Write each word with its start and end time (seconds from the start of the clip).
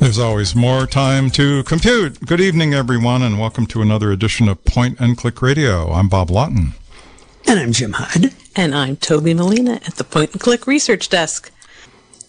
There's 0.00 0.18
always 0.18 0.56
more 0.56 0.86
time 0.86 1.28
to 1.32 1.62
compute. 1.64 2.24
Good 2.24 2.40
evening, 2.40 2.72
everyone, 2.72 3.22
and 3.22 3.38
welcome 3.38 3.66
to 3.66 3.82
another 3.82 4.10
edition 4.10 4.48
of 4.48 4.64
Point 4.64 4.98
and 4.98 5.14
Click 5.18 5.42
Radio. 5.42 5.92
I'm 5.92 6.08
Bob 6.08 6.30
Lawton. 6.30 6.72
And 7.46 7.60
I'm 7.60 7.72
Jim 7.72 7.92
Hyde. 7.92 8.34
And 8.56 8.74
I'm 8.74 8.96
Toby 8.96 9.34
Molina 9.34 9.74
at 9.86 9.96
the 9.96 10.04
Point 10.04 10.32
and 10.32 10.40
Click 10.40 10.66
Research 10.66 11.10
Desk. 11.10 11.52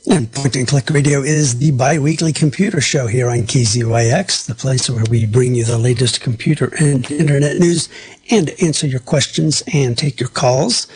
And 0.09 0.31
Point 0.31 0.55
and 0.55 0.67
Click 0.67 0.89
Radio 0.89 1.21
is 1.21 1.59
the 1.59 1.71
bi-weekly 1.71 2.33
computer 2.33 2.81
show 2.81 3.07
here 3.07 3.29
on 3.29 3.43
KZYX, 3.43 4.47
the 4.47 4.55
place 4.55 4.89
where 4.89 5.03
we 5.09 5.25
bring 5.25 5.55
you 5.55 5.63
the 5.63 5.77
latest 5.77 6.21
computer 6.21 6.73
and 6.79 7.09
internet 7.09 7.57
news 7.57 7.87
and 8.29 8.51
answer 8.61 8.87
your 8.87 8.99
questions 8.99 9.63
and 9.73 9.97
take 9.97 10.19
your 10.19 10.29
calls. 10.29 10.87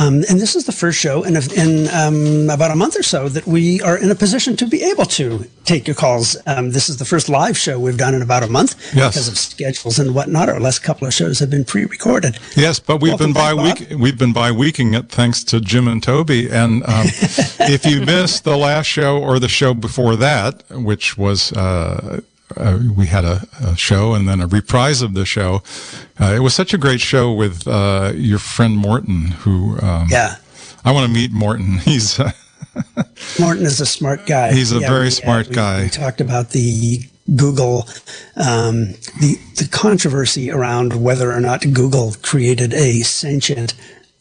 Um, 0.00 0.24
and 0.28 0.40
this 0.40 0.56
is 0.56 0.66
the 0.66 0.72
first 0.72 0.98
show 0.98 1.22
in, 1.22 1.36
in 1.56 1.88
um, 1.88 2.50
about 2.50 2.70
a 2.70 2.76
month 2.76 2.98
or 2.98 3.02
so 3.02 3.28
that 3.28 3.46
we 3.46 3.80
are 3.82 3.96
in 3.96 4.10
a 4.10 4.14
position 4.14 4.56
to 4.56 4.66
be 4.66 4.82
able 4.82 5.04
to 5.06 5.48
take 5.64 5.86
your 5.86 5.94
calls. 5.94 6.36
Um, 6.46 6.72
this 6.72 6.88
is 6.88 6.96
the 6.96 7.04
first 7.04 7.28
live 7.28 7.56
show 7.56 7.78
we've 7.78 7.96
done 7.96 8.14
in 8.14 8.22
about 8.22 8.42
a 8.42 8.48
month 8.48 8.74
Yes. 8.94 9.12
because 9.14 9.28
of 9.28 9.38
schedules 9.38 9.98
and 9.98 10.14
whatnot. 10.14 10.48
Our 10.48 10.60
last 10.60 10.80
couple 10.80 11.06
of 11.06 11.14
shows 11.14 11.38
have 11.38 11.50
been 11.50 11.64
pre-recorded. 11.64 12.38
Yes, 12.56 12.78
but 12.78 13.00
we've 13.00 13.12
Welcome 13.12 13.32
been 13.32 13.34
by 13.34 13.54
week 13.54 13.86
we've 13.96 14.18
been 14.18 14.32
by 14.32 14.50
weeking 14.50 14.94
it 14.94 15.08
thanks 15.08 15.44
to 15.44 15.60
Jim 15.60 15.88
and 15.88 16.02
Toby. 16.02 16.50
And 16.50 16.82
um, 16.84 17.06
if 17.60 17.86
you 17.86 18.00
missed 18.04 18.44
the 18.44 18.56
last 18.56 18.86
show 18.86 19.18
or 19.18 19.38
the 19.38 19.48
show 19.48 19.72
before 19.72 20.16
that, 20.16 20.64
which 20.70 21.16
was 21.16 21.52
uh, 21.52 22.20
uh, 22.56 22.78
we 22.96 23.06
had 23.06 23.24
a, 23.24 23.42
a 23.60 23.76
show 23.76 24.14
and 24.14 24.28
then 24.28 24.40
a 24.40 24.46
reprise 24.46 25.02
of 25.02 25.14
the 25.14 25.24
show. 25.24 25.62
Uh, 26.20 26.32
it 26.36 26.40
was 26.40 26.54
such 26.54 26.72
a 26.74 26.78
great 26.78 27.00
show 27.00 27.32
with 27.32 27.66
uh, 27.66 28.12
your 28.14 28.38
friend 28.38 28.76
Morton, 28.76 29.28
who 29.42 29.78
um, 29.80 30.08
Yeah. 30.10 30.36
I 30.84 30.92
want 30.92 31.06
to 31.06 31.12
meet 31.12 31.32
Morton. 31.32 31.78
He's 31.84 32.18
uh, 32.18 32.30
Morton 33.38 33.64
is 33.64 33.80
a 33.80 33.86
smart 33.86 34.26
guy. 34.26 34.52
He's 34.52 34.72
a 34.72 34.80
very 34.80 35.04
we, 35.04 35.10
smart 35.10 35.48
we- 35.48 35.54
guy. 35.54 35.82
We 35.84 35.88
talked 35.90 36.20
about 36.20 36.50
the 36.50 37.00
Google, 37.36 37.86
um, 38.36 38.92
the 39.20 39.36
the 39.56 39.68
controversy 39.70 40.50
around 40.50 41.00
whether 41.02 41.30
or 41.32 41.40
not 41.40 41.60
Google 41.72 42.14
created 42.22 42.72
a 42.74 43.00
sentient 43.02 43.74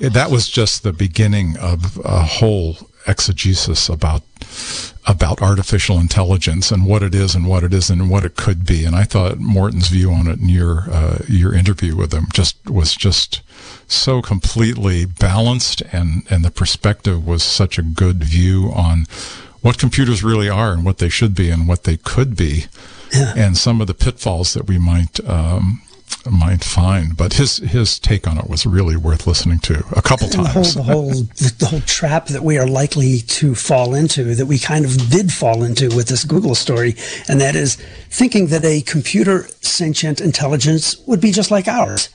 that 0.00 0.30
was 0.30 0.48
just 0.48 0.82
the 0.82 0.92
beginning 0.92 1.56
of 1.58 1.98
a 2.04 2.22
whole 2.22 2.76
exegesis 3.06 3.88
about 3.88 4.22
about 5.06 5.40
artificial 5.40 5.98
intelligence 5.98 6.70
and 6.70 6.84
what 6.86 7.02
it 7.02 7.14
is 7.14 7.34
and 7.34 7.46
what 7.48 7.64
it 7.64 7.72
isn't 7.72 8.00
and 8.00 8.10
what 8.10 8.24
it 8.24 8.36
could 8.36 8.66
be. 8.66 8.84
And 8.84 8.94
I 8.94 9.04
thought 9.04 9.38
Morton's 9.38 9.88
view 9.88 10.12
on 10.12 10.26
it 10.28 10.38
in 10.38 10.48
your 10.48 10.84
uh, 10.90 11.18
your 11.28 11.54
interview 11.54 11.96
with 11.96 12.12
him 12.12 12.26
just 12.32 12.56
was 12.68 12.94
just 12.94 13.40
so 13.88 14.20
completely 14.22 15.04
balanced 15.06 15.82
and 15.92 16.22
and 16.30 16.44
the 16.44 16.50
perspective 16.50 17.26
was 17.26 17.42
such 17.42 17.78
a 17.78 17.82
good 17.82 18.22
view 18.22 18.70
on 18.74 19.06
what 19.62 19.78
computers 19.78 20.22
really 20.24 20.48
are 20.48 20.72
and 20.72 20.84
what 20.84 20.98
they 20.98 21.08
should 21.08 21.34
be 21.34 21.50
and 21.50 21.68
what 21.68 21.84
they 21.84 21.96
could 21.96 22.36
be 22.36 22.66
Yeah. 23.12 23.34
and 23.36 23.56
some 23.58 23.80
of 23.80 23.86
the 23.86 23.94
pitfalls 23.94 24.54
that 24.54 24.66
we 24.68 24.78
might 24.78 25.20
um, 25.28 25.82
might 26.30 26.62
find. 26.64 27.16
But 27.16 27.34
his 27.34 27.58
his 27.58 27.98
take 27.98 28.26
on 28.28 28.36
it 28.38 28.48
was 28.48 28.66
really 28.66 28.96
worth 28.96 29.26
listening 29.26 29.58
to 29.60 29.84
a 29.96 30.02
couple 30.02 30.26
And 30.26 30.34
the 30.44 30.48
whole, 30.48 30.52
times. 30.54 30.74
the 30.74 30.82
whole, 30.82 31.10
the 31.58 31.66
whole 31.70 31.80
trap 31.82 32.26
that 32.26 32.42
we 32.42 32.58
are 32.58 32.66
likely 32.66 33.20
to 33.20 33.54
fall 33.54 33.94
into, 33.94 34.34
that 34.34 34.46
we 34.46 34.58
kind 34.58 34.84
of 34.84 35.08
did 35.10 35.32
fall 35.32 35.62
into 35.62 35.88
with 35.96 36.08
this 36.08 36.24
Google 36.24 36.54
story, 36.54 36.94
and 37.28 37.40
that 37.40 37.54
is 37.56 37.76
thinking 38.10 38.48
that 38.48 38.64
a 38.64 38.82
computer 38.82 39.46
sentient 39.62 40.20
intelligence 40.20 40.96
would 41.06 41.20
be 41.20 41.32
just 41.32 41.50
like 41.50 41.68
ours. 41.68 42.08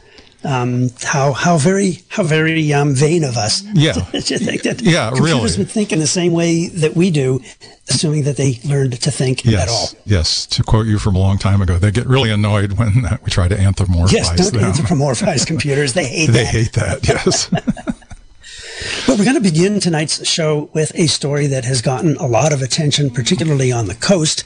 Um, 0.45 0.89
how 1.01 1.33
how 1.33 1.57
very 1.57 2.00
how 2.09 2.22
very 2.23 2.72
um, 2.72 2.94
vain 2.94 3.23
of 3.23 3.35
us 3.35 3.63
Yeah. 3.73 3.94
to 4.11 4.38
think 4.38 4.61
that 4.63 4.81
Yeah, 4.81 5.09
computers 5.09 5.33
really. 5.53 5.57
would 5.57 5.72
think 5.72 5.91
in 5.91 5.97
the 6.00 6.07
same 6.07 6.33
way 6.33 6.67
that 6.67 6.95
we 6.95 7.09
do, 7.09 7.41
assuming 7.89 8.23
that 8.25 8.38
they 8.38 8.59
learned 8.63 9.01
to 9.01 9.09
think 9.11 9.47
at 9.47 9.67
all. 9.67 9.89
Yes, 9.89 9.95
yes. 10.06 10.45
To 10.47 10.63
quote 10.63 10.85
you 10.85 11.00
from 11.00 11.16
a 11.16 11.19
long 11.19 11.39
time 11.39 11.61
ago, 11.61 11.79
they 11.79 11.89
get 11.89 12.06
really 12.06 12.29
annoyed 12.29 12.73
when 12.73 12.94
we 13.23 13.31
try 13.31 13.47
to 13.47 13.56
anthropomorphize 13.56 14.11
Yes, 14.13 14.35
don't 14.51 14.53
them. 14.61 14.72
anthropomorphize 14.72 15.47
computers. 15.51 15.94
They 15.94 16.06
hate 16.07 16.28
They 16.28 16.44
that. 16.44 16.47
hate 16.47 16.73
that. 16.73 17.07
Yes. 17.07 17.50
But 19.07 19.17
we're 19.17 19.23
going 19.25 19.35
to 19.35 19.41
begin 19.41 19.79
tonight's 19.79 20.27
show 20.27 20.69
with 20.73 20.91
a 20.95 21.07
story 21.07 21.47
that 21.47 21.66
has 21.66 21.81
gotten 21.81 22.17
a 22.17 22.27
lot 22.27 22.51
of 22.53 22.62
attention, 22.62 23.09
particularly 23.09 23.72
on 23.72 23.88
the 23.88 23.95
coast. 23.95 24.44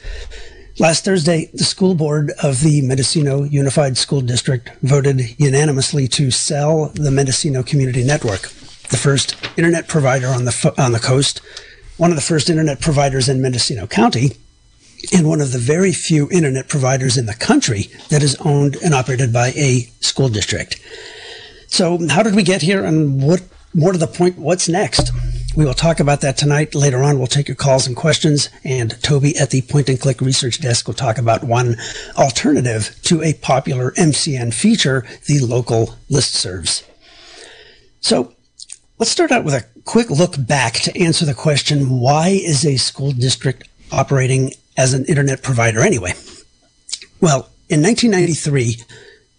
Last 0.80 1.04
Thursday, 1.04 1.50
the 1.52 1.64
school 1.64 1.94
board 1.94 2.32
of 2.42 2.62
the 2.62 2.80
Mendocino 2.80 3.42
Unified 3.42 3.98
School 3.98 4.22
District 4.22 4.70
voted 4.80 5.38
unanimously 5.38 6.08
to 6.08 6.30
sell 6.30 6.86
the 6.94 7.10
Mendocino 7.10 7.62
Community 7.62 8.02
Network, 8.02 8.48
the 8.88 8.96
first 8.96 9.36
internet 9.58 9.88
provider 9.88 10.28
on 10.28 10.46
the 10.46 10.74
on 10.78 10.92
the 10.92 10.98
coast, 10.98 11.42
one 11.98 12.08
of 12.08 12.16
the 12.16 12.22
first 12.22 12.48
internet 12.48 12.80
providers 12.80 13.28
in 13.28 13.42
Mendocino 13.42 13.86
County, 13.86 14.38
and 15.12 15.28
one 15.28 15.42
of 15.42 15.52
the 15.52 15.58
very 15.58 15.92
few 15.92 16.30
internet 16.30 16.66
providers 16.66 17.18
in 17.18 17.26
the 17.26 17.34
country 17.34 17.90
that 18.08 18.22
is 18.22 18.34
owned 18.36 18.76
and 18.76 18.94
operated 18.94 19.34
by 19.34 19.48
a 19.48 19.80
school 20.00 20.30
district. 20.30 20.80
So, 21.66 22.08
how 22.08 22.22
did 22.22 22.34
we 22.34 22.42
get 22.42 22.62
here, 22.62 22.86
and 22.86 23.22
what 23.22 23.42
more 23.74 23.92
to 23.92 23.98
the 23.98 24.06
point? 24.06 24.38
What's 24.38 24.66
next? 24.66 25.10
We 25.56 25.64
will 25.64 25.74
talk 25.74 25.98
about 25.98 26.20
that 26.20 26.36
tonight. 26.36 26.76
Later 26.76 27.02
on, 27.02 27.18
we'll 27.18 27.26
take 27.26 27.48
your 27.48 27.56
calls 27.56 27.88
and 27.88 27.96
questions, 27.96 28.50
and 28.62 28.96
Toby 29.02 29.36
at 29.36 29.50
the 29.50 29.62
Point 29.62 29.88
and 29.88 30.00
Click 30.00 30.20
Research 30.20 30.60
Desk 30.60 30.86
will 30.86 30.94
talk 30.94 31.18
about 31.18 31.42
one 31.42 31.76
alternative 32.16 32.96
to 33.02 33.20
a 33.22 33.34
popular 33.34 33.90
MCN 33.92 34.54
feature, 34.54 35.04
the 35.26 35.40
local 35.40 35.96
listservs. 36.08 36.84
So, 38.00 38.32
let's 38.98 39.10
start 39.10 39.32
out 39.32 39.44
with 39.44 39.54
a 39.54 39.66
quick 39.84 40.08
look 40.08 40.34
back 40.38 40.74
to 40.74 40.96
answer 40.96 41.26
the 41.26 41.34
question: 41.34 41.98
Why 41.98 42.28
is 42.28 42.64
a 42.64 42.76
school 42.76 43.10
district 43.10 43.68
operating 43.90 44.52
as 44.76 44.94
an 44.94 45.04
internet 45.06 45.42
provider 45.42 45.80
anyway? 45.80 46.12
Well, 47.20 47.50
in 47.68 47.82
1993 47.82 48.76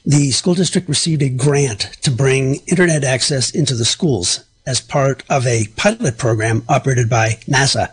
the 0.03 0.31
school 0.31 0.55
district 0.55 0.89
received 0.89 1.21
a 1.21 1.29
grant 1.29 1.81
to 2.01 2.09
bring 2.09 2.55
internet 2.65 3.03
access 3.03 3.51
into 3.51 3.75
the 3.75 3.85
schools 3.85 4.43
as 4.65 4.81
part 4.81 5.23
of 5.29 5.45
a 5.47 5.67
pilot 5.75 6.17
program 6.17 6.63
operated 6.69 7.09
by 7.09 7.39
NASA. 7.47 7.89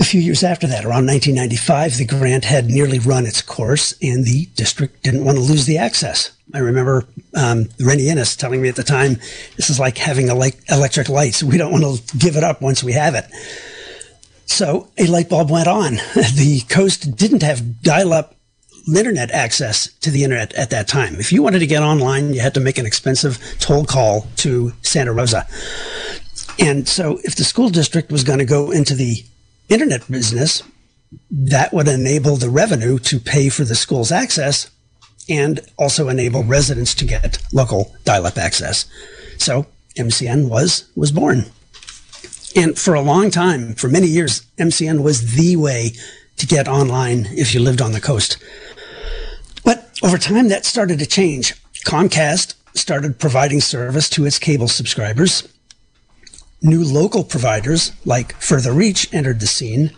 A 0.00 0.04
few 0.04 0.20
years 0.20 0.42
after 0.42 0.66
that, 0.66 0.84
around 0.84 1.06
1995, 1.06 1.96
the 1.96 2.04
grant 2.06 2.44
had 2.44 2.66
nearly 2.66 2.98
run 2.98 3.24
its 3.24 3.40
course 3.40 3.94
and 4.02 4.24
the 4.24 4.46
district 4.56 5.02
didn't 5.02 5.24
want 5.24 5.36
to 5.36 5.44
lose 5.44 5.66
the 5.66 5.78
access. 5.78 6.32
I 6.52 6.58
remember 6.58 7.04
um, 7.36 7.68
Rennie 7.80 8.08
Innes 8.08 8.36
telling 8.36 8.60
me 8.60 8.68
at 8.68 8.76
the 8.76 8.82
time, 8.82 9.14
this 9.56 9.70
is 9.70 9.78
like 9.78 9.98
having 9.98 10.28
a 10.28 10.34
like 10.34 10.58
electric 10.68 11.08
lights. 11.08 11.42
We 11.42 11.56
don't 11.56 11.72
want 11.72 11.84
to 11.84 12.18
give 12.18 12.36
it 12.36 12.44
up 12.44 12.60
once 12.60 12.82
we 12.82 12.92
have 12.92 13.14
it. 13.14 13.26
So 14.46 14.90
a 14.98 15.06
light 15.06 15.28
bulb 15.28 15.50
went 15.50 15.68
on. 15.68 15.94
The 16.14 16.64
coast 16.68 17.16
didn't 17.16 17.42
have 17.42 17.82
dial 17.82 18.12
up 18.12 18.34
internet 18.96 19.30
access 19.30 19.92
to 20.00 20.10
the 20.10 20.24
internet 20.24 20.52
at 20.54 20.70
that 20.70 20.88
time. 20.88 21.16
If 21.16 21.32
you 21.32 21.42
wanted 21.42 21.60
to 21.60 21.66
get 21.66 21.82
online, 21.82 22.34
you 22.34 22.40
had 22.40 22.54
to 22.54 22.60
make 22.60 22.78
an 22.78 22.86
expensive 22.86 23.38
toll 23.58 23.84
call 23.84 24.26
to 24.36 24.72
Santa 24.82 25.12
Rosa. 25.12 25.46
And 26.58 26.88
so 26.88 27.18
if 27.24 27.36
the 27.36 27.44
school 27.44 27.70
district 27.70 28.10
was 28.10 28.24
going 28.24 28.38
to 28.38 28.44
go 28.44 28.70
into 28.70 28.94
the 28.94 29.24
internet 29.68 30.10
business, 30.10 30.62
that 31.30 31.72
would 31.72 31.88
enable 31.88 32.36
the 32.36 32.50
revenue 32.50 32.98
to 32.98 33.20
pay 33.20 33.48
for 33.48 33.64
the 33.64 33.74
school's 33.74 34.12
access 34.12 34.70
and 35.28 35.60
also 35.78 36.08
enable 36.08 36.42
residents 36.42 36.94
to 36.94 37.04
get 37.04 37.38
local 37.52 37.94
dial-up 38.04 38.38
access. 38.38 38.86
So 39.38 39.66
MCN 39.96 40.48
was 40.48 40.90
was 40.96 41.12
born. 41.12 41.46
And 42.54 42.78
for 42.78 42.94
a 42.94 43.00
long 43.00 43.30
time, 43.30 43.74
for 43.74 43.88
many 43.88 44.08
years, 44.08 44.42
MCN 44.58 45.02
was 45.02 45.36
the 45.36 45.56
way 45.56 45.92
to 46.36 46.46
get 46.46 46.68
online 46.68 47.26
if 47.30 47.54
you 47.54 47.60
lived 47.60 47.80
on 47.80 47.92
the 47.92 48.00
coast. 48.00 48.36
Over 50.02 50.18
time, 50.18 50.48
that 50.48 50.64
started 50.64 50.98
to 50.98 51.06
change. 51.06 51.54
Comcast 51.86 52.54
started 52.74 53.20
providing 53.20 53.60
service 53.60 54.08
to 54.10 54.26
its 54.26 54.36
cable 54.36 54.66
subscribers. 54.66 55.48
New 56.60 56.84
local 56.84 57.22
providers 57.22 57.92
like 58.04 58.34
Further 58.42 58.72
Reach 58.72 59.12
entered 59.14 59.38
the 59.38 59.46
scene. 59.46 59.92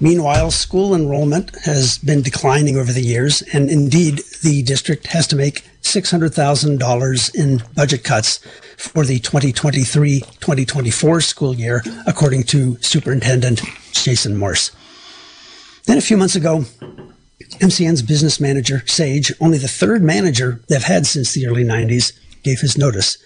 Meanwhile, 0.00 0.50
school 0.50 0.96
enrollment 0.96 1.54
has 1.64 1.98
been 1.98 2.22
declining 2.22 2.76
over 2.76 2.90
the 2.90 3.02
years, 3.02 3.42
and 3.52 3.70
indeed, 3.70 4.22
the 4.42 4.62
district 4.64 5.06
has 5.08 5.28
to 5.28 5.36
make 5.36 5.62
$600,000 5.82 7.34
in 7.34 7.62
budget 7.76 8.02
cuts 8.02 8.38
for 8.76 9.04
the 9.04 9.20
2023 9.20 10.20
2024 10.20 11.20
school 11.20 11.54
year, 11.54 11.82
according 12.04 12.44
to 12.44 12.78
Superintendent 12.80 13.62
Jason 13.92 14.36
Morse. 14.36 14.72
Then 15.86 15.98
a 15.98 16.02
few 16.02 16.16
months 16.16 16.34
ago, 16.34 16.64
MCN's 17.58 18.02
business 18.02 18.40
manager, 18.40 18.82
Sage, 18.86 19.32
only 19.40 19.58
the 19.58 19.68
third 19.68 20.02
manager 20.02 20.60
they've 20.68 20.82
had 20.82 21.06
since 21.06 21.32
the 21.32 21.46
early 21.46 21.64
90s, 21.64 22.12
gave 22.42 22.60
his 22.60 22.78
notice. 22.78 23.18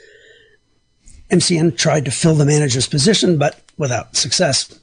MCN 1.31 1.77
tried 1.77 2.05
to 2.05 2.11
fill 2.11 2.35
the 2.35 2.47
manager's 2.47 2.87
position, 2.87 3.39
but 3.39 3.61
without 3.77 4.17
success. 4.17 4.79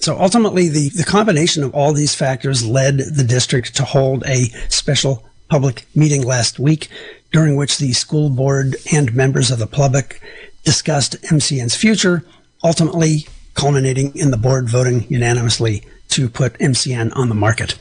So 0.00 0.18
ultimately, 0.18 0.68
the, 0.68 0.88
the 0.90 1.04
combination 1.04 1.62
of 1.62 1.74
all 1.74 1.92
these 1.92 2.14
factors 2.14 2.66
led 2.66 2.98
the 2.98 3.24
district 3.24 3.76
to 3.76 3.84
hold 3.84 4.24
a 4.26 4.46
special 4.68 5.24
public 5.48 5.86
meeting 5.94 6.22
last 6.22 6.58
week, 6.58 6.88
during 7.30 7.56
which 7.56 7.78
the 7.78 7.92
school 7.92 8.28
board 8.28 8.76
and 8.92 9.14
members 9.14 9.50
of 9.50 9.58
the 9.58 9.66
public 9.66 10.20
discussed 10.64 11.20
MCN's 11.22 11.76
future, 11.76 12.24
ultimately 12.64 13.26
culminating 13.54 14.16
in 14.16 14.30
the 14.30 14.36
board 14.36 14.68
voting 14.68 15.06
unanimously 15.08 15.84
to 16.08 16.28
put 16.28 16.58
MCN 16.58 17.14
on 17.16 17.28
the 17.28 17.34
market. 17.34 17.78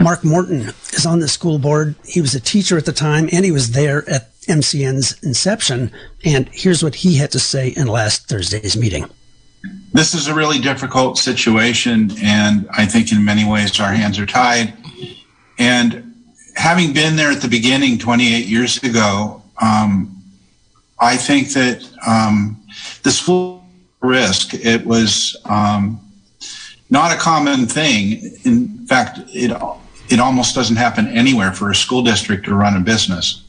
Mark 0.00 0.24
Morton 0.24 0.72
is 0.92 1.06
on 1.06 1.18
the 1.18 1.28
school 1.28 1.58
board. 1.58 1.94
He 2.04 2.20
was 2.20 2.34
a 2.34 2.40
teacher 2.40 2.78
at 2.78 2.84
the 2.84 2.92
time 2.92 3.28
and 3.32 3.44
he 3.44 3.50
was 3.50 3.72
there 3.72 4.08
at 4.08 4.32
MCN's 4.42 5.22
inception. 5.22 5.90
And 6.24 6.48
here's 6.52 6.82
what 6.82 6.94
he 6.94 7.16
had 7.16 7.30
to 7.32 7.38
say 7.38 7.68
in 7.68 7.86
last 7.86 8.28
Thursday's 8.28 8.76
meeting. 8.76 9.08
This 9.92 10.14
is 10.14 10.28
a 10.28 10.34
really 10.34 10.60
difficult 10.60 11.18
situation, 11.18 12.12
and 12.22 12.68
I 12.76 12.86
think 12.86 13.10
in 13.10 13.24
many 13.24 13.44
ways 13.44 13.80
our 13.80 13.92
hands 13.92 14.18
are 14.18 14.26
tied. 14.26 14.72
And 15.58 16.14
having 16.54 16.92
been 16.92 17.16
there 17.16 17.30
at 17.30 17.40
the 17.40 17.48
beginning 17.48 17.98
28 17.98 18.46
years 18.46 18.82
ago, 18.82 19.42
um, 19.60 20.22
I 21.00 21.16
think 21.16 21.52
that 21.54 21.88
um, 22.06 22.62
school 23.04 23.64
risk, 24.00 24.54
it 24.54 24.84
was 24.86 25.36
um, 25.46 26.00
not 26.90 27.12
a 27.12 27.16
common 27.16 27.66
thing. 27.66 28.36
In 28.44 28.86
fact, 28.86 29.20
it 29.28 29.50
it 30.10 30.20
almost 30.20 30.54
doesn't 30.54 30.76
happen 30.76 31.08
anywhere 31.08 31.52
for 31.52 31.70
a 31.70 31.74
school 31.74 32.02
district 32.02 32.44
to 32.46 32.54
run 32.54 32.76
a 32.76 32.80
business. 32.80 33.42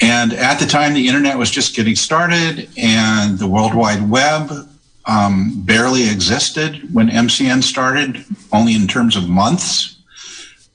And 0.00 0.32
at 0.32 0.60
the 0.60 0.66
time, 0.66 0.94
the 0.94 1.08
internet 1.08 1.36
was 1.36 1.50
just 1.50 1.74
getting 1.74 1.96
started, 1.96 2.68
and 2.76 3.38
the 3.38 3.48
World 3.48 3.74
Wide 3.74 4.08
Web 4.08 4.68
um, 5.06 5.62
barely 5.64 6.08
existed 6.08 6.94
when 6.94 7.08
MCN 7.08 7.62
started, 7.62 8.24
only 8.52 8.74
in 8.74 8.86
terms 8.86 9.16
of 9.16 9.28
months. 9.28 9.96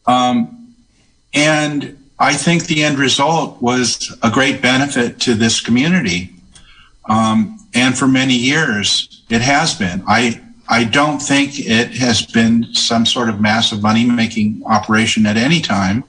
Um, 0.05 0.75
and 1.33 1.97
I 2.19 2.33
think 2.33 2.65
the 2.65 2.83
end 2.83 2.99
result 2.99 3.61
was 3.61 4.15
a 4.21 4.29
great 4.29 4.61
benefit 4.61 5.19
to 5.21 5.35
this 5.35 5.61
community. 5.61 6.31
Um, 7.09 7.59
and 7.73 7.97
for 7.97 8.07
many 8.07 8.35
years, 8.35 9.23
it 9.29 9.41
has 9.41 9.73
been. 9.75 10.03
I 10.07 10.42
I 10.67 10.85
don't 10.85 11.19
think 11.19 11.59
it 11.59 11.91
has 11.97 12.25
been 12.25 12.73
some 12.73 13.05
sort 13.05 13.29
of 13.29 13.41
massive 13.41 13.81
money 13.81 14.05
making 14.05 14.61
operation 14.65 15.25
at 15.25 15.37
any 15.37 15.61
time, 15.61 16.03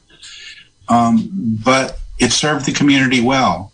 um, 0.88 1.28
but 1.64 1.98
it 2.18 2.32
served 2.32 2.66
the 2.66 2.72
community 2.72 3.20
well. 3.20 3.72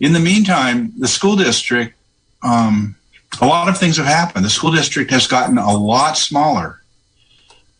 In 0.00 0.12
the 0.12 0.20
meantime, 0.20 0.92
the 0.98 1.08
school 1.08 1.36
district, 1.36 1.94
um, 2.42 2.96
a 3.40 3.46
lot 3.46 3.68
of 3.68 3.78
things 3.78 3.96
have 3.96 4.06
happened. 4.06 4.44
The 4.44 4.50
school 4.50 4.72
district 4.72 5.10
has 5.10 5.26
gotten 5.26 5.58
a 5.58 5.74
lot 5.76 6.18
smaller 6.18 6.82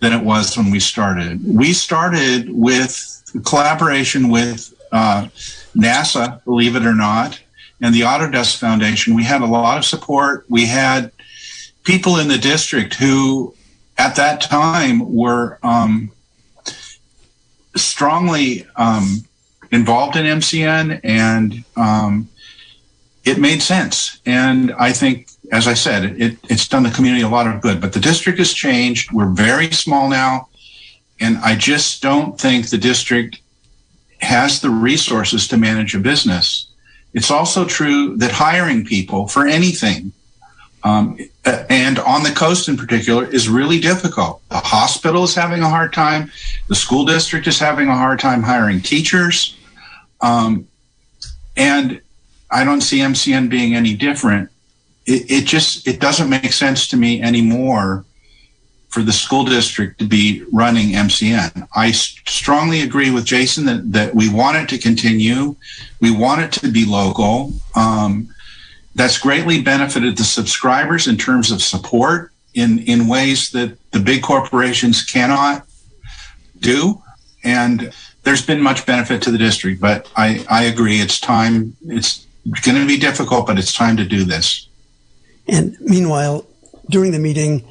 than 0.00 0.12
it 0.12 0.24
was 0.24 0.56
when 0.56 0.70
we 0.70 0.80
started. 0.80 1.42
We 1.44 1.72
started 1.72 2.48
with 2.50 3.22
collaboration 3.44 4.28
with 4.28 4.72
uh, 4.92 5.28
NASA, 5.74 6.42
believe 6.44 6.76
it 6.76 6.86
or 6.86 6.94
not, 6.94 7.40
and 7.80 7.94
the 7.94 8.02
Autodesk 8.02 8.58
Foundation. 8.58 9.14
We 9.14 9.24
had 9.24 9.42
a 9.42 9.46
lot 9.46 9.78
of 9.78 9.84
support. 9.84 10.44
We 10.48 10.66
had 10.66 11.10
people 11.86 12.18
in 12.18 12.28
the 12.28 12.36
district 12.36 12.94
who, 12.94 13.54
at 13.96 14.16
that 14.16 14.42
time, 14.42 15.14
were 15.14 15.58
um, 15.62 16.10
strongly 17.76 18.66
um, 18.76 19.24
involved 19.70 20.16
in 20.16 20.26
MCN, 20.26 21.00
and 21.04 21.64
um, 21.76 22.28
it 23.24 23.38
made 23.38 23.62
sense. 23.62 24.20
And 24.26 24.72
I 24.72 24.92
think, 24.92 25.28
as 25.52 25.68
I 25.68 25.74
said, 25.74 26.20
it, 26.20 26.36
it's 26.50 26.68
done 26.68 26.82
the 26.82 26.90
community 26.90 27.22
a 27.22 27.28
lot 27.28 27.46
of 27.46 27.62
good. 27.62 27.80
But 27.80 27.92
the 27.92 28.00
district 28.00 28.38
has 28.38 28.52
changed. 28.52 29.12
We're 29.12 29.30
very 29.30 29.70
small 29.70 30.10
now, 30.10 30.48
and 31.20 31.38
I 31.38 31.54
just 31.54 32.02
don't 32.02 32.38
think 32.38 32.68
the 32.68 32.78
district 32.78 33.40
has 34.20 34.60
the 34.60 34.70
resources 34.70 35.46
to 35.48 35.56
manage 35.56 35.94
a 35.94 36.00
business. 36.00 36.68
It's 37.14 37.30
also 37.30 37.64
true 37.64 38.16
that 38.16 38.32
hiring 38.32 38.84
people 38.84 39.28
for 39.28 39.46
anything 39.46 40.12
um, 40.86 41.18
and 41.68 41.98
on 41.98 42.22
the 42.22 42.30
coast 42.30 42.68
in 42.68 42.76
particular 42.76 43.26
is 43.26 43.48
really 43.48 43.80
difficult. 43.80 44.40
The 44.50 44.58
hospital 44.58 45.24
is 45.24 45.34
having 45.34 45.62
a 45.62 45.68
hard 45.68 45.92
time. 45.92 46.30
The 46.68 46.76
school 46.76 47.04
district 47.04 47.48
is 47.48 47.58
having 47.58 47.88
a 47.88 47.96
hard 47.96 48.20
time 48.20 48.40
hiring 48.40 48.80
teachers. 48.80 49.56
Um, 50.20 50.68
and 51.56 52.00
I 52.52 52.62
don't 52.62 52.82
see 52.82 53.00
MCN 53.00 53.50
being 53.50 53.74
any 53.74 53.96
different. 53.96 54.48
It, 55.06 55.28
it, 55.28 55.44
just 55.44 55.88
it 55.88 55.98
doesn't 55.98 56.30
make 56.30 56.52
sense 56.52 56.86
to 56.88 56.96
me 56.96 57.20
anymore 57.20 58.04
for 58.88 59.02
the 59.02 59.12
school 59.12 59.44
district 59.44 59.98
to 59.98 60.06
be 60.06 60.44
running 60.52 60.90
MCN. 60.90 61.66
I 61.74 61.90
strongly 61.90 62.82
agree 62.82 63.10
with 63.10 63.24
Jason 63.24 63.66
that, 63.66 63.92
that 63.92 64.14
we 64.14 64.32
want 64.32 64.56
it 64.56 64.68
to 64.68 64.78
continue. 64.78 65.56
We 66.00 66.12
want 66.12 66.42
it 66.42 66.52
to 66.60 66.70
be 66.70 66.84
local. 66.84 67.54
Um, 67.74 68.28
that's 68.96 69.18
greatly 69.18 69.60
benefited 69.60 70.16
the 70.16 70.24
subscribers 70.24 71.06
in 71.06 71.18
terms 71.18 71.50
of 71.50 71.60
support 71.60 72.32
in, 72.54 72.78
in 72.80 73.06
ways 73.06 73.50
that 73.50 73.76
the 73.90 74.00
big 74.00 74.22
corporations 74.22 75.04
cannot 75.04 75.66
do. 76.60 77.02
And 77.44 77.92
there's 78.22 78.44
been 78.44 78.62
much 78.62 78.86
benefit 78.86 79.20
to 79.22 79.30
the 79.30 79.36
district, 79.36 79.82
but 79.82 80.10
I, 80.16 80.44
I 80.48 80.64
agree 80.64 80.96
it's 81.00 81.20
time, 81.20 81.76
it's 81.82 82.26
going 82.62 82.80
to 82.80 82.86
be 82.86 82.98
difficult, 82.98 83.46
but 83.46 83.58
it's 83.58 83.74
time 83.74 83.98
to 83.98 84.04
do 84.06 84.24
this. 84.24 84.66
And 85.46 85.76
meanwhile, 85.80 86.46
during 86.88 87.12
the 87.12 87.18
meeting, 87.18 87.64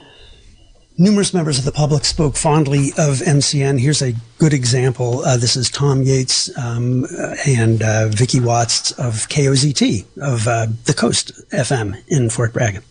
Numerous 0.97 1.33
members 1.33 1.59
of 1.59 1.65
the 1.65 1.73
public 1.73 2.05
spoke 2.05 2.37
fondly 2.37 2.91
of 2.97 3.19
MCN. 3.19 3.81
Here's 3.81 4.01
a 4.01 4.13
good 4.37 4.53
example. 4.53 5.25
Uh, 5.25 5.35
this 5.35 5.57
is 5.57 5.69
Tom 5.69 6.03
Yates 6.03 6.57
um, 6.57 7.05
and 7.45 7.83
uh, 7.83 8.07
Vicki 8.07 8.39
Watts 8.39 8.93
of 8.93 9.27
KOZT 9.27 10.05
of 10.21 10.47
uh, 10.47 10.67
the 10.85 10.93
Coast 10.93 11.33
FM 11.51 12.01
in 12.07 12.29
Fort 12.29 12.53
Bragg. 12.53 12.81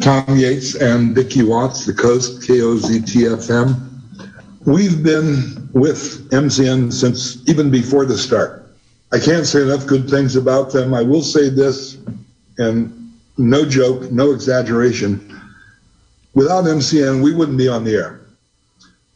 Tom 0.00 0.38
Yates 0.38 0.74
and 0.76 1.14
Vicky 1.14 1.42
Watts, 1.42 1.84
the 1.84 1.92
Coast 1.92 2.48
KOZT 2.48 3.36
FM. 3.36 3.78
We've 4.64 5.02
been 5.02 5.68
with 5.74 6.30
MCN 6.30 6.90
since 6.90 7.46
even 7.46 7.70
before 7.70 8.06
the 8.06 8.16
start. 8.16 8.74
I 9.12 9.18
can't 9.18 9.46
say 9.46 9.60
enough 9.60 9.86
good 9.86 10.08
things 10.08 10.34
about 10.34 10.72
them. 10.72 10.94
I 10.94 11.02
will 11.02 11.22
say 11.22 11.50
this, 11.50 11.98
and 12.56 13.12
no 13.36 13.66
joke, 13.66 14.10
no 14.10 14.32
exaggeration 14.32 15.34
Without 16.38 16.66
MCN, 16.66 17.20
we 17.20 17.34
wouldn't 17.34 17.58
be 17.58 17.66
on 17.66 17.82
the 17.82 17.96
air. 17.96 18.20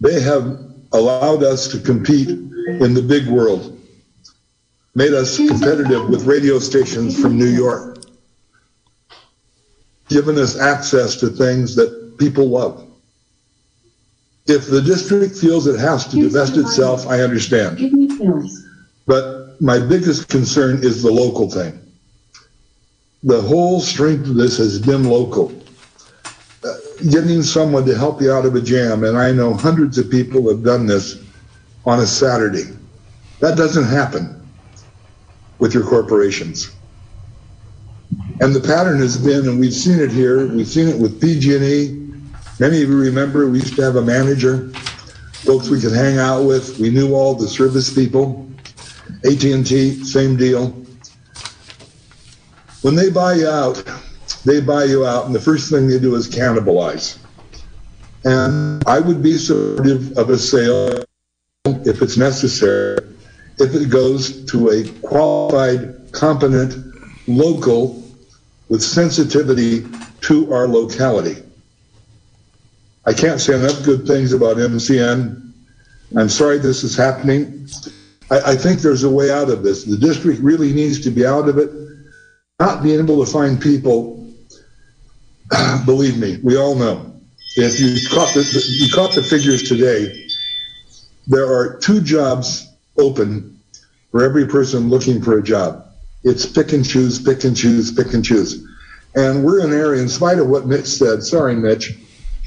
They 0.00 0.20
have 0.22 0.58
allowed 0.90 1.44
us 1.44 1.68
to 1.68 1.78
compete 1.78 2.30
in 2.30 2.94
the 2.94 3.00
big 3.00 3.28
world, 3.28 3.78
made 4.96 5.12
us 5.12 5.36
competitive 5.36 6.08
with 6.08 6.24
radio 6.24 6.58
stations 6.58 7.16
from 7.16 7.38
New 7.38 7.46
York, 7.46 8.02
given 10.08 10.36
us 10.36 10.58
access 10.58 11.14
to 11.20 11.28
things 11.28 11.76
that 11.76 12.18
people 12.18 12.48
love. 12.48 12.90
If 14.48 14.66
the 14.66 14.82
district 14.82 15.36
feels 15.36 15.68
it 15.68 15.78
has 15.78 16.08
to 16.08 16.20
divest 16.20 16.56
itself, 16.56 17.06
I 17.06 17.20
understand. 17.20 17.78
But 19.06 19.62
my 19.62 19.78
biggest 19.78 20.28
concern 20.28 20.82
is 20.82 21.04
the 21.04 21.12
local 21.12 21.48
thing. 21.48 21.78
The 23.22 23.40
whole 23.40 23.78
strength 23.78 24.28
of 24.28 24.34
this 24.34 24.58
has 24.58 24.80
been 24.80 25.04
local 25.04 25.61
getting 27.10 27.42
someone 27.42 27.84
to 27.86 27.96
help 27.96 28.20
you 28.20 28.32
out 28.32 28.46
of 28.46 28.54
a 28.54 28.60
jam, 28.60 29.04
and 29.04 29.16
I 29.16 29.32
know 29.32 29.54
hundreds 29.54 29.98
of 29.98 30.10
people 30.10 30.48
have 30.48 30.62
done 30.62 30.86
this 30.86 31.22
on 31.84 32.00
a 32.00 32.06
Saturday. 32.06 32.64
That 33.40 33.56
doesn't 33.56 33.84
happen 33.84 34.48
with 35.58 35.74
your 35.74 35.84
corporations. 35.84 36.74
And 38.40 38.54
the 38.54 38.60
pattern 38.60 38.98
has 38.98 39.16
been, 39.16 39.48
and 39.48 39.58
we've 39.58 39.72
seen 39.72 40.00
it 40.00 40.10
here, 40.10 40.46
we've 40.46 40.68
seen 40.68 40.88
it 40.88 40.98
with 40.98 41.20
PG&E. 41.20 41.98
Many 42.58 42.82
of 42.82 42.88
you 42.88 42.98
remember 42.98 43.48
we 43.48 43.60
used 43.60 43.76
to 43.76 43.82
have 43.82 43.96
a 43.96 44.02
manager, 44.02 44.68
folks 45.44 45.68
we 45.68 45.80
could 45.80 45.92
hang 45.92 46.18
out 46.18 46.42
with. 46.42 46.78
We 46.78 46.90
knew 46.90 47.14
all 47.14 47.34
the 47.34 47.48
service 47.48 47.92
people. 47.92 48.48
AT&T, 49.24 50.04
same 50.04 50.36
deal. 50.36 50.68
When 52.82 52.96
they 52.96 53.10
buy 53.10 53.34
you 53.34 53.48
out, 53.48 53.82
they 54.44 54.60
buy 54.60 54.84
you 54.84 55.06
out, 55.06 55.26
and 55.26 55.34
the 55.34 55.40
first 55.40 55.70
thing 55.70 55.88
they 55.88 55.98
do 55.98 56.14
is 56.14 56.28
cannibalize. 56.28 57.18
And 58.24 58.82
I 58.86 59.00
would 59.00 59.22
be 59.22 59.36
supportive 59.36 60.16
of 60.16 60.30
a 60.30 60.38
sale 60.38 61.04
if 61.64 62.02
it's 62.02 62.16
necessary, 62.16 62.98
if 63.58 63.74
it 63.74 63.90
goes 63.90 64.44
to 64.46 64.70
a 64.70 64.88
qualified, 65.00 66.12
competent, 66.12 66.74
local 67.26 68.02
with 68.68 68.82
sensitivity 68.82 69.86
to 70.22 70.52
our 70.52 70.66
locality. 70.68 71.42
I 73.04 73.12
can't 73.12 73.40
say 73.40 73.54
enough 73.54 73.82
good 73.84 74.06
things 74.06 74.32
about 74.32 74.56
MCN. 74.56 75.52
I'm 76.16 76.28
sorry 76.28 76.58
this 76.58 76.84
is 76.84 76.96
happening. 76.96 77.68
I, 78.30 78.52
I 78.52 78.56
think 78.56 78.80
there's 78.80 79.02
a 79.02 79.10
way 79.10 79.30
out 79.30 79.50
of 79.50 79.62
this. 79.62 79.84
The 79.84 79.96
district 79.96 80.40
really 80.40 80.72
needs 80.72 81.00
to 81.00 81.10
be 81.10 81.26
out 81.26 81.48
of 81.48 81.58
it. 81.58 81.70
Not 82.60 82.82
being 82.82 83.00
able 83.00 83.24
to 83.24 83.30
find 83.30 83.60
people, 83.60 84.21
believe 85.84 86.18
me, 86.18 86.38
we 86.42 86.56
all 86.56 86.74
know. 86.74 87.12
If 87.56 87.78
you 87.78 87.96
caught 88.08 88.32
the, 88.34 88.64
you 88.80 88.92
caught 88.92 89.14
the 89.14 89.22
figures 89.22 89.68
today, 89.68 90.26
there 91.26 91.46
are 91.46 91.76
two 91.78 92.00
jobs 92.00 92.68
open 92.98 93.60
for 94.10 94.24
every 94.24 94.46
person 94.46 94.88
looking 94.88 95.22
for 95.22 95.38
a 95.38 95.42
job. 95.42 95.86
It's 96.24 96.46
pick 96.46 96.72
and 96.72 96.84
choose, 96.84 97.18
pick 97.20 97.44
and 97.44 97.56
choose, 97.56 97.92
pick 97.92 98.14
and 98.14 98.24
choose. 98.24 98.66
And 99.14 99.44
we're 99.44 99.60
in 99.60 99.72
an 99.72 99.78
area, 99.78 100.00
in 100.00 100.08
spite 100.08 100.38
of 100.38 100.48
what 100.48 100.66
Mitch 100.66 100.86
said, 100.86 101.22
sorry, 101.22 101.54
Mitch, 101.54 101.90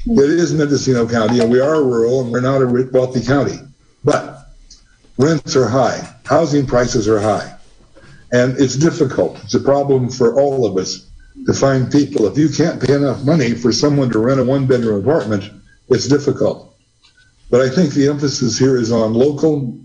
it 0.06 0.30
is 0.30 0.54
Mendocino 0.54 1.08
County, 1.08 1.40
and 1.40 1.50
we 1.50 1.60
are 1.60 1.82
rural, 1.82 2.22
and 2.22 2.32
we're 2.32 2.40
not 2.40 2.62
a 2.62 2.88
wealthy 2.92 3.24
county. 3.24 3.58
But 4.04 4.48
rents 5.18 5.54
are 5.54 5.68
high, 5.68 6.12
housing 6.24 6.66
prices 6.66 7.08
are 7.08 7.20
high, 7.20 7.56
and 8.32 8.58
it's 8.58 8.76
difficult. 8.76 9.38
It's 9.44 9.54
a 9.54 9.60
problem 9.60 10.10
for 10.10 10.34
all 10.34 10.66
of 10.66 10.76
us 10.76 11.05
to 11.44 11.52
find 11.52 11.90
people. 11.90 12.26
If 12.26 12.38
you 12.38 12.48
can't 12.48 12.82
pay 12.82 12.94
enough 12.94 13.24
money 13.24 13.52
for 13.52 13.72
someone 13.72 14.10
to 14.10 14.18
rent 14.18 14.40
a 14.40 14.44
one 14.44 14.66
bedroom 14.66 15.04
apartment, 15.04 15.50
it's 15.88 16.08
difficult. 16.08 16.76
But 17.50 17.60
I 17.60 17.68
think 17.68 17.92
the 17.92 18.08
emphasis 18.08 18.58
here 18.58 18.76
is 18.76 18.90
on 18.90 19.14
local, 19.14 19.78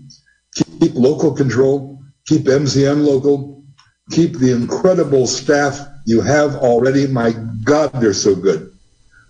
keep 0.54 0.94
local 0.94 1.32
control, 1.32 2.02
keep 2.26 2.42
MCN 2.42 3.04
local, 3.04 3.62
keep 4.10 4.34
the 4.34 4.52
incredible 4.52 5.26
staff 5.26 5.78
you 6.06 6.20
have 6.20 6.56
already. 6.56 7.06
My 7.06 7.32
God, 7.64 7.92
they're 7.94 8.14
so 8.14 8.34
good. 8.34 8.72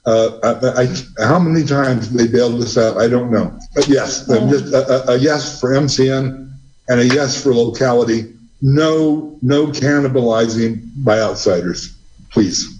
Uh, 0.04 0.38
I, 0.42 0.82
I, 0.82 1.26
how 1.26 1.38
many 1.38 1.64
times 1.64 2.10
they 2.10 2.26
bailed 2.26 2.60
us 2.60 2.76
out, 2.76 2.96
I 2.96 3.06
don't 3.06 3.30
know. 3.30 3.56
But 3.74 3.86
yes, 3.86 4.28
oh. 4.28 4.50
just 4.50 4.72
a, 4.72 5.12
a, 5.12 5.16
yes 5.16 5.60
for 5.60 5.70
MCN 5.70 6.50
and 6.88 7.00
a 7.00 7.06
yes 7.06 7.40
for 7.40 7.54
locality. 7.54 8.34
No, 8.60 9.38
no 9.42 9.68
cannibalizing 9.68 10.82
by 11.04 11.20
outsiders, 11.20 11.96
please. 12.32 12.78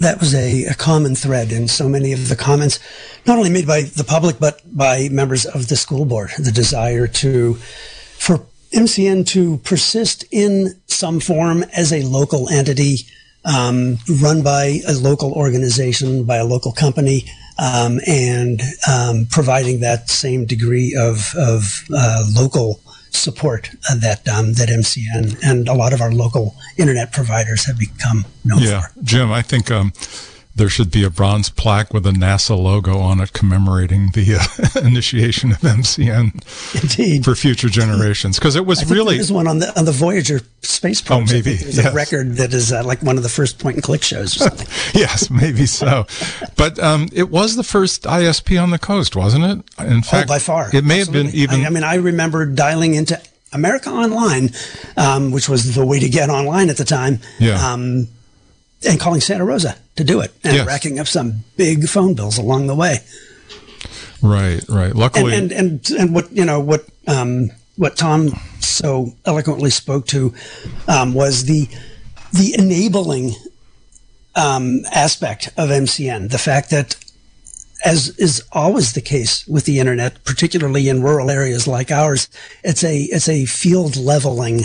That 0.00 0.18
was 0.18 0.34
a, 0.34 0.64
a 0.64 0.74
common 0.74 1.14
thread 1.14 1.52
in 1.52 1.68
so 1.68 1.88
many 1.88 2.12
of 2.12 2.28
the 2.28 2.36
comments, 2.36 2.80
not 3.26 3.38
only 3.38 3.50
made 3.50 3.66
by 3.66 3.82
the 3.82 4.04
public, 4.04 4.38
but 4.40 4.60
by 4.76 5.08
members 5.10 5.46
of 5.46 5.68
the 5.68 5.76
school 5.76 6.04
board. 6.04 6.30
The 6.38 6.50
desire 6.50 7.06
to, 7.06 7.54
for 7.54 8.44
MCN 8.72 9.26
to 9.28 9.58
persist 9.58 10.24
in 10.32 10.80
some 10.86 11.20
form 11.20 11.64
as 11.76 11.92
a 11.92 12.02
local 12.02 12.48
entity 12.48 13.06
um, 13.44 13.98
run 14.20 14.42
by 14.42 14.80
a 14.88 14.94
local 14.94 15.32
organization, 15.32 16.24
by 16.24 16.36
a 16.36 16.44
local 16.44 16.72
company, 16.72 17.24
um, 17.58 18.00
and 18.06 18.62
um, 18.90 19.26
providing 19.30 19.80
that 19.80 20.10
same 20.10 20.44
degree 20.44 20.96
of, 20.98 21.34
of 21.36 21.84
uh, 21.94 22.24
local 22.34 22.80
support 23.14 23.70
uh, 23.88 23.96
that 23.96 24.26
um, 24.28 24.54
that 24.54 24.68
MCN 24.68 25.38
and 25.42 25.68
a 25.68 25.74
lot 25.74 25.92
of 25.92 26.00
our 26.00 26.12
local 26.12 26.54
internet 26.78 27.12
providers 27.12 27.66
have 27.66 27.78
become 27.78 28.24
known 28.44 28.62
yeah. 28.62 28.80
for. 28.80 29.02
Jim, 29.02 29.32
I 29.32 29.42
think 29.42 29.70
um, 29.70 29.92
there 30.54 30.68
should 30.68 30.90
be 30.90 31.02
a 31.02 31.10
bronze 31.10 31.50
plaque 31.50 31.92
with 31.92 32.06
a 32.06 32.10
NASA 32.10 32.56
logo 32.56 32.98
on 32.98 33.20
it 33.20 33.32
commemorating 33.32 34.10
the 34.14 34.36
uh, 34.36 34.80
initiation 34.86 35.52
of 35.52 35.58
MCN 35.58 36.80
Indeed. 36.80 37.24
for 37.24 37.34
future 37.34 37.68
generations. 37.68 38.38
Because 38.38 38.54
it 38.54 38.64
was 38.64 38.88
really 38.90 39.16
there's 39.16 39.32
one 39.32 39.48
on 39.48 39.58
the 39.58 39.76
on 39.78 39.84
the 39.84 39.92
Voyager 39.92 40.40
space 40.62 41.00
probe. 41.00 41.22
Oh, 41.28 41.32
maybe 41.32 41.54
there's 41.54 41.76
yes. 41.76 41.92
a 41.92 41.94
record 41.94 42.34
that 42.36 42.52
is 42.52 42.72
uh, 42.72 42.84
like 42.84 43.02
one 43.02 43.16
of 43.16 43.22
the 43.22 43.28
first 43.28 43.58
point 43.58 43.76
and 43.76 43.82
click 43.82 44.02
shows 44.02 44.36
or 44.36 44.50
something. 44.50 44.68
yes, 44.94 45.30
maybe 45.30 45.66
so. 45.66 46.06
but 46.56 46.78
um, 46.78 47.08
it 47.12 47.30
was 47.30 47.56
the 47.56 47.64
first 47.64 48.04
ISP 48.04 48.60
on 48.62 48.70
the 48.70 48.78
coast, 48.78 49.16
wasn't 49.16 49.44
it? 49.44 49.84
In 49.84 50.02
fact, 50.02 50.28
oh, 50.28 50.34
by 50.34 50.38
far, 50.38 50.74
it 50.74 50.84
may 50.84 51.00
Absolutely. 51.00 51.00
have 51.00 51.32
been 51.32 51.40
even. 51.40 51.60
I, 51.62 51.66
I, 51.66 51.70
mean, 51.70 51.84
I 51.84 51.94
remember 51.96 52.46
dialing 52.46 52.94
into 52.94 53.20
America 53.52 53.90
Online, 53.90 54.50
um, 54.96 55.32
which 55.32 55.48
was 55.48 55.74
the 55.74 55.84
way 55.84 55.98
to 56.00 56.08
get 56.08 56.30
online 56.30 56.70
at 56.70 56.76
the 56.76 56.84
time. 56.84 57.20
Yeah. 57.38 57.72
Um, 57.72 58.08
and 58.86 59.00
calling 59.00 59.20
Santa 59.20 59.44
Rosa 59.44 59.76
to 59.96 60.04
do 60.04 60.20
it 60.20 60.32
and 60.44 60.54
Yes. 60.56 60.66
racking 60.66 60.98
up 60.98 61.06
some 61.06 61.44
big 61.56 61.88
phone 61.88 62.14
bills 62.14 62.38
along 62.38 62.66
the 62.66 62.74
way. 62.74 62.98
Right, 64.22 64.62
right. 64.68 64.94
Luckily, 64.94 65.34
And, 65.34 65.52
and, 65.52 65.72
and, 65.90 65.90
and 66.00 66.14
what, 66.14 66.32
you 66.32 66.44
know, 66.44 66.60
what, 66.60 66.86
um, 67.06 67.50
what 67.76 67.96
Tom 67.96 68.30
so 68.60 69.12
eloquently 69.26 69.70
spoke 69.70 70.06
to, 70.08 70.32
um, 70.88 71.12
was 71.14 71.44
the, 71.44 71.68
the 72.32 72.54
enabling, 72.58 73.32
um, 74.34 74.80
aspect 74.92 75.48
of 75.56 75.68
MCN. 75.68 76.30
The 76.30 76.38
fact 76.38 76.70
that 76.70 76.96
as 77.84 78.08
is 78.18 78.42
always 78.52 78.94
the 78.94 79.02
case 79.02 79.46
with 79.46 79.66
the 79.66 79.78
internet, 79.78 80.24
particularly 80.24 80.88
in 80.88 81.02
rural 81.02 81.30
areas 81.30 81.66
like 81.68 81.90
ours, 81.90 82.28
it's 82.62 82.82
a, 82.82 83.02
it's 83.02 83.28
a 83.28 83.44
field 83.44 83.96
leveling, 83.96 84.62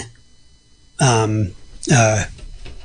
um, 1.01 1.51
uh, 1.91 2.25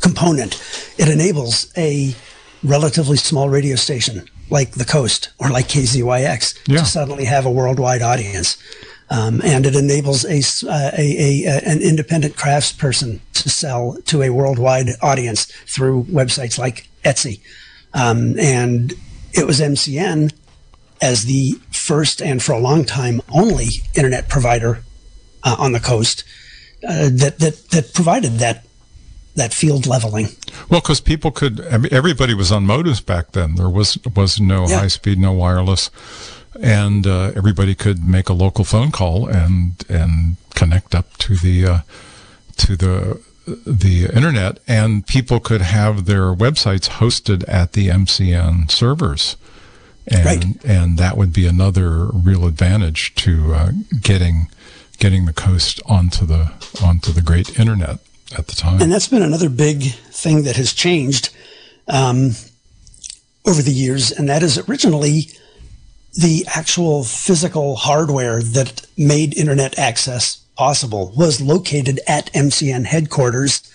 component. 0.08 0.52
It 0.98 1.08
enables 1.08 1.72
a 1.76 2.14
relatively 2.62 3.16
small 3.16 3.48
radio 3.48 3.76
station 3.76 4.16
like 4.50 4.72
the 4.72 4.84
Coast 4.84 5.30
or 5.40 5.48
like 5.50 5.66
KZYX 5.68 6.58
Yeah. 6.68 6.78
to 6.80 6.84
suddenly 6.84 7.24
have 7.24 7.46
a 7.46 7.50
worldwide 7.50 8.02
audience. 8.02 8.56
Um, 9.10 9.40
and 9.44 9.66
it 9.66 9.74
enables 9.76 10.24
a, 10.24 10.38
uh, 10.68 10.90
a, 10.96 11.06
a, 11.28 11.44
a- 11.44 11.68
an 11.68 11.80
independent 11.82 12.34
craftsperson 12.36 13.20
to 13.34 13.48
sell 13.50 13.96
to 14.06 14.22
a 14.22 14.30
worldwide 14.30 14.88
audience 15.02 15.44
through 15.66 16.04
websites 16.04 16.58
like 16.58 16.88
Etsy. 17.04 17.40
Um, 17.92 18.38
and 18.38 18.92
it 19.32 19.46
was 19.46 19.60
MCN 19.60 20.32
as 21.02 21.24
the 21.24 21.52
first 21.70 22.22
and 22.22 22.42
for 22.42 22.52
a 22.52 22.58
long 22.58 22.84
time 22.84 23.20
only 23.32 23.66
internet 23.94 24.28
provider 24.28 24.82
uh, 25.42 25.56
on 25.58 25.72
the 25.72 25.80
coast 25.80 26.24
uh, 26.88 27.08
that, 27.12 27.38
that 27.40 27.56
that 27.70 27.92
provided 27.94 28.32
that 28.38 28.63
that 29.34 29.52
field 29.52 29.86
leveling. 29.86 30.28
well, 30.68 30.80
because 30.80 31.00
people 31.00 31.30
could, 31.30 31.60
I 31.66 31.78
mean, 31.78 31.92
everybody 31.92 32.34
was 32.34 32.52
on 32.52 32.66
modems 32.66 33.04
back 33.04 33.32
then. 33.32 33.56
There 33.56 33.68
was 33.70 33.98
was 34.14 34.40
no 34.40 34.66
Yeah. 34.68 34.80
high 34.80 34.88
speed, 34.88 35.18
no 35.18 35.32
wireless, 35.32 35.90
and 36.60 37.06
uh, 37.06 37.32
everybody 37.36 37.74
could 37.74 38.06
make 38.06 38.28
a 38.28 38.32
local 38.34 38.64
phone 38.64 38.90
call 38.90 39.26
and 39.26 39.84
and 39.88 40.36
connect 40.54 40.94
up 40.94 41.16
to 41.18 41.36
the 41.36 41.66
uh, 41.66 41.78
to 42.58 42.76
the 42.76 43.20
the 43.66 44.06
internet, 44.14 44.58
and 44.66 45.06
people 45.06 45.38
could 45.40 45.60
have 45.60 46.06
their 46.06 46.34
websites 46.34 46.88
hosted 46.88 47.44
at 47.48 47.72
the 47.72 47.88
MCN 47.88 48.70
servers. 48.70 49.36
And, 50.06 50.24
Right. 50.26 50.44
and 50.64 50.98
that 50.98 51.16
would 51.16 51.32
be 51.32 51.46
another 51.46 52.06
real 52.06 52.46
advantage 52.46 53.14
to 53.16 53.54
uh, 53.54 53.70
getting 54.02 54.48
getting 54.98 55.24
the 55.26 55.32
coast 55.32 55.80
onto 55.86 56.24
the 56.26 56.52
onto 56.82 57.10
the 57.12 57.20
great 57.22 57.58
internet 57.58 57.98
at 58.38 58.48
the 58.48 58.54
time. 58.54 58.80
And 58.80 58.90
that's 58.90 59.08
been 59.08 59.22
another 59.22 59.48
big 59.48 59.82
thing 60.10 60.44
that 60.44 60.56
has 60.56 60.72
changed 60.72 61.30
um, 61.88 62.32
over 63.46 63.62
the 63.62 63.72
years, 63.72 64.10
and 64.10 64.28
that 64.28 64.42
is 64.42 64.58
originally 64.68 65.28
the 66.14 66.46
actual 66.54 67.04
physical 67.04 67.76
hardware 67.76 68.40
that 68.40 68.86
made 68.96 69.36
internet 69.36 69.78
access 69.78 70.36
possible 70.56 71.12
was 71.16 71.40
located 71.40 72.00
at 72.06 72.32
MCN 72.32 72.86
headquarters 72.86 73.68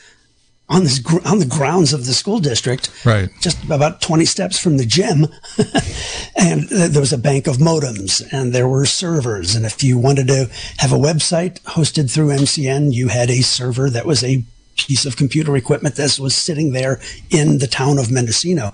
on 0.69 0.83
this 0.83 0.99
gr- 0.99 1.25
on 1.25 1.39
the 1.39 1.45
grounds 1.45 1.93
of 1.93 2.05
the 2.05 2.13
school 2.13 2.39
district, 2.39 2.91
Right. 3.03 3.29
Just 3.41 3.63
about 3.65 4.01
twenty 4.01 4.25
steps 4.25 4.59
from 4.59 4.77
the 4.77 4.85
gym, 4.85 5.27
and 6.37 6.71
uh, 6.71 6.87
there 6.87 7.01
was 7.01 7.13
a 7.13 7.17
bank 7.17 7.47
of 7.47 7.57
modems, 7.57 8.25
and 8.31 8.53
there 8.53 8.67
were 8.67 8.85
servers. 8.85 9.55
And 9.55 9.65
if 9.65 9.83
you 9.83 9.97
wanted 9.97 10.27
to 10.27 10.49
have 10.77 10.91
a 10.91 10.97
website 10.97 11.59
hosted 11.63 12.11
through 12.13 12.27
MCN, 12.27 12.93
you 12.93 13.07
had 13.07 13.29
a 13.29 13.41
server 13.41 13.89
that 13.89 14.05
was 14.05 14.23
a 14.23 14.43
piece 14.77 15.05
of 15.05 15.17
computer 15.17 15.55
equipment 15.57 15.95
that 15.95 16.17
was 16.19 16.35
sitting 16.35 16.71
there 16.71 17.01
in 17.29 17.57
the 17.57 17.67
town 17.67 17.97
of 17.97 18.11
Mendocino. 18.11 18.71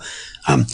Um, 0.47 0.65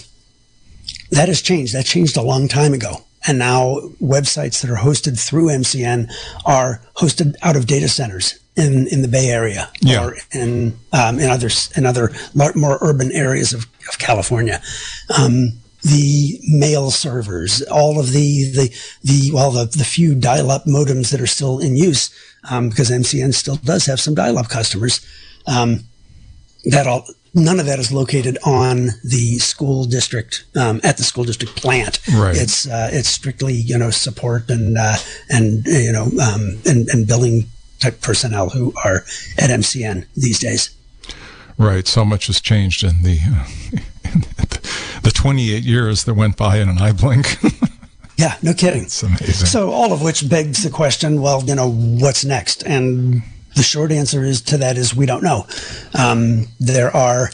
that 1.11 1.27
has 1.27 1.41
changed. 1.41 1.73
That 1.73 1.85
changed 1.85 2.17
a 2.17 2.21
long 2.21 2.47
time 2.47 2.73
ago. 2.73 3.03
And 3.27 3.37
now 3.37 3.79
websites 4.01 4.61
that 4.61 4.71
are 4.71 4.77
hosted 4.77 5.19
through 5.19 5.47
MCN 5.47 6.11
are 6.45 6.81
hosted 6.95 7.35
out 7.43 7.55
of 7.55 7.67
data 7.67 7.87
centers 7.87 8.40
in, 8.55 8.87
in 8.91 9.01
the 9.01 9.07
Bay 9.07 9.29
Area 9.29 9.69
Yeah. 9.81 10.05
or 10.05 10.15
in 10.33 10.77
um, 10.93 11.19
in 11.19 11.29
other 11.29 11.49
in 11.75 11.85
other 11.85 12.11
more 12.33 12.77
urban 12.81 13.11
areas 13.11 13.53
of, 13.53 13.65
of 13.89 13.97
California. 13.99 14.61
Um, 15.17 15.53
the 15.83 16.39
mail 16.47 16.91
servers, 16.91 17.63
all 17.63 17.99
of 17.99 18.11
the 18.11 18.51
the 18.51 18.75
the 19.03 19.31
well 19.33 19.51
the 19.51 19.65
the 19.65 19.83
few 19.83 20.13
dial-up 20.13 20.65
modems 20.65 21.09
that 21.11 21.19
are 21.19 21.25
still 21.27 21.57
in 21.59 21.75
use, 21.75 22.11
um, 22.51 22.69
because 22.69 22.91
MCN 22.91 23.33
still 23.33 23.55
does 23.55 23.87
have 23.87 23.99
some 23.99 24.13
dial-up 24.13 24.47
customers. 24.47 25.01
Um, 25.47 25.85
that 26.65 26.85
all 26.85 27.05
none 27.33 27.59
of 27.59 27.65
that 27.65 27.79
is 27.79 27.91
located 27.91 28.37
on 28.45 28.89
the 29.03 29.39
school 29.39 29.85
district 29.85 30.45
um, 30.55 30.79
at 30.83 30.97
the 30.97 31.03
school 31.03 31.23
district 31.23 31.55
plant. 31.55 31.99
Right. 32.13 32.35
It's 32.37 32.67
uh, 32.67 32.89
it's 32.93 33.09
strictly 33.09 33.55
you 33.55 33.77
know 33.79 33.89
support 33.89 34.49
and 34.51 34.77
uh, 34.77 34.97
and 35.29 35.65
you 35.65 35.91
know 35.91 36.11
um, 36.21 36.59
and 36.67 36.87
and 36.89 37.07
billing 37.07 37.47
type 37.81 38.01
personnel 38.01 38.49
who 38.49 38.73
are 38.85 38.97
at 39.37 39.49
MCN 39.49 40.05
these 40.15 40.39
days. 40.39 40.69
Right. 41.57 41.87
So 41.87 42.05
much 42.05 42.27
has 42.27 42.39
changed 42.39 42.83
in 42.83 43.03
the 43.03 43.19
in 44.03 44.21
the 45.03 45.11
28 45.11 45.63
years 45.63 46.05
that 46.05 46.13
went 46.13 46.37
by 46.37 46.57
in 46.57 46.69
an 46.69 46.77
eye 46.77 46.93
blink. 46.93 47.37
Yeah, 48.17 48.37
no 48.43 48.53
kidding. 48.53 48.83
it's 48.83 49.01
amazing. 49.01 49.47
So 49.47 49.71
all 49.71 49.91
of 49.93 50.03
which 50.03 50.29
begs 50.29 50.63
the 50.63 50.69
question, 50.69 51.23
well, 51.23 51.43
you 51.43 51.55
know, 51.55 51.71
what's 51.71 52.23
next? 52.23 52.61
And 52.67 53.23
the 53.55 53.63
short 53.63 53.91
answer 53.91 54.23
is 54.23 54.41
to 54.43 54.57
that 54.57 54.77
is 54.77 54.93
we 54.95 55.07
don't 55.07 55.23
know. 55.23 55.47
Um, 55.97 56.45
there 56.59 56.95
are 56.95 57.31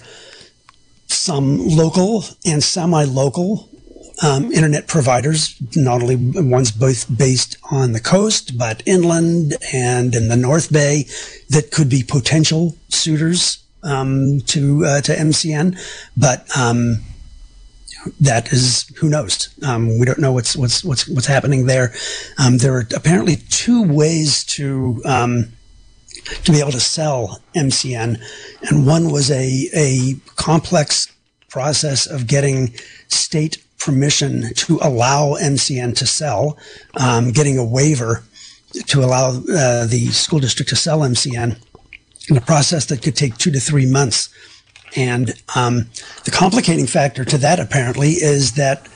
some 1.07 1.57
local 1.67 2.23
and 2.45 2.63
semi-local 2.63 3.66
um, 4.23 4.51
internet 4.51 4.87
providers, 4.87 5.55
not 5.75 6.01
only 6.01 6.15
ones 6.15 6.71
both 6.71 7.05
based 7.17 7.57
on 7.71 7.91
the 7.91 7.99
coast, 7.99 8.57
but 8.57 8.81
inland 8.85 9.55
and 9.73 10.15
in 10.15 10.27
the 10.27 10.37
North 10.37 10.71
Bay, 10.71 11.05
that 11.49 11.71
could 11.71 11.89
be 11.89 12.03
potential 12.03 12.75
suitors 12.89 13.63
um, 13.83 14.41
to 14.47 14.85
uh, 14.85 15.01
to 15.01 15.13
MCN. 15.13 15.77
But 16.15 16.47
um, 16.57 17.03
that 18.19 18.51
is 18.51 18.87
who 18.97 19.09
knows. 19.09 19.49
Um, 19.65 19.99
we 19.99 20.05
don't 20.05 20.19
know 20.19 20.31
what's 20.31 20.55
what's 20.55 20.83
what's 20.83 21.07
what's 21.07 21.27
happening 21.27 21.65
there. 21.65 21.93
Um, 22.37 22.57
there 22.57 22.75
are 22.75 22.87
apparently 22.95 23.37
two 23.49 23.83
ways 23.83 24.43
to 24.45 25.01
um, 25.05 25.51
to 26.43 26.51
be 26.51 26.59
able 26.59 26.71
to 26.71 26.79
sell 26.79 27.41
MCN, 27.55 28.19
and 28.69 28.87
one 28.87 29.11
was 29.11 29.29
a 29.29 29.69
a 29.75 30.15
complex 30.35 31.11
process 31.49 32.07
of 32.07 32.27
getting 32.27 32.73
state 33.07 33.57
permission 33.79 34.53
to 34.55 34.79
allow 34.81 35.35
MCN 35.35 35.95
to 35.97 36.05
sell, 36.05 36.57
um, 36.99 37.31
getting 37.31 37.57
a 37.57 37.65
waiver 37.65 38.23
to 38.87 39.03
allow 39.03 39.29
uh, 39.29 39.85
the 39.85 40.09
school 40.11 40.39
district 40.39 40.69
to 40.69 40.75
sell 40.75 40.99
MCN, 40.99 41.57
in 42.29 42.37
a 42.37 42.41
process 42.41 42.85
that 42.87 43.01
could 43.01 43.15
take 43.15 43.37
two 43.37 43.51
to 43.51 43.59
three 43.59 43.85
months. 43.85 44.29
And 44.95 45.33
um, 45.55 45.89
the 46.25 46.31
complicating 46.31 46.87
factor 46.87 47.23
to 47.25 47.37
that 47.39 47.59
apparently 47.59 48.11
is 48.11 48.53
that 48.53 48.87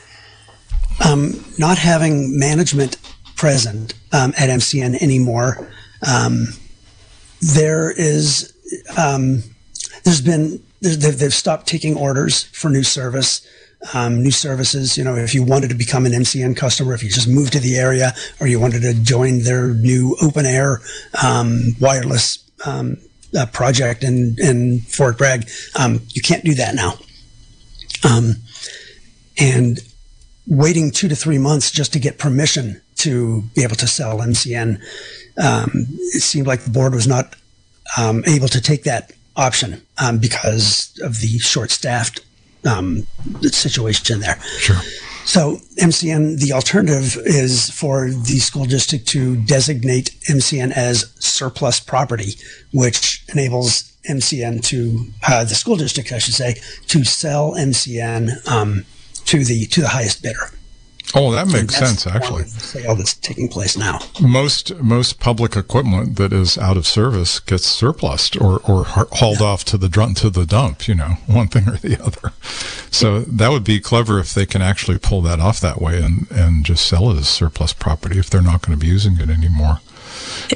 um, 1.04 1.44
not 1.58 1.78
having 1.78 2.38
management 2.38 2.98
present 3.36 3.94
um, 4.12 4.32
at 4.38 4.50
MCN 4.50 5.00
anymore, 5.02 5.68
um, 6.06 6.48
there 7.40 7.90
is 7.90 8.52
um, 8.96 9.42
there's 10.04 10.20
been 10.20 10.62
they've, 10.80 11.18
they've 11.18 11.34
stopped 11.34 11.66
taking 11.66 11.96
orders 11.96 12.44
for 12.44 12.70
new 12.70 12.82
service. 12.82 13.46
Um, 13.94 14.22
new 14.22 14.30
services, 14.30 14.96
you 14.96 15.02
know, 15.02 15.16
if 15.16 15.34
you 15.34 15.42
wanted 15.42 15.68
to 15.70 15.74
become 15.74 16.06
an 16.06 16.12
MCN 16.12 16.56
customer, 16.56 16.94
if 16.94 17.02
you 17.02 17.10
just 17.10 17.26
moved 17.26 17.52
to 17.54 17.60
the 17.60 17.76
area 17.76 18.12
or 18.40 18.46
you 18.46 18.60
wanted 18.60 18.82
to 18.82 18.94
join 18.94 19.40
their 19.40 19.74
new 19.74 20.16
open 20.22 20.46
air 20.46 20.80
um, 21.22 21.74
wireless 21.80 22.48
um, 22.64 22.96
uh, 23.36 23.44
project 23.46 24.04
in, 24.04 24.36
in 24.38 24.80
Fort 24.82 25.18
Bragg, 25.18 25.48
um, 25.76 26.00
you 26.10 26.22
can't 26.22 26.44
do 26.44 26.54
that 26.54 26.76
now. 26.76 26.94
Um, 28.08 28.36
and 29.38 29.80
waiting 30.46 30.92
two 30.92 31.08
to 31.08 31.16
three 31.16 31.38
months 31.38 31.72
just 31.72 31.92
to 31.94 31.98
get 31.98 32.18
permission 32.18 32.80
to 32.98 33.42
be 33.56 33.64
able 33.64 33.76
to 33.76 33.88
sell 33.88 34.18
MCN, 34.18 34.80
um, 35.42 35.70
it 35.74 36.22
seemed 36.22 36.46
like 36.46 36.60
the 36.60 36.70
board 36.70 36.94
was 36.94 37.08
not 37.08 37.34
able 37.98 38.48
to 38.48 38.60
take 38.60 38.84
that 38.84 39.12
option 39.34 39.82
because 40.20 40.96
of 41.02 41.20
the 41.20 41.38
short-staffed 41.38 42.20
um, 42.64 43.06
situation 43.42 44.20
there. 44.20 44.40
Sure. 44.58 44.76
So 45.24 45.56
MCN, 45.78 46.40
the 46.40 46.52
alternative 46.52 47.16
is 47.24 47.70
for 47.70 48.10
the 48.10 48.38
school 48.38 48.64
district 48.64 49.06
to 49.08 49.36
designate 49.36 50.10
MCN 50.28 50.72
as 50.72 51.12
surplus 51.20 51.78
property, 51.78 52.34
which 52.72 53.24
enables 53.32 53.92
MCN 54.08 54.64
to 54.64 55.06
uh, 55.28 55.44
the 55.44 55.54
school 55.54 55.76
district, 55.76 56.12
I 56.12 56.18
should 56.18 56.34
say, 56.34 56.60
to 56.88 57.04
sell 57.04 57.52
MCN 57.52 58.48
um, 58.48 58.84
to 59.26 59.44
the 59.44 59.66
to 59.66 59.82
the 59.82 59.88
highest 59.88 60.22
bidder. 60.22 60.50
Oh, 61.14 61.30
that 61.32 61.46
makes 61.48 61.76
sense. 61.76 62.06
Actually, 62.06 62.44
sale 62.44 62.94
that's 62.94 63.14
taking 63.14 63.48
place 63.48 63.76
now. 63.76 63.98
most 64.20 64.74
most 64.76 65.20
public 65.20 65.56
equipment 65.56 66.16
that 66.16 66.32
is 66.32 66.56
out 66.56 66.76
of 66.76 66.86
service 66.86 67.38
gets 67.40 67.66
surplused 67.66 68.40
or 68.40 68.60
or 68.68 68.84
ha- 68.84 69.04
hauled 69.12 69.42
off 69.42 69.64
to 69.66 69.76
the 69.76 69.88
drum 69.88 70.14
to 70.14 70.30
the 70.30 70.46
dump. 70.46 70.88
You 70.88 70.94
know, 70.94 71.08
one 71.26 71.48
thing 71.48 71.68
or 71.68 71.76
the 71.76 72.02
other. 72.02 72.32
So 72.90 73.20
that 73.20 73.50
would 73.50 73.64
be 73.64 73.80
clever 73.80 74.18
if 74.18 74.32
they 74.32 74.46
can 74.46 74.62
actually 74.62 74.98
pull 74.98 75.20
that 75.22 75.40
off 75.40 75.60
that 75.60 75.80
way 75.80 76.02
and 76.02 76.30
and 76.30 76.64
just 76.64 76.86
sell 76.86 77.10
it 77.10 77.18
as 77.18 77.28
surplus 77.28 77.72
property 77.72 78.18
if 78.18 78.30
they're 78.30 78.42
not 78.42 78.62
going 78.62 78.78
to 78.78 78.80
be 78.82 78.90
using 78.90 79.18
it 79.20 79.28
anymore. 79.28 79.80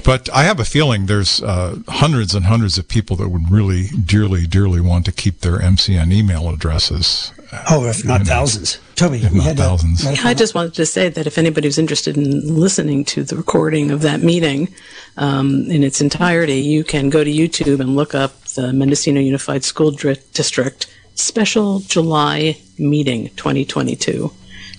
But 0.05 0.29
I 0.33 0.45
have 0.45 0.61
a 0.61 0.65
feeling 0.65 1.07
there's 1.07 1.43
uh, 1.43 1.79
hundreds 1.89 2.35
and 2.35 2.47
hundreds 2.47 2.79
of 2.79 2.89
people 2.89 3.17
that 3.17 3.29
would 3.29 3.51
really 3.51 3.89
dearly, 3.89 4.47
dearly 4.47 4.81
want 4.81 5.05
to 5.07 5.13
keep 5.13 5.41
their 5.41 5.59
MCN 5.59 6.13
email 6.13 6.49
addresses. 6.51 7.33
Oh, 7.71 7.87
if 7.87 8.05
not 8.05 8.23
thousands. 8.27 8.79
Toby, 8.97 9.19
If 9.19 9.33
not 9.33 9.45
had 9.45 9.57
to- 9.57 9.63
thousands. 9.63 10.05
I 10.07 10.35
just 10.35 10.55
wanted 10.55 10.75
to 10.75 10.87
say 10.87 11.09
that 11.09 11.27
if 11.27 11.39
anybody 11.39 11.69
was 11.69 11.79
interested 11.79 12.17
in 12.17 12.55
listening 12.57 13.05
to 13.07 13.23
the 13.23 13.37
recording 13.37 13.91
of 13.91 14.03
that 14.03 14.21
meeting 14.23 14.69
um, 15.17 15.71
in 15.71 15.85
its 15.85 16.01
entirety, 16.01 16.61
you 16.61 16.83
can 16.85 17.09
go 17.11 17.23
to 17.23 17.31
YouTube 17.31 17.81
and 17.81 17.95
look 17.95 18.15
up 18.15 18.41
the 18.55 18.73
Mendocino 18.73 19.21
Unified 19.21 19.65
School 19.65 19.91
Dri- 19.93 20.17
District 20.33 20.87
Special 21.15 21.81
July 21.81 22.59
Meeting 22.79 23.29
2022, 23.37 24.33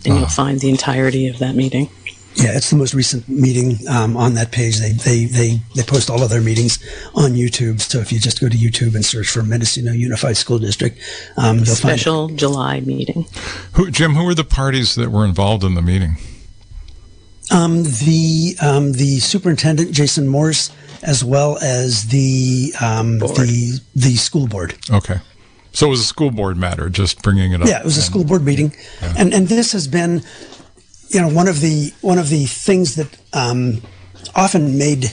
and 0.05 0.17
you'll 0.17 0.27
find 0.27 0.59
the 0.59 0.69
entirety 0.69 1.27
of 1.27 1.39
that 1.39 1.55
meeting. 1.55 1.89
Yeah, 2.35 2.55
it's 2.55 2.69
the 2.69 2.75
most 2.75 2.93
recent 2.93 3.27
meeting 3.27 3.77
um, 3.89 4.15
on 4.15 4.35
that 4.35 4.51
page. 4.51 4.77
They, 4.77 4.91
they 4.91 5.25
they 5.25 5.59
they 5.75 5.83
post 5.83 6.09
all 6.09 6.21
of 6.21 6.29
their 6.29 6.41
meetings 6.41 6.77
on 7.15 7.31
YouTube. 7.31 7.81
So 7.81 7.99
if 7.99 8.11
you 8.11 8.19
just 8.19 8.39
go 8.39 8.47
to 8.47 8.55
YouTube 8.55 8.93
and 8.93 9.03
search 9.03 9.29
for 9.29 9.41
Mendocino 9.41 9.91
Unified 9.91 10.37
School 10.37 10.59
District, 10.59 10.99
um, 11.35 11.57
you'll 11.57 11.65
find. 11.65 11.99
Special 11.99 12.29
July 12.29 12.81
Meeting. 12.81 13.25
Who, 13.73 13.89
Jim, 13.89 14.13
who 14.13 14.23
were 14.23 14.35
the 14.35 14.43
parties 14.43 14.93
that 14.95 15.09
were 15.09 15.25
involved 15.25 15.63
in 15.63 15.73
the 15.73 15.81
meeting? 15.81 16.17
Um, 17.49 17.83
the 17.83 18.55
um, 18.61 18.91
the 18.93 19.19
superintendent 19.19 19.91
Jason 19.91 20.27
Morse, 20.27 20.69
as 21.01 21.23
well 21.23 21.57
as 21.63 22.07
the 22.09 22.73
um, 22.81 23.19
the 23.19 23.79
the 23.95 24.15
school 24.15 24.47
board. 24.47 24.75
Okay. 24.91 25.19
So 25.71 25.87
it 25.87 25.89
was 25.91 26.01
a 26.01 26.05
school 26.05 26.31
board 26.31 26.57
matter, 26.57 26.89
just 26.89 27.21
bringing 27.21 27.51
it 27.51 27.61
up. 27.61 27.67
Yeah, 27.67 27.79
it 27.79 27.85
was 27.85 27.97
a 27.97 28.01
school 28.01 28.23
board 28.23 28.43
meeting, 28.43 28.75
and 29.15 29.31
and 29.31 29.47
this 29.47 29.73
has 29.73 29.87
been, 29.87 30.23
you 31.09 31.21
know, 31.21 31.29
one 31.29 31.47
of 31.47 31.61
the 31.61 31.93
one 32.01 32.17
of 32.17 32.29
the 32.29 32.45
things 32.45 32.95
that 32.95 33.17
um, 33.33 33.81
often 34.35 34.77
made 34.77 35.11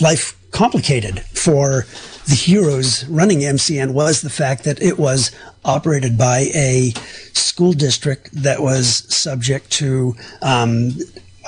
life 0.00 0.36
complicated 0.50 1.20
for 1.20 1.86
the 2.26 2.34
heroes 2.34 3.06
running 3.08 3.40
MCN 3.40 3.92
was 3.92 4.22
the 4.22 4.30
fact 4.30 4.64
that 4.64 4.80
it 4.82 4.98
was 4.98 5.30
operated 5.64 6.16
by 6.18 6.48
a 6.54 6.92
school 7.32 7.72
district 7.72 8.30
that 8.32 8.60
was 8.60 9.04
subject 9.14 9.70
to 9.70 10.14
um, 10.42 10.92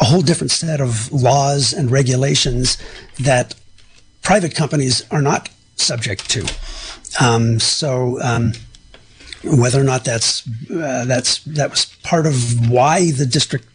a 0.01 0.05
whole 0.05 0.21
different 0.21 0.51
set 0.51 0.81
of 0.81 1.11
laws 1.13 1.73
and 1.73 1.91
regulations 1.91 2.79
that 3.19 3.55
private 4.23 4.55
companies 4.55 5.05
are 5.11 5.23
not 5.23 5.49
subject 5.77 6.29
to. 6.31 6.47
Um, 7.21 7.59
so 7.59 8.21
um, 8.23 8.53
whether 9.57 9.81
or 9.81 9.85
not 9.85 10.05
that's 10.05 10.47
uh, 10.71 11.05
that's 11.07 11.43
that 11.45 11.71
was 11.71 11.87
part 12.03 12.27
of 12.27 12.71
why 12.71 13.11
the 13.11 13.27
district 13.27 13.67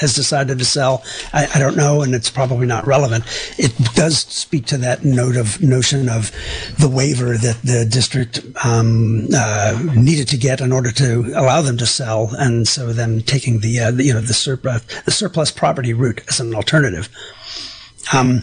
has 0.00 0.14
decided 0.14 0.58
to 0.58 0.64
sell, 0.64 1.04
I, 1.32 1.46
I 1.54 1.58
don't 1.58 1.76
know, 1.76 2.00
and 2.00 2.14
it's 2.14 2.30
probably 2.30 2.66
not 2.66 2.86
relevant. 2.86 3.24
It 3.58 3.76
does 3.94 4.18
speak 4.18 4.64
to 4.66 4.78
that 4.78 5.04
note 5.04 5.36
of 5.36 5.62
notion 5.62 6.08
of 6.08 6.32
the 6.78 6.88
waiver 6.88 7.36
that 7.36 7.60
the 7.62 7.84
district 7.84 8.40
um, 8.64 9.28
uh, 9.34 9.78
needed 9.94 10.26
to 10.28 10.38
get 10.38 10.62
in 10.62 10.72
order 10.72 10.90
to 10.92 11.32
allow 11.36 11.60
them 11.60 11.76
to 11.76 11.86
sell, 11.86 12.30
and 12.38 12.66
so 12.66 12.92
them 12.92 13.20
taking 13.20 13.60
the, 13.60 13.78
uh, 13.78 13.90
the 13.90 14.04
you 14.04 14.14
know 14.14 14.22
the 14.22 14.34
surplus 14.34 14.82
the 15.04 15.10
surplus 15.10 15.50
property 15.50 15.92
route 15.92 16.22
as 16.28 16.40
an 16.40 16.54
alternative. 16.54 17.08
Um, 18.12 18.42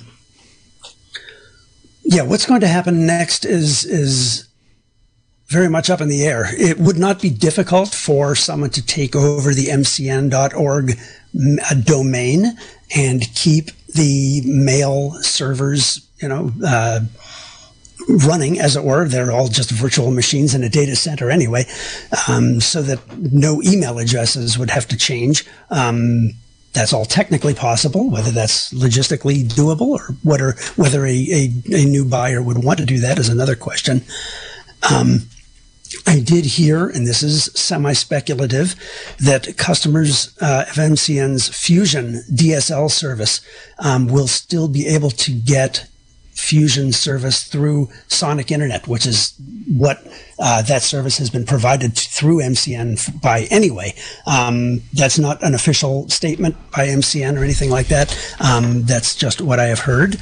yeah, 2.03 2.21
what's 2.21 2.45
going 2.45 2.61
to 2.61 2.67
happen 2.67 3.05
next 3.05 3.45
is 3.45 3.83
is 3.83 4.46
very 5.49 5.69
much 5.69 5.89
up 5.89 6.01
in 6.01 6.09
the 6.09 6.25
air. 6.25 6.45
It 6.57 6.77
would 6.77 6.97
not 6.97 7.21
be 7.21 7.29
difficult 7.29 7.93
for 7.93 8.35
someone 8.35 8.69
to 8.71 8.85
take 8.85 9.15
over 9.15 9.53
the 9.53 9.67
mcn.org 9.67 10.91
uh, 10.91 11.73
domain 11.83 12.57
and 12.95 13.33
keep 13.33 13.71
the 13.87 14.41
mail 14.45 15.11
servers 15.21 16.07
you 16.19 16.27
know, 16.27 16.51
uh, 16.65 17.01
running, 18.25 18.59
as 18.59 18.75
it 18.75 18.83
were. 18.83 19.07
They're 19.07 19.31
all 19.31 19.47
just 19.47 19.71
virtual 19.71 20.11
machines 20.11 20.53
in 20.55 20.63
a 20.63 20.69
data 20.69 20.95
center 20.95 21.29
anyway, 21.29 21.65
um, 22.27 22.59
so 22.61 22.81
that 22.81 22.99
no 23.17 23.61
email 23.63 23.99
addresses 23.99 24.57
would 24.57 24.69
have 24.69 24.87
to 24.87 24.97
change. 24.97 25.45
Um, 25.69 26.31
that's 26.73 26.93
all 26.93 27.05
technically 27.05 27.53
possible. 27.53 28.09
Whether 28.09 28.31
that's 28.31 28.73
logistically 28.73 29.45
doable 29.45 29.87
or 29.87 30.15
whether 30.23 30.55
whether 30.75 31.05
a, 31.05 31.11
a, 31.11 31.51
a 31.73 31.85
new 31.85 32.05
buyer 32.05 32.41
would 32.41 32.63
want 32.63 32.79
to 32.79 32.85
do 32.85 32.99
that 32.99 33.17
is 33.17 33.29
another 33.29 33.55
question. 33.55 34.03
Um, 34.91 35.21
I 36.05 36.19
did 36.19 36.45
hear, 36.45 36.87
and 36.87 37.07
this 37.07 37.23
is 37.23 37.45
semi 37.55 37.93
speculative, 37.93 38.75
that 39.19 39.57
customers 39.57 40.35
uh, 40.41 40.65
of 40.69 40.75
MCN's 40.75 41.47
Fusion 41.49 42.23
DSL 42.31 42.89
service 42.91 43.41
um, 43.79 44.07
will 44.07 44.27
still 44.27 44.67
be 44.67 44.87
able 44.87 45.11
to 45.11 45.31
get 45.31 45.87
Fusion 46.37 46.91
service 46.91 47.43
through 47.45 47.89
Sonic 48.09 48.51
Internet, 48.51 48.87
which 48.87 49.07
is 49.07 49.33
what 49.75 50.05
uh, 50.37 50.61
that 50.61 50.83
service 50.83 51.17
has 51.17 51.31
been 51.31 51.45
provided 51.45 51.97
through 51.97 52.37
MCN 52.37 53.21
by 53.21 53.47
anyway. 53.49 53.95
Um, 54.27 54.83
that's 54.93 55.17
not 55.17 55.41
an 55.41 55.55
official 55.55 56.07
statement 56.09 56.55
by 56.71 56.87
MCN 56.87 57.39
or 57.39 57.43
anything 57.43 57.71
like 57.71 57.87
that. 57.87 58.15
Um, 58.39 58.83
that's 58.83 59.15
just 59.15 59.41
what 59.41 59.59
I 59.59 59.65
have 59.65 59.79
heard. 59.79 60.17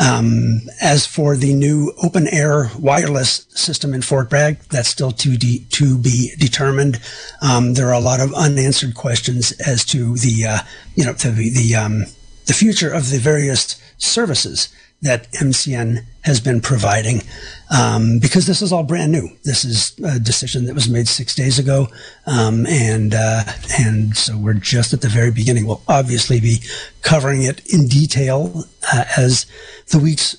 Um, 0.00 0.60
as 0.80 1.06
for 1.06 1.36
the 1.36 1.54
new 1.54 1.92
open 2.02 2.28
air 2.28 2.70
wireless 2.78 3.46
system 3.50 3.92
in 3.92 4.02
Fort 4.02 4.30
Bragg, 4.30 4.60
that's 4.70 4.88
still 4.88 5.10
to, 5.10 5.36
de- 5.36 5.64
to 5.70 5.98
be 5.98 6.32
determined. 6.38 7.00
Um, 7.42 7.74
there 7.74 7.88
are 7.88 7.94
a 7.94 8.00
lot 8.00 8.20
of 8.20 8.32
unanswered 8.34 8.94
questions 8.94 9.50
as 9.52 9.84
to 9.86 10.16
the, 10.16 10.46
uh, 10.46 10.58
you 10.94 11.04
know, 11.04 11.14
the, 11.14 11.30
the, 11.50 11.74
um, 11.74 12.04
the 12.46 12.54
future 12.54 12.92
of 12.92 13.10
the 13.10 13.18
various 13.18 13.80
services 13.98 14.68
that 15.02 15.30
MCN 15.32 16.04
has 16.22 16.40
been 16.40 16.60
providing 16.60 17.22
um, 17.70 18.18
because 18.18 18.46
this 18.46 18.62
is 18.62 18.72
all 18.72 18.82
brand 18.82 19.12
new. 19.12 19.28
This 19.44 19.64
is 19.64 19.98
a 20.04 20.18
decision 20.18 20.64
that 20.64 20.74
was 20.74 20.88
made 20.88 21.08
six 21.08 21.34
days 21.34 21.58
ago, 21.58 21.88
um, 22.26 22.66
and 22.66 23.14
uh, 23.14 23.44
and 23.78 24.16
so 24.16 24.36
we're 24.36 24.54
just 24.54 24.92
at 24.92 25.00
the 25.00 25.08
very 25.08 25.30
beginning. 25.30 25.66
We'll 25.66 25.82
obviously 25.88 26.40
be 26.40 26.62
covering 27.02 27.42
it 27.42 27.66
in 27.72 27.86
detail 27.86 28.64
uh, 28.92 29.04
as 29.16 29.46
the 29.88 29.98
weeks 29.98 30.36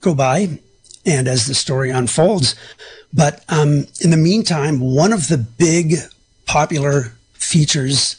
go 0.00 0.14
by 0.14 0.58
and 1.06 1.28
as 1.28 1.46
the 1.46 1.54
story 1.54 1.90
unfolds. 1.90 2.54
But 3.12 3.44
um, 3.48 3.86
in 4.00 4.10
the 4.10 4.16
meantime, 4.16 4.80
one 4.80 5.12
of 5.12 5.28
the 5.28 5.38
big 5.38 5.96
popular 6.46 7.14
features, 7.34 8.16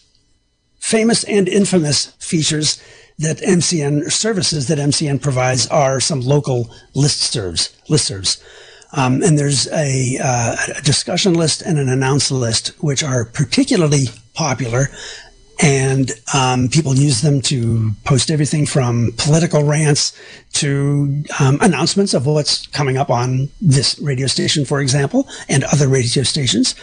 famous 0.79 1.23
and 1.23 1.47
infamous 1.47 2.07
features 2.19 2.81
that 3.19 3.37
MCN 3.37 4.11
services 4.11 4.67
that 4.67 4.77
MCN 4.77 5.21
provides 5.21 5.67
are 5.67 5.99
some 5.99 6.21
local 6.21 6.65
listservs, 6.95 7.73
listservs. 7.87 8.41
Um, 8.95 9.23
and 9.23 9.37
there's 9.37 9.67
a, 9.71 10.17
uh, 10.23 10.55
a 10.77 10.81
discussion 10.81 11.33
list 11.33 11.61
and 11.61 11.77
an 11.77 11.89
announce 11.89 12.31
list, 12.31 12.69
which 12.79 13.03
are 13.03 13.25
particularly 13.25 14.05
popular. 14.33 14.87
And 15.61 16.11
um, 16.33 16.67
people 16.67 16.95
use 16.95 17.21
them 17.21 17.41
to 17.43 17.91
post 18.05 18.31
everything 18.31 18.65
from 18.65 19.11
political 19.17 19.63
rants 19.63 20.17
to 20.53 21.23
um, 21.39 21.59
announcements 21.61 22.13
of 22.13 22.25
what's 22.25 22.67
coming 22.67 22.97
up 22.97 23.09
on 23.09 23.49
this 23.61 23.97
radio 23.99 24.27
station, 24.27 24.65
for 24.65 24.81
example, 24.81 25.27
and 25.47 25.63
other 25.65 25.87
radio 25.87 26.23
stations 26.23 26.75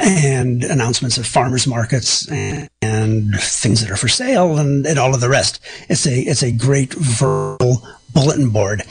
and 0.00 0.64
announcements 0.64 1.18
of 1.18 1.26
farmers 1.26 1.66
markets 1.66 2.28
and, 2.30 2.68
and 2.82 3.34
things 3.40 3.80
that 3.80 3.90
are 3.90 3.96
for 3.96 4.08
sale 4.08 4.58
and, 4.58 4.86
and, 4.86 4.98
all 4.98 5.14
of 5.14 5.20
the 5.20 5.28
rest. 5.28 5.60
It's 5.88 6.06
a 6.06 6.18
it's 6.20 6.42
a 6.42 6.50
great 6.50 6.92
verbal 6.94 7.86
bulletin 8.12 8.50
board. 8.50 8.82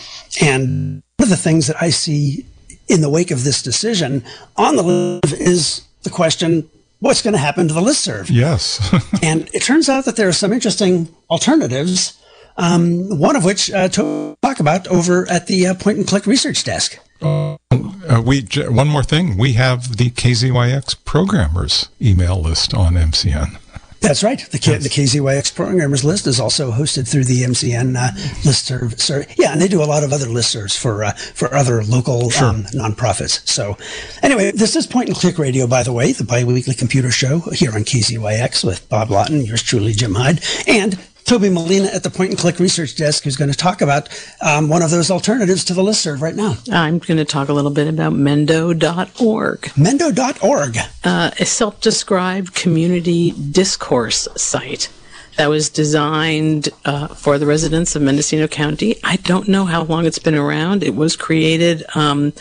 And 0.42 1.04
one 1.18 1.26
of 1.26 1.30
the 1.30 1.38
things 1.38 1.68
that 1.68 1.82
I 1.82 1.90
see 1.90 2.46
in 2.88 3.02
the 3.02 3.10
wake 3.10 3.32
of 3.32 3.44
this 3.44 3.62
decision 3.62 4.24
on 4.56 4.76
the 4.76 4.84
list 4.84 5.34
is 5.34 5.82
the 6.04 6.10
question 6.10 6.70
what's 7.00 7.22
going 7.22 7.34
to 7.34 7.40
happen 7.40 7.68
to 7.68 7.74
the 7.74 7.82
listserv? 7.82 8.30
Yes. 8.30 8.80
and 9.24 9.50
it 9.54 9.62
turns 9.62 9.90
out 9.90 10.06
that 10.06 10.16
there 10.16 10.30
are 10.30 10.34
some 10.34 10.54
interesting 10.54 11.14
alternatives, 11.30 12.18
um, 12.56 13.20
one 13.20 13.36
of 13.36 13.44
which 13.44 13.70
uh, 13.72 13.90
to 13.90 14.38
talk 14.42 14.60
about 14.62 14.88
over 14.88 15.30
at 15.30 15.48
the 15.48 15.68
uh, 15.68 15.74
point 15.74 15.98
and 15.98 16.08
click 16.08 16.26
research 16.26 16.64
desk. 16.64 16.98
Uh, 17.24 18.22
we 18.22 18.42
one 18.68 18.88
more 18.88 19.04
thing. 19.04 19.38
We 19.38 19.54
have 19.54 19.98
the 19.98 20.10
KZYX 20.10 21.04
programmers 21.06 21.90
email 22.02 22.42
list 22.42 22.74
on 22.74 22.94
MCN. 22.94 23.58
That's 24.04 24.22
right. 24.22 24.38
The, 24.52 24.60
K- 24.60 24.74
yes. 24.74 24.84
the 24.84 24.90
KZYX 24.90 25.56
programmers 25.56 26.04
list 26.04 26.28
is 26.28 26.38
also 26.38 26.72
hosted 26.72 27.10
through 27.10 27.24
the 27.24 27.44
MCN 27.44 27.96
uh, 27.96 28.12
listserv. 28.44 29.00
Ser- 29.00 29.26
yeah, 29.38 29.54
and 29.54 29.62
they 29.62 29.70
do 29.70 29.82
a 29.82 29.86
lot 29.86 30.04
of 30.04 30.12
other 30.12 30.26
listservs 30.26 30.78
for 30.78 31.06
uh, 31.06 31.14
for 31.14 31.54
other 31.56 31.86
local 31.86 32.30
sure. 32.30 32.50
um, 32.50 32.64
nonprofits. 32.66 33.48
So, 33.48 33.78
anyway, 34.22 34.52
this 34.52 34.76
is 34.76 34.86
Point 34.86 35.08
and 35.08 35.18
Click 35.18 35.40
Radio, 35.40 35.68
by 35.68 35.84
the 35.84 35.94
way, 35.94 36.12
the 36.12 36.26
biweekly 36.26 36.74
computer 36.74 37.12
show 37.12 37.40
here 37.40 37.72
on 37.72 37.86
KZYX 37.86 38.66
with 38.66 38.90
Bob 38.90 39.10
Lawton, 39.10 39.46
yours 39.46 39.64
truly, 39.64 39.94
Jim 39.94 40.16
Hyde, 40.16 40.44
and 40.68 41.00
Toby 41.26 41.50
Molina 41.50 41.88
at 41.88 42.04
the 42.04 42.10
Point 42.10 42.32
and 42.32 42.40
Click 42.40 42.60
Research 42.60 42.96
Desk, 42.96 43.24
who's 43.24 43.36
going 43.36 43.52
to 43.52 43.58
talk 43.58 43.82
about 43.82 44.10
um, 44.42 44.70
one 44.70 44.82
of 44.82 44.92
those 44.92 45.10
alternatives 45.10 45.64
to 45.66 45.74
the 45.74 45.82
listserv 45.82 46.22
right 46.22 46.36
now. 46.36 46.58
I'm 46.72 47.00
going 47.00 47.18
to 47.18 47.26
talk 47.26 47.50
a 47.50 47.54
little 47.54 47.72
bit 47.72 47.88
about 47.88 48.14
Mendo.org. 48.14 49.62
Mendo.org. 49.62 50.78
Uh, 51.04 51.32
a 51.40 51.46
self 51.46 51.82
described 51.82 52.54
community 52.54 53.32
discourse 53.32 54.28
site 54.36 54.90
that 55.38 55.48
was 55.48 55.70
designed 55.70 56.70
uh, 56.86 57.08
for 57.08 57.40
the 57.40 57.46
residents 57.46 57.96
of 57.96 58.02
Mendocino 58.02 58.48
County. 58.48 58.98
I 59.04 59.16
don't 59.18 59.48
know 59.48 59.66
how 59.66 59.84
long 59.84 60.06
it's 60.06 60.20
been 60.20 60.36
around. 60.36 60.84
It 60.84 60.96
was 60.96 61.16
created 61.16 61.84
um, 61.96 62.34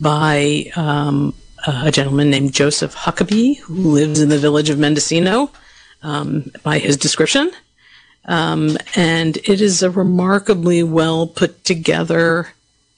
by 0.00 0.70
um, 0.76 1.34
a 1.66 1.90
gentleman 1.90 2.30
named 2.30 2.52
Joseph 2.52 2.94
Huckabee, 2.94 3.58
who 3.58 3.92
lives 3.92 4.20
in 4.20 4.28
the 4.28 4.38
village 4.38 4.70
of 4.70 4.78
Mendocino, 4.78 5.50
um, 6.02 6.50
by 6.62 6.78
his 6.78 6.96
description. 6.96 7.52
Um, 8.30 8.78
and 8.94 9.38
it 9.38 9.60
is 9.60 9.82
a 9.82 9.90
remarkably 9.90 10.84
well 10.84 11.26
put 11.26 11.64
together 11.64 12.48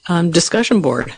um, 0.07 0.29
discussion 0.29 0.79
board. 0.79 1.15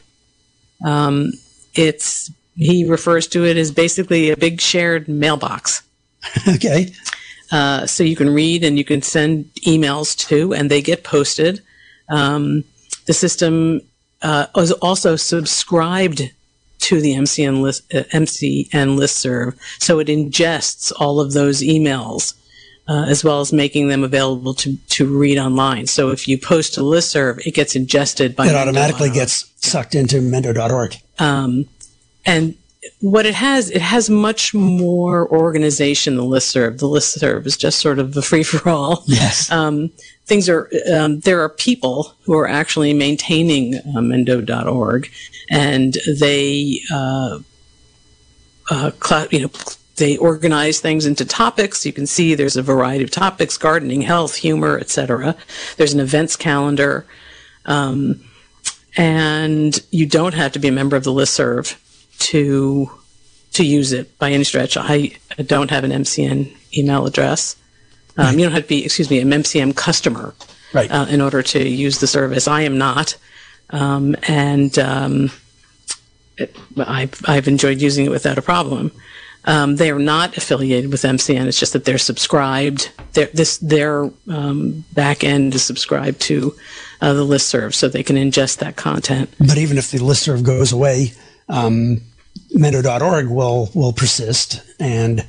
Um, 0.85 1.33
it's 1.73 2.31
he 2.55 2.85
refers 2.85 3.27
to 3.27 3.43
it 3.43 3.57
as 3.57 3.71
basically 3.71 4.29
a 4.29 4.37
big 4.37 4.61
shared 4.61 5.09
mailbox. 5.09 5.83
okay. 6.47 6.93
Uh, 7.51 7.85
so 7.85 8.05
you 8.05 8.15
can 8.15 8.33
read 8.33 8.63
and 8.63 8.77
you 8.77 8.85
can 8.85 9.01
send 9.01 9.53
emails 9.67 10.17
to, 10.29 10.53
and 10.53 10.71
they 10.71 10.81
get 10.81 11.03
posted. 11.03 11.61
Um, 12.07 12.63
the 13.07 13.13
system 13.13 13.81
uh, 14.21 14.47
is 14.55 14.71
also 14.71 15.17
subscribed 15.17 16.31
to 16.79 17.01
the 17.01 17.15
MCN 17.15 17.61
list, 17.61 17.93
uh, 17.93 18.03
MCN 18.13 18.97
listserv, 18.97 19.57
so 19.79 19.99
it 19.99 20.07
ingests 20.07 20.93
all 20.97 21.19
of 21.19 21.33
those 21.33 21.61
emails 21.61 22.33
uh, 22.87 23.05
as 23.07 23.23
well 23.23 23.41
as 23.41 23.51
making 23.51 23.87
them 23.87 24.03
available 24.03 24.53
to, 24.53 24.77
to 24.89 25.05
read 25.05 25.37
online. 25.37 25.87
So 25.87 26.09
if 26.09 26.27
you 26.27 26.37
post 26.37 26.77
a 26.77 26.81
listserv, 26.81 27.45
it 27.45 27.51
gets 27.51 27.75
ingested 27.75 28.35
by 28.35 28.47
it 28.47 28.55
automatically 28.55 29.09
gets 29.09 29.51
sucked 29.57 29.95
into 29.95 30.17
Mendo.org. 30.17 30.95
Um, 31.17 31.65
and 32.25 32.55
what 33.01 33.25
it 33.25 33.33
has, 33.33 33.71
it 33.71 33.81
has 33.81 34.09
much 34.09 34.53
more 34.53 35.27
organization 35.29 36.17
than 36.17 36.25
listserv. 36.25 36.79
The 36.79 36.87
listserv 36.87 37.45
is 37.45 37.57
just 37.57 37.79
sort 37.79 37.97
of 37.97 38.15
a 38.15 38.21
free 38.21 38.43
for 38.43 38.69
all. 38.69 39.03
Yes. 39.07 39.51
Um, 39.51 39.89
things 40.25 40.47
are 40.47 40.69
um, 40.93 41.21
there 41.21 41.41
are 41.41 41.49
people 41.49 42.13
who 42.23 42.37
are 42.37 42.47
actually 42.47 42.93
maintaining 42.93 43.75
uh, 43.75 43.99
Mendo.org, 43.99 45.09
and 45.49 45.97
they. 46.19 46.81
Uh, 46.93 47.39
uh, 48.69 48.91
cl- 49.03 49.27
you 49.29 49.41
know, 49.41 49.51
they 49.97 50.17
organize 50.17 50.79
things 50.79 51.05
into 51.05 51.25
topics. 51.25 51.85
You 51.85 51.93
can 51.93 52.05
see 52.05 52.35
there's 52.35 52.57
a 52.57 52.61
variety 52.61 53.03
of 53.03 53.11
topics: 53.11 53.57
gardening, 53.57 54.01
health, 54.01 54.35
humor, 54.35 54.77
etc. 54.77 55.35
There's 55.77 55.93
an 55.93 55.99
events 55.99 56.35
calendar, 56.35 57.05
um, 57.65 58.23
and 58.97 59.79
you 59.91 60.05
don't 60.05 60.33
have 60.33 60.51
to 60.53 60.59
be 60.59 60.67
a 60.67 60.71
member 60.71 60.95
of 60.95 61.03
the 61.03 61.11
listserv 61.11 61.77
to 62.19 62.89
to 63.53 63.65
use 63.65 63.93
it 63.93 64.17
by 64.19 64.31
any 64.31 64.43
stretch. 64.43 64.75
I, 64.77 65.13
don't 65.45 65.69
have 65.69 65.83
an 65.83 65.91
MCN 65.91 66.55
email 66.77 67.05
address. 67.05 67.55
Um, 68.17 68.25
right. 68.25 68.37
You 68.37 68.43
don't 68.43 68.53
have 68.53 68.63
to 68.63 68.69
be, 68.69 68.85
excuse 68.85 69.09
me, 69.09 69.19
an 69.19 69.29
MCN 69.29 69.75
customer 69.75 70.33
right. 70.73 70.89
uh, 70.89 71.05
in 71.09 71.19
order 71.21 71.41
to 71.41 71.67
use 71.67 71.99
the 71.99 72.07
service. 72.07 72.47
I 72.47 72.61
am 72.61 72.77
not, 72.77 73.17
um, 73.71 74.15
and 74.27 74.77
um, 74.79 75.31
it, 76.37 76.55
I've 76.77 77.19
I've 77.27 77.47
enjoyed 77.47 77.81
using 77.81 78.05
it 78.05 78.11
without 78.11 78.37
a 78.37 78.41
problem. 78.41 78.91
Um, 79.45 79.75
they 79.75 79.91
are 79.91 79.99
not 79.99 80.37
affiliated 80.37 80.91
with 80.91 81.03
MCN. 81.03 81.45
It's 81.45 81.59
just 81.59 81.73
that 81.73 81.85
they're 81.85 81.97
subscribed. 81.97 82.89
They're, 83.13 83.29
this 83.33 83.57
their 83.57 84.09
um, 84.27 84.83
back 84.93 85.23
end 85.23 85.53
is 85.53 85.63
subscribed 85.63 86.19
to 86.21 86.55
uh, 87.01 87.13
the 87.13 87.25
listserv, 87.25 87.73
so 87.73 87.87
they 87.87 88.03
can 88.03 88.15
ingest 88.15 88.57
that 88.57 88.75
content. 88.75 89.29
But 89.39 89.57
even 89.57 89.77
if 89.77 89.91
the 89.91 89.99
listserv 89.99 90.43
goes 90.43 90.71
away, 90.71 91.13
um, 91.47 92.01
Mendo.org 92.55 93.29
will 93.29 93.69
will 93.75 93.93
persist, 93.93 94.61
and 94.79 95.25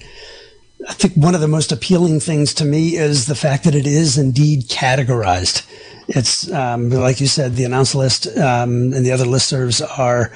I 0.88 0.92
think 0.92 1.14
one 1.14 1.34
of 1.34 1.40
the 1.40 1.48
most 1.48 1.72
appealing 1.72 2.20
things 2.20 2.54
to 2.54 2.64
me 2.64 2.96
is 2.96 3.26
the 3.26 3.34
fact 3.34 3.64
that 3.64 3.74
it 3.74 3.86
is 3.86 4.16
indeed 4.16 4.68
categorized. 4.68 5.66
It's 6.08 6.50
um, 6.52 6.90
like 6.90 7.20
you 7.20 7.26
said, 7.26 7.56
the 7.56 7.64
announce 7.64 7.94
list 7.94 8.28
um, 8.38 8.92
and 8.92 9.04
the 9.04 9.12
other 9.12 9.24
listservs 9.24 9.84
are 9.98 10.32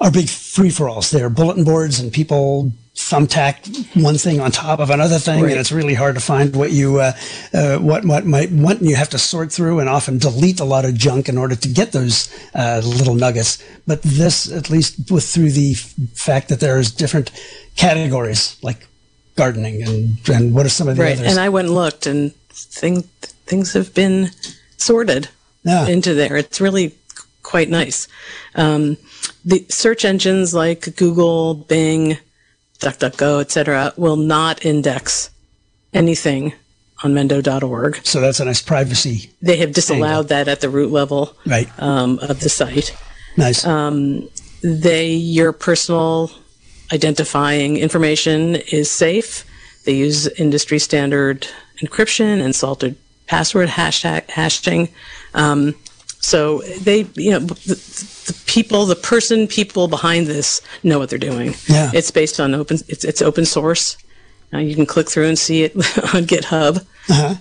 are 0.00 0.10
big 0.10 0.28
free 0.28 0.70
for 0.70 0.88
alls. 0.88 1.10
They're 1.10 1.28
bulletin 1.28 1.64
boards, 1.64 1.98
and 1.98 2.12
people 2.12 2.72
thumbtack 2.98 3.54
one 4.02 4.18
thing 4.18 4.40
on 4.40 4.50
top 4.50 4.80
of 4.80 4.90
another 4.90 5.18
thing, 5.18 5.42
Right. 5.42 5.52
and 5.52 5.60
it's 5.60 5.70
really 5.70 5.94
hard 5.94 6.16
to 6.16 6.20
find 6.20 6.54
what 6.56 6.72
you 6.72 7.00
uh, 7.00 7.12
uh, 7.54 7.78
what 7.78 8.04
what 8.04 8.26
might 8.26 8.50
want. 8.50 8.82
You 8.82 8.96
have 8.96 9.08
to 9.10 9.18
sort 9.18 9.52
through 9.52 9.78
and 9.80 9.88
often 9.88 10.18
delete 10.18 10.58
a 10.60 10.64
lot 10.64 10.84
of 10.84 10.94
junk 10.94 11.28
in 11.28 11.38
order 11.38 11.54
to 11.54 11.68
get 11.68 11.92
those 11.92 12.28
uh, 12.54 12.80
little 12.84 13.14
nuggets. 13.14 13.62
But 13.86 14.02
this, 14.02 14.50
at 14.50 14.68
least 14.68 15.10
with 15.10 15.24
through 15.24 15.52
the 15.52 15.72
f- 15.72 15.94
fact 16.14 16.48
that 16.48 16.60
there's 16.60 16.90
different 16.90 17.30
categories 17.76 18.56
like 18.62 18.86
gardening 19.36 19.82
and 19.82 20.18
and 20.28 20.54
what 20.54 20.66
are 20.66 20.70
some 20.70 20.88
of 20.88 20.96
the 20.96 21.02
Right. 21.02 21.16
others? 21.16 21.30
And 21.30 21.38
I 21.40 21.48
went 21.48 21.66
and 21.68 21.74
looked, 21.74 22.06
and 22.06 22.34
thing, 22.52 23.02
things 23.46 23.72
have 23.74 23.94
been 23.94 24.30
sorted 24.76 25.28
Yeah. 25.64 25.86
into 25.86 26.14
there. 26.14 26.36
It's 26.36 26.60
really 26.60 26.94
quite 27.44 27.70
nice. 27.70 28.08
Um, 28.56 28.96
the 29.44 29.64
search 29.68 30.04
engines 30.04 30.52
like 30.52 30.96
Google, 30.96 31.54
Bing, 31.54 32.18
DuckDuckGo, 32.80 33.40
etc., 33.40 33.92
will 33.96 34.16
not 34.16 34.64
index 34.64 35.30
anything 35.92 36.52
on 37.04 37.12
Mendo.org. 37.14 38.00
so 38.04 38.20
that's 38.20 38.40
a 38.40 38.44
nice 38.44 38.60
privacy, 38.60 39.30
They 39.40 39.56
have 39.58 39.72
disallowed 39.72 40.28
that 40.28 40.48
at 40.48 40.60
the 40.60 40.68
root 40.68 40.90
level 40.90 41.36
right? 41.46 41.68
um, 41.78 42.18
of 42.20 42.40
the 42.40 42.48
site. 42.48 42.96
Nice. 43.36 43.62
they 44.62 45.12
your 45.12 45.52
personal 45.52 46.30
identifying 46.92 47.76
information 47.76 48.56
is 48.56 48.90
safe. 48.90 49.44
They 49.84 49.92
use 49.92 50.26
industry 50.26 50.78
standard 50.80 51.46
encryption 51.82 52.40
and 52.42 52.54
salted 52.54 52.96
password 53.26 53.68
hashtag 53.68 54.28
hashing. 54.30 54.88
Um, 55.34 55.76
so 56.20 56.62
they, 56.80 57.06
you 57.14 57.30
know, 57.30 57.38
the, 57.40 57.74
the 57.74 58.42
people, 58.46 58.86
the 58.86 58.96
person, 58.96 59.46
people 59.46 59.88
behind 59.88 60.26
this 60.26 60.60
know 60.82 60.98
what 60.98 61.10
they're 61.10 61.18
doing. 61.18 61.54
Yeah. 61.68 61.90
It's 61.94 62.10
based 62.10 62.40
on 62.40 62.54
open. 62.54 62.78
It's 62.88 63.04
it's 63.04 63.22
open 63.22 63.44
source. 63.44 63.96
Uh, 64.52 64.58
you 64.58 64.74
can 64.74 64.86
click 64.86 65.08
through 65.08 65.26
and 65.26 65.38
see 65.38 65.62
it 65.62 65.76
on 65.76 66.24
GitHub 66.24 66.84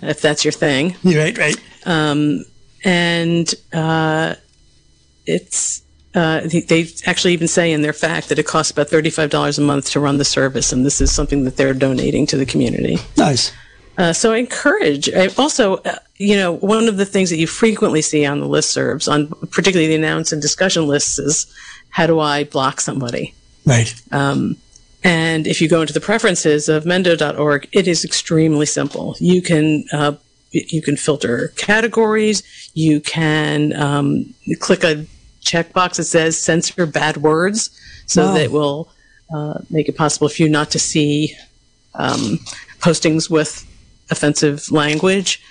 if 0.03 0.21
that's 0.21 0.43
your 0.43 0.51
thing 0.51 0.95
right, 1.03 1.37
right. 1.37 1.55
and 2.83 3.53
uh, 3.73 4.35
it's 5.25 5.81
uh, 6.13 6.41
they, 6.41 6.61
they 6.61 6.87
actually 7.05 7.33
even 7.33 7.47
say 7.47 7.71
in 7.71 7.81
their 7.81 7.93
fact 7.93 8.29
that 8.29 8.39
it 8.39 8.45
costs 8.45 8.71
about 8.71 8.89
thirty-five 8.89 9.29
dollars 9.29 9.57
a 9.57 9.61
month 9.61 9.91
to 9.91 9.99
run 9.99 10.17
the 10.17 10.25
service, 10.25 10.71
and 10.71 10.85
this 10.85 10.99
is 10.99 11.13
something 11.13 11.43
that 11.43 11.57
they're 11.57 11.73
donating 11.73 12.25
to 12.27 12.37
the 12.37 12.45
community. 12.45 12.97
Nice. 13.15 13.51
Uh, 13.97 14.13
so 14.13 14.31
I 14.31 14.37
encourage. 14.37 15.09
I 15.09 15.27
also, 15.37 15.77
uh, 15.77 15.95
you 16.17 16.35
know, 16.35 16.53
one 16.53 16.87
of 16.87 16.97
the 16.97 17.05
things 17.05 17.29
that 17.31 17.37
you 17.37 17.47
frequently 17.47 18.01
see 18.01 18.25
on 18.25 18.39
the 18.39 18.47
listservs, 18.47 19.11
on 19.11 19.27
particularly 19.49 19.87
the 19.87 19.95
announce 19.95 20.31
and 20.31 20.41
discussion 20.41 20.87
lists, 20.87 21.17
is 21.17 21.47
how 21.89 22.05
do 22.05 22.19
I 22.19 22.43
block 22.43 22.79
somebody? 22.79 23.33
Right. 23.65 23.93
And 25.03 25.47
if 25.47 25.61
you 25.61 25.69
go 25.69 25.81
into 25.81 25.93
the 25.93 26.01
preferences 26.01 26.67
of 26.69 26.83
Mendo.org, 26.83 27.69
it 27.71 27.87
is 27.87 28.03
extremely 28.03 28.65
simple. 28.65 29.15
You 29.19 29.41
can 29.41 29.85
uh, 29.93 30.13
you 30.51 30.81
can 30.81 30.97
filter 30.97 31.49
categories. 31.55 32.43
You 32.73 32.99
can 33.01 33.73
um, 33.73 34.33
click 34.59 34.83
a 34.83 35.05
checkbox 35.41 35.97
that 35.97 36.05
says 36.05 36.37
censor 36.37 36.85
bad 36.85 37.17
words, 37.17 37.69
so 38.05 38.25
Wow. 38.25 38.33
that 38.33 38.41
it 38.43 38.51
will 38.51 38.89
uh, 39.33 39.59
make 39.69 39.87
it 39.87 39.95
possible 39.95 40.29
for 40.29 40.41
you 40.41 40.49
not 40.49 40.71
to 40.71 40.79
see 40.79 41.35
um, 41.95 42.39
postings 42.79 43.29
with 43.29 43.65
offensive 44.09 44.71
language. 44.71 45.41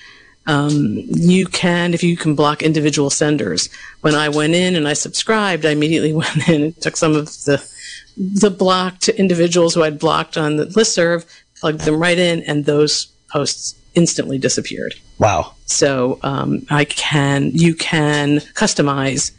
Um, 0.46 0.98
you 1.08 1.46
can, 1.46 1.92
if 1.92 2.04
you 2.04 2.16
can 2.16 2.36
block 2.36 2.62
individual 2.62 3.10
senders. 3.10 3.68
When 4.02 4.14
I 4.14 4.28
went 4.28 4.54
in 4.54 4.76
and 4.76 4.86
I 4.86 4.92
subscribed, 4.92 5.66
I 5.66 5.70
immediately 5.70 6.12
went 6.22 6.48
in 6.48 6.62
and 6.62 6.80
took 6.80 6.96
some 6.96 7.14
of 7.14 7.26
the 7.44 7.66
the 8.16 8.50
blocked 8.50 9.08
individuals 9.10 9.74
who 9.74 9.82
I'd 9.82 9.98
blocked 9.98 10.38
on 10.38 10.56
the 10.56 10.64
listserv, 10.66 11.26
plugged 11.60 11.80
them 11.80 11.98
right 11.98 12.18
in, 12.18 12.42
and 12.44 12.64
those 12.64 13.06
posts 13.30 13.74
instantly 13.94 14.38
disappeared. 14.38 14.94
Wow. 15.18 15.54
So 15.66 16.18
um, 16.22 16.64
I 16.70 16.84
can, 16.84 17.50
you 17.52 17.74
can 17.74 18.38
customize 18.54 19.32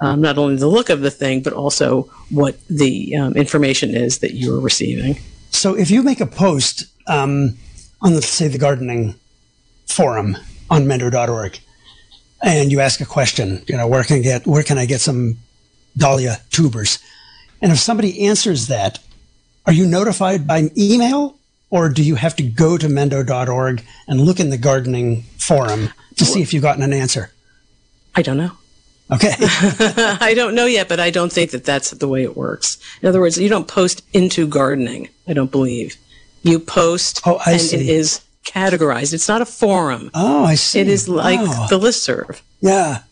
um, 0.00 0.20
not 0.20 0.38
only 0.38 0.56
the 0.56 0.68
look 0.68 0.90
of 0.90 1.00
the 1.00 1.10
thing, 1.10 1.42
but 1.42 1.52
also 1.52 2.02
what 2.30 2.56
the 2.68 3.16
um, 3.16 3.34
information 3.34 3.94
is 3.94 4.18
that 4.18 4.34
you 4.34 4.54
are 4.54 4.60
receiving. 4.60 5.18
So 5.50 5.74
if 5.74 5.90
you 5.90 6.02
make 6.02 6.20
a 6.20 6.26
post 6.26 6.84
um, 7.06 7.56
on 8.04 8.12
the 8.12 8.22
say 8.22 8.48
the 8.48 8.58
gardening 8.58 9.14
forum 9.86 10.36
on 10.70 10.84
Mendo.org, 10.84 11.58
and 12.42 12.70
you 12.70 12.80
ask 12.80 13.00
a 13.00 13.06
question, 13.06 13.64
you 13.66 13.76
know, 13.76 13.88
where 13.88 14.04
can 14.04 14.18
I 14.18 14.20
get 14.20 14.46
where 14.46 14.62
can 14.62 14.78
I 14.78 14.86
get 14.86 15.00
some 15.00 15.38
dahlia 15.96 16.40
tubers? 16.50 16.98
And 17.62 17.72
if 17.72 17.78
somebody 17.78 18.26
answers 18.26 18.66
that, 18.68 18.98
are 19.66 19.72
you 19.72 19.86
notified 19.86 20.46
by 20.46 20.70
email, 20.76 21.38
or 21.70 21.88
do 21.88 22.02
you 22.04 22.16
have 22.16 22.36
to 22.36 22.42
go 22.42 22.76
to 22.76 22.86
Mendo.org 22.86 23.82
and 24.06 24.20
look 24.20 24.38
in 24.38 24.50
the 24.50 24.58
gardening 24.58 25.22
forum 25.38 25.88
to 26.16 26.24
see 26.26 26.42
if 26.42 26.52
you've 26.52 26.62
gotten 26.62 26.82
an 26.82 26.92
answer? 26.92 27.30
I 28.14 28.22
don't 28.22 28.36
know. 28.36 28.52
Okay. 29.10 29.34
I 29.38 30.34
don't 30.34 30.54
know 30.54 30.66
yet, 30.66 30.88
but 30.88 31.00
I 31.00 31.10
don't 31.10 31.32
think 31.32 31.50
that 31.52 31.64
that's 31.64 31.90
the 31.90 32.08
way 32.08 32.22
it 32.22 32.36
works. 32.36 32.78
In 33.02 33.08
other 33.08 33.20
words, 33.20 33.38
you 33.38 33.48
don't 33.48 33.68
post 33.68 34.02
into 34.12 34.46
gardening. 34.46 35.08
I 35.26 35.32
don't 35.32 35.50
believe 35.50 35.96
you 36.44 36.58
post, 36.60 37.20
Oh, 37.26 37.40
I 37.44 37.52
and 37.52 37.60
see. 37.60 37.76
it 37.76 37.88
is 37.88 38.20
categorized. 38.44 39.12
It's 39.12 39.26
not 39.28 39.42
a 39.42 39.46
forum. 39.46 40.10
oh, 40.14 40.44
I 40.44 40.54
see. 40.54 40.78
It 40.80 40.88
is 40.88 41.08
like 41.08 41.40
Oh, 41.42 41.66
the 41.68 41.78
listserv. 41.78 42.40
yeah. 42.60 43.02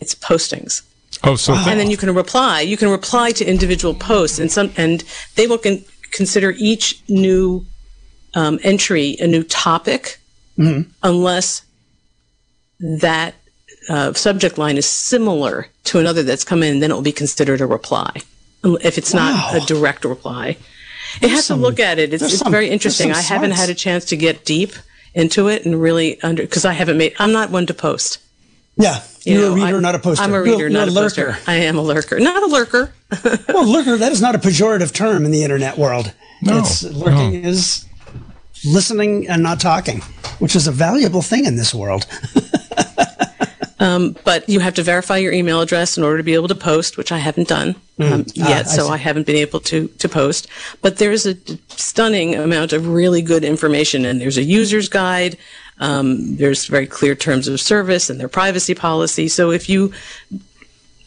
It's 0.00 0.14
postings. 0.14 0.82
Oh, 1.24 1.36
so 1.36 1.54
and 1.54 1.78
then 1.78 1.90
you 1.90 1.96
can 1.96 2.12
reply. 2.14 2.60
You 2.62 2.76
can 2.76 2.88
reply 2.88 3.30
to 3.32 3.44
individual 3.44 3.94
posts, 3.94 4.38
and 4.40 4.50
some, 4.50 4.72
and 4.76 5.04
they 5.36 5.46
will 5.46 5.58
con- 5.58 5.84
consider 6.10 6.54
each 6.58 7.00
new 7.08 7.64
um, 8.34 8.58
entry 8.64 9.16
a 9.20 9.26
new 9.26 9.42
topic, 9.44 10.18
unless 11.02 11.62
that 12.80 13.34
uh, 13.88 14.12
subject 14.12 14.58
line 14.58 14.76
is 14.76 14.86
similar 14.86 15.68
to 15.84 15.98
another 15.98 16.22
that's 16.22 16.44
come 16.44 16.62
in. 16.62 16.80
Then 16.80 16.90
it 16.90 16.94
will 16.94 17.02
be 17.02 17.12
considered 17.12 17.60
a 17.60 17.66
reply, 17.66 18.22
Um, 18.64 18.76
if 18.82 18.98
it's 18.98 19.14
not 19.14 19.32
Wow. 19.54 19.60
a 19.62 19.66
direct 19.66 20.04
reply. 20.04 20.56
It 21.20 21.30
has 21.30 21.46
some- 21.46 21.58
to 21.58 21.62
look 21.62 21.80
at 21.80 21.98
it. 21.98 22.12
It's, 22.14 22.22
it's 22.22 22.38
some- 22.38 22.50
very 22.52 22.70
interesting. 22.70 23.12
I 23.12 23.20
haven't 23.20 23.52
had 23.52 23.68
a 23.70 23.74
chance 23.74 24.04
to 24.06 24.16
get 24.16 24.44
deep 24.44 24.72
into 25.14 25.48
it 25.48 25.64
and 25.66 25.80
really 25.80 26.20
under 26.22 26.42
because 26.42 26.64
I 26.64 26.72
haven't 26.72 26.96
made. 26.98 27.14
I'm 27.18 27.32
not 27.32 27.50
one 27.50 27.66
to 27.66 27.74
post. 27.74 28.18
Yeah. 28.76 29.02
You 29.24 29.34
You're 29.34 29.42
know, 29.42 29.52
a 29.52 29.54
reader, 29.56 29.66
I'm- 29.74 29.82
not 29.82 29.94
a 29.94 29.98
poster. 29.98 30.24
I'm 30.24 30.30
a 30.30 30.32
You're- 30.38 30.50
reader, 30.50 30.58
you're 30.62 30.70
not 30.70 30.88
a 30.88 30.90
lurker. 30.90 31.32
poster. 31.32 31.50
I 31.50 31.54
am 31.56 31.76
a 31.78 31.82
lurker, 31.82 32.18
not 32.18 32.42
a 32.42 32.46
lurker. 32.46 32.92
Well, 33.48 33.66
lurker, 33.70 33.96
that 33.98 34.10
is 34.12 34.20
not 34.22 34.34
a 34.34 34.38
pejorative 34.38 34.92
term 34.92 35.24
in 35.26 35.30
the 35.30 35.42
internet 35.44 35.76
world. 35.76 36.12
No, 36.40 36.58
it's 36.58 36.82
lurking 36.82 37.34
is 37.44 37.84
listening 38.64 39.28
and 39.28 39.42
not 39.42 39.60
talking, 39.60 40.00
which 40.38 40.56
is 40.56 40.66
a 40.66 40.72
valuable 40.72 41.20
thing 41.22 41.44
in 41.44 41.56
this 41.56 41.74
world. 41.74 42.06
but 44.24 44.48
you 44.48 44.60
have 44.60 44.74
to 44.74 44.82
verify 44.82 45.16
your 45.18 45.32
email 45.32 45.60
address 45.60 45.98
in 45.98 46.04
order 46.04 46.18
to 46.18 46.22
be 46.22 46.34
able 46.34 46.48
to 46.48 46.54
post, 46.54 46.96
which 46.96 47.10
I 47.10 47.18
haven't 47.18 47.48
done 47.48 47.74
um, 47.98 48.24
Ah, 48.28 48.48
yet, 48.48 48.66
I 48.66 48.68
so 48.76 48.84
see. 48.86 48.92
I 48.92 48.96
haven't 48.96 49.26
been 49.26 49.36
able 49.36 49.60
to 49.60 49.88
to 49.88 50.08
post. 50.08 50.46
But 50.80 50.98
there's 50.98 51.26
a 51.26 51.34
stunning 51.68 52.34
amount 52.34 52.72
of 52.72 52.86
really 52.88 53.22
good 53.22 53.44
information, 53.44 54.04
and 54.04 54.20
there's 54.20 54.38
a 54.38 54.42
user's 54.44 54.88
guide. 54.88 55.36
Um, 55.78 56.36
there's 56.36 56.66
very 56.66 56.86
clear 56.86 57.14
terms 57.14 57.48
of 57.48 57.60
service 57.60 58.08
and 58.10 58.20
their 58.20 58.28
privacy 58.28 58.74
policy. 58.74 59.26
So 59.28 59.50
if 59.50 59.68
you 59.68 59.92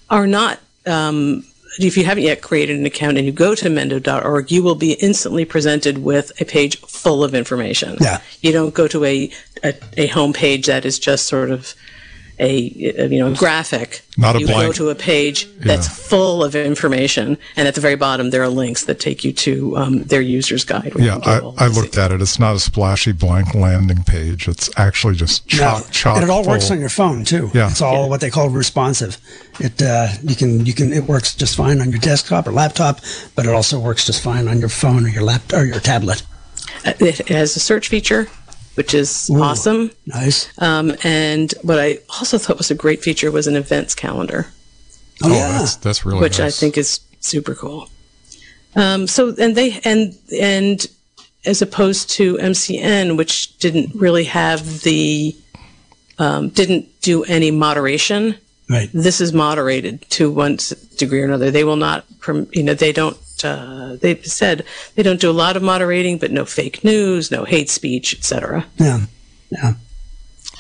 are 0.10 0.28
not 0.28 0.60
um, 0.86 1.46
if 1.80 1.98
you 1.98 2.06
haven't 2.06 2.24
yet 2.24 2.42
created 2.42 2.78
an 2.78 2.86
account 2.86 3.18
and 3.18 3.26
you 3.26 3.32
go 3.32 3.56
to 3.56 3.70
mendo.org, 3.70 4.52
you 4.52 4.64
will 4.64 4.76
be 4.76 4.94
instantly 4.94 5.46
presented 5.46 6.00
with 6.04 6.32
a 6.42 6.46
page 6.46 6.80
full 6.82 7.24
of 7.24 7.34
information. 7.34 7.98
Yeah. 8.00 8.22
You 8.42 8.52
don't 8.52 8.74
go 8.74 8.88
to 8.88 9.04
a, 9.04 9.32
a, 9.64 9.74
a 9.98 10.08
home 10.08 10.34
page 10.34 10.68
that 10.68 10.86
is 10.86 11.00
just 11.00 11.28
sort 11.28 11.52
of 11.52 11.74
a, 12.40 12.58
you 12.60 13.20
know, 13.20 13.34
graphic. 13.34 14.02
Not 14.18 14.36
a 14.36 14.40
you 14.40 14.48
go 14.48 14.72
to 14.72 14.90
a 14.90 14.96
page 14.96 15.48
that's 15.58 15.88
full 15.88 16.44
of 16.44 16.56
information, 16.56 17.38
and 17.56 17.68
at 17.68 17.76
the 17.76 17.82
very 17.82 17.96
bottom 17.96 18.30
there 18.30 18.42
are 18.44 18.48
links 18.50 18.86
that 18.86 19.00
take 19.00 19.24
you 19.24 19.34
to 19.34 19.78
um, 19.78 20.04
their 20.04 20.22
user's 20.22 20.64
guide. 20.64 20.94
Yeah, 20.98 21.18
I, 21.24 21.40
I 21.58 21.68
looked 21.68 21.98
at 21.98 22.12
it. 22.12 22.22
It's 22.22 22.40
not 22.40 22.56
a 22.56 22.60
splashy 22.60 23.12
blank 23.12 23.54
landing 23.54 24.04
page. 24.04 24.48
It's 24.48 24.70
actually 24.78 25.16
just 25.16 25.48
chock, 25.48 25.84
No, 25.84 25.90
chock 25.92 26.16
and 26.16 26.24
it 26.24 26.30
all 26.30 26.46
works 26.46 26.72
on 26.72 26.80
your 26.80 26.90
phone 26.90 27.26
too. 27.26 27.52
Yeah. 27.54 27.70
it's 27.70 27.82
all 27.82 28.10
what 28.10 28.22
they 28.22 28.30
call 28.30 28.50
responsive. 28.50 29.18
It 29.60 29.82
uh, 29.82 30.08
you 30.24 30.36
can 30.36 30.66
you 30.66 30.74
can 30.74 30.94
it 30.94 31.04
works 31.06 31.36
just 31.36 31.56
fine 31.58 31.82
on 31.82 31.90
your 31.92 32.00
desktop 32.00 32.48
or 32.48 32.52
laptop, 32.52 33.00
but 33.36 33.46
it 33.46 33.54
also 33.54 33.80
works 33.80 34.06
just 34.06 34.22
fine 34.24 34.48
on 34.48 34.60
your 34.60 34.70
phone 34.70 35.06
or 35.06 35.10
your 35.10 35.24
laptop 35.24 35.60
or 35.60 35.66
your 35.66 35.80
tablet. 35.80 36.24
Uh, 36.86 36.94
It 37.00 37.20
it 37.22 37.28
has 37.30 37.56
a 37.56 37.60
search 37.60 37.90
feature, 37.90 38.28
which 38.76 38.94
is 38.94 39.30
awesome. 39.34 39.92
Nice. 40.06 40.50
Um, 40.62 40.94
and 41.04 41.54
what 41.64 41.80
I 41.80 42.00
also 42.10 42.38
thought 42.38 42.58
was 42.58 42.72
a 42.72 42.76
great 42.76 43.02
feature 43.02 43.32
was 43.32 43.48
an 43.48 43.56
events 43.56 43.96
calendar. 43.96 44.48
Oh, 45.24 45.30
Oh, 45.30 45.34
yeah. 45.34 45.58
that's 45.60 45.76
that's 45.78 46.06
really 46.06 46.20
which 46.22 46.40
I 46.40 46.52
think 46.52 46.78
is 46.78 47.00
super 47.22 47.56
cool. 47.56 47.90
Um, 48.76 49.08
so 49.08 49.34
and 49.40 49.56
they 49.56 49.80
and 49.86 50.18
and 50.40 50.86
as 51.46 51.62
opposed 51.62 52.10
to 52.12 52.36
MCN, 52.38 53.18
which 53.18 53.58
didn't 53.60 53.94
really 53.96 54.26
have 54.26 54.82
the 54.82 55.36
um, 56.18 56.50
didn't 56.50 57.02
do 57.02 57.24
any 57.26 57.52
moderation. 57.52 58.36
Right. 58.70 58.90
This 58.94 59.22
is 59.22 59.32
moderated 59.32 60.02
to 60.12 60.32
one 60.32 60.58
degree 60.98 61.22
or 61.22 61.26
another. 61.26 61.52
They 61.52 61.64
will 61.64 61.76
not, 61.76 62.06
you 62.52 62.64
know, 62.64 62.74
they 62.74 62.92
don't. 62.92 63.16
Uh, 63.46 63.98
they 64.02 64.22
said 64.22 64.66
they 64.96 65.04
don't 65.04 65.22
do 65.22 65.30
a 65.30 65.34
lot 65.34 65.56
of 65.56 65.64
moderating, 65.64 66.18
but 66.18 66.32
no 66.32 66.46
fake 66.46 66.84
news, 66.84 67.32
no 67.32 67.46
hate 67.46 67.70
speech, 67.70 68.14
etc. 68.18 68.66
Yeah. 68.78 69.06
Yeah. 69.50 69.74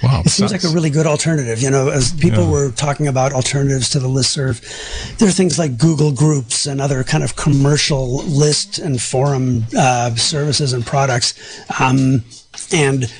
Wow. 0.03 0.21
It 0.25 0.29
seems 0.29 0.51
like 0.51 0.63
a 0.63 0.69
really 0.69 0.89
good 0.89 1.07
alternative. 1.07 1.61
You 1.61 1.71
know, 1.71 1.89
as 1.89 2.13
people 2.13 2.51
were 2.51 2.71
talking 2.71 3.07
about 3.07 3.31
alternatives 3.31 3.89
to 3.91 3.99
the 3.99 4.09
listserv, 4.09 5.17
there 5.17 5.29
are 5.29 5.31
things 5.31 5.57
like 5.57 5.77
Google 5.77 6.11
Groups 6.11 6.65
and 6.65 6.81
other 6.81 7.03
kind 7.03 7.23
of 7.23 7.35
commercial 7.35 8.17
list 8.23 8.77
and 8.77 9.01
forum 9.01 9.65
uh, 9.77 10.13
services 10.15 10.73
and 10.73 10.85
products. 10.85 11.33
Um, 11.79 12.23
and 12.73 13.11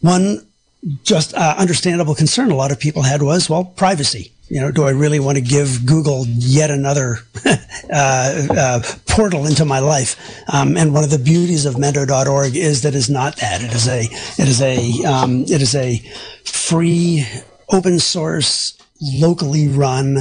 one 0.00 0.46
just 1.04 1.34
uh, 1.34 1.54
understandable 1.58 2.14
concern 2.14 2.50
a 2.50 2.54
lot 2.54 2.70
of 2.70 2.78
people 2.78 3.02
had 3.02 3.22
was, 3.22 3.48
well, 3.48 3.64
privacy. 3.64 4.32
You 4.50 4.60
know, 4.60 4.72
do 4.72 4.82
I 4.82 4.90
really 4.90 5.20
want 5.20 5.38
to 5.38 5.42
give 5.42 5.86
Google 5.86 6.26
yet 6.26 6.72
another 6.72 7.18
uh, 7.92 8.46
uh, 8.50 8.82
portal 9.06 9.46
into 9.46 9.64
my 9.64 9.78
life? 9.78 10.16
Um, 10.52 10.76
and 10.76 10.92
one 10.92 11.04
of 11.04 11.10
the 11.10 11.20
beauties 11.20 11.66
of 11.66 11.76
Mendo.org 11.76 12.56
is 12.56 12.82
that 12.82 12.96
it's 12.96 13.08
not 13.08 13.36
that. 13.36 13.62
It 13.62 13.72
is 13.72 13.86
a 13.86 14.00
it 14.42 14.48
is 14.48 14.60
a 14.60 15.04
um, 15.04 15.42
it 15.42 15.62
is 15.62 15.76
a 15.76 15.98
free, 16.44 17.24
open 17.68 18.00
source, 18.00 18.76
locally 19.00 19.68
run 19.68 20.18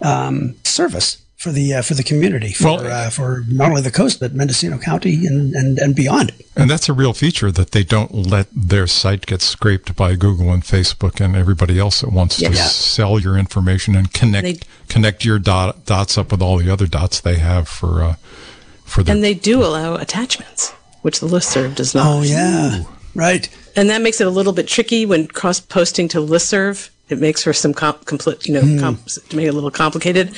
um, 0.00 0.56
service 0.64 1.18
for 1.38 1.52
the 1.52 1.72
uh, 1.72 1.82
for 1.82 1.94
the 1.94 2.02
community 2.02 2.52
for 2.52 2.64
Well- 2.64 2.86
uh, 2.86 3.10
for 3.10 3.44
not 3.48 3.70
only 3.70 3.82
the 3.82 3.92
coast 3.92 4.18
but 4.20 4.34
Mendocino 4.34 4.76
County 4.76 5.24
and, 5.26 5.54
and, 5.54 5.78
and 5.78 5.94
beyond. 5.94 6.32
And 6.56 6.68
that's 6.68 6.88
a 6.88 6.92
real 6.92 7.12
feature 7.12 7.52
that 7.52 7.70
they 7.70 7.84
don't 7.84 8.12
let 8.12 8.48
their 8.52 8.88
site 8.88 9.24
get 9.26 9.40
scraped 9.40 9.94
by 9.94 10.16
Google 10.16 10.50
and 10.52 10.64
Facebook 10.64 11.20
and 11.24 11.36
everybody 11.36 11.78
else 11.78 12.00
that 12.00 12.10
wants 12.12 12.36
to 12.38 12.50
Yeah. 12.50 12.64
sell 12.66 13.20
your 13.20 13.38
information 13.38 13.94
and 13.94 14.12
connect 14.12 14.44
They- 14.44 14.60
connect 14.88 15.24
your 15.24 15.38
dot, 15.38 15.86
dots 15.86 16.18
up 16.18 16.32
with 16.32 16.42
all 16.42 16.58
the 16.58 16.70
other 16.72 16.86
dots 16.88 17.20
they 17.20 17.38
have 17.38 17.68
for 17.68 18.02
uh, 18.02 18.14
for 18.84 19.02
their 19.04 19.14
And 19.14 19.22
they 19.22 19.34
do 19.34 19.62
allow 19.62 19.94
attachments, 19.94 20.70
which 21.02 21.20
the 21.20 21.28
listserv 21.28 21.76
does 21.76 21.94
not. 21.94 22.06
Oh 22.06 22.22
yeah, 22.22 22.82
right. 23.14 23.48
and 23.76 23.88
that 23.90 24.02
makes 24.02 24.20
it 24.20 24.26
a 24.26 24.30
little 24.30 24.52
bit 24.52 24.66
tricky 24.66 25.06
when 25.06 25.28
cross 25.28 25.60
posting 25.60 26.08
to 26.08 26.18
listserv. 26.18 26.88
It 27.08 27.18
makes 27.20 27.42
for 27.42 27.52
some 27.54 27.72
com- 27.72 27.98
complete, 28.04 28.46
you 28.46 28.54
know, 28.54 28.80
com- 28.80 28.96
to 29.30 29.36
make 29.36 29.46
it 29.46 29.48
a 29.48 29.52
little 29.52 29.70
complicated. 29.70 30.34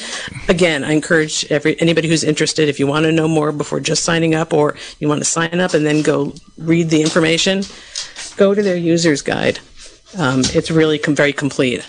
Again, 0.49 0.85
I 0.85 0.93
encourage 0.93 1.45
every 1.51 1.81
anybody 1.81 2.09
who's 2.09 2.23
interested, 2.23 2.69
if 2.69 2.79
you 2.79 2.87
want 2.87 3.05
to 3.07 3.13
know 3.13 3.27
more 3.27 3.51
before 3.53 3.81
just 3.81 4.05
signing 4.05 4.35
up, 4.35 4.53
or 4.53 4.77
you 5.01 5.09
want 5.09 5.21
to 5.21 5.25
sign 5.25 5.59
up 5.61 5.75
and 5.75 5.85
then 5.85 6.03
go 6.03 6.33
read 6.59 6.91
the 6.91 7.03
information, 7.03 7.63
go 8.37 8.55
to 8.55 8.63
their 8.63 8.77
user's 8.77 9.21
guide. 9.23 9.59
Um, 10.17 10.41
it's 10.55 10.71
really 10.71 10.99
com- 10.99 11.15
very 11.17 11.33
complete. 11.33 11.87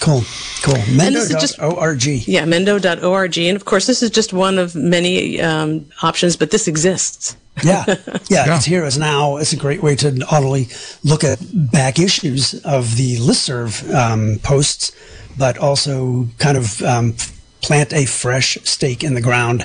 Cool, 0.00 0.22
cool. 0.62 0.74
this 0.74 1.30
is 1.30 1.36
just- 1.40 1.58
Mendo.org. 1.58 2.04
Yeah, 2.26 2.44
mendo.org, 2.44 3.38
and 3.38 3.56
of 3.56 3.64
course, 3.66 3.86
this 3.86 4.02
is 4.02 4.10
just 4.10 4.32
one 4.32 4.58
of 4.58 4.74
many 4.74 5.40
um, 5.42 5.86
options, 6.02 6.36
but 6.36 6.50
this 6.50 6.66
exists. 6.68 7.36
Yeah. 7.62 7.84
yeah, 7.86 7.94
Yeah. 8.30 8.56
It's 8.56 8.64
here 8.64 8.84
as 8.84 8.98
now. 8.98 9.36
It's 9.36 9.52
a 9.52 9.56
great 9.56 9.82
way 9.82 9.96
to 9.96 10.12
not 10.12 10.32
only 10.32 10.68
look 11.04 11.24
at 11.24 11.38
back 11.52 11.98
issues 11.98 12.54
of 12.64 12.96
the 12.96 13.16
listserv 13.16 13.92
um, 13.94 14.38
posts, 14.42 14.92
but 15.38 15.58
also 15.58 16.28
kind 16.38 16.56
of 16.56 16.82
um, 16.82 17.14
plant 17.62 17.92
a 17.92 18.06
fresh 18.06 18.56
stake 18.64 19.04
in 19.04 19.14
the 19.14 19.20
ground 19.20 19.64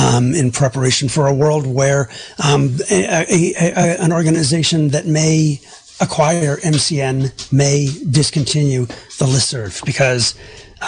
um, 0.00 0.34
in 0.34 0.50
preparation 0.50 1.08
for 1.08 1.26
a 1.26 1.34
world 1.34 1.66
where 1.66 2.08
um, 2.44 2.76
a, 2.90 3.24
a, 3.28 3.54
a, 3.54 4.02
an 4.02 4.12
organization 4.12 4.88
that 4.88 5.06
may 5.06 5.60
acquire 6.00 6.56
MCN 6.56 7.52
may 7.52 7.88
discontinue 8.10 8.86
the 9.18 9.26
listserv 9.26 9.84
because 9.84 10.34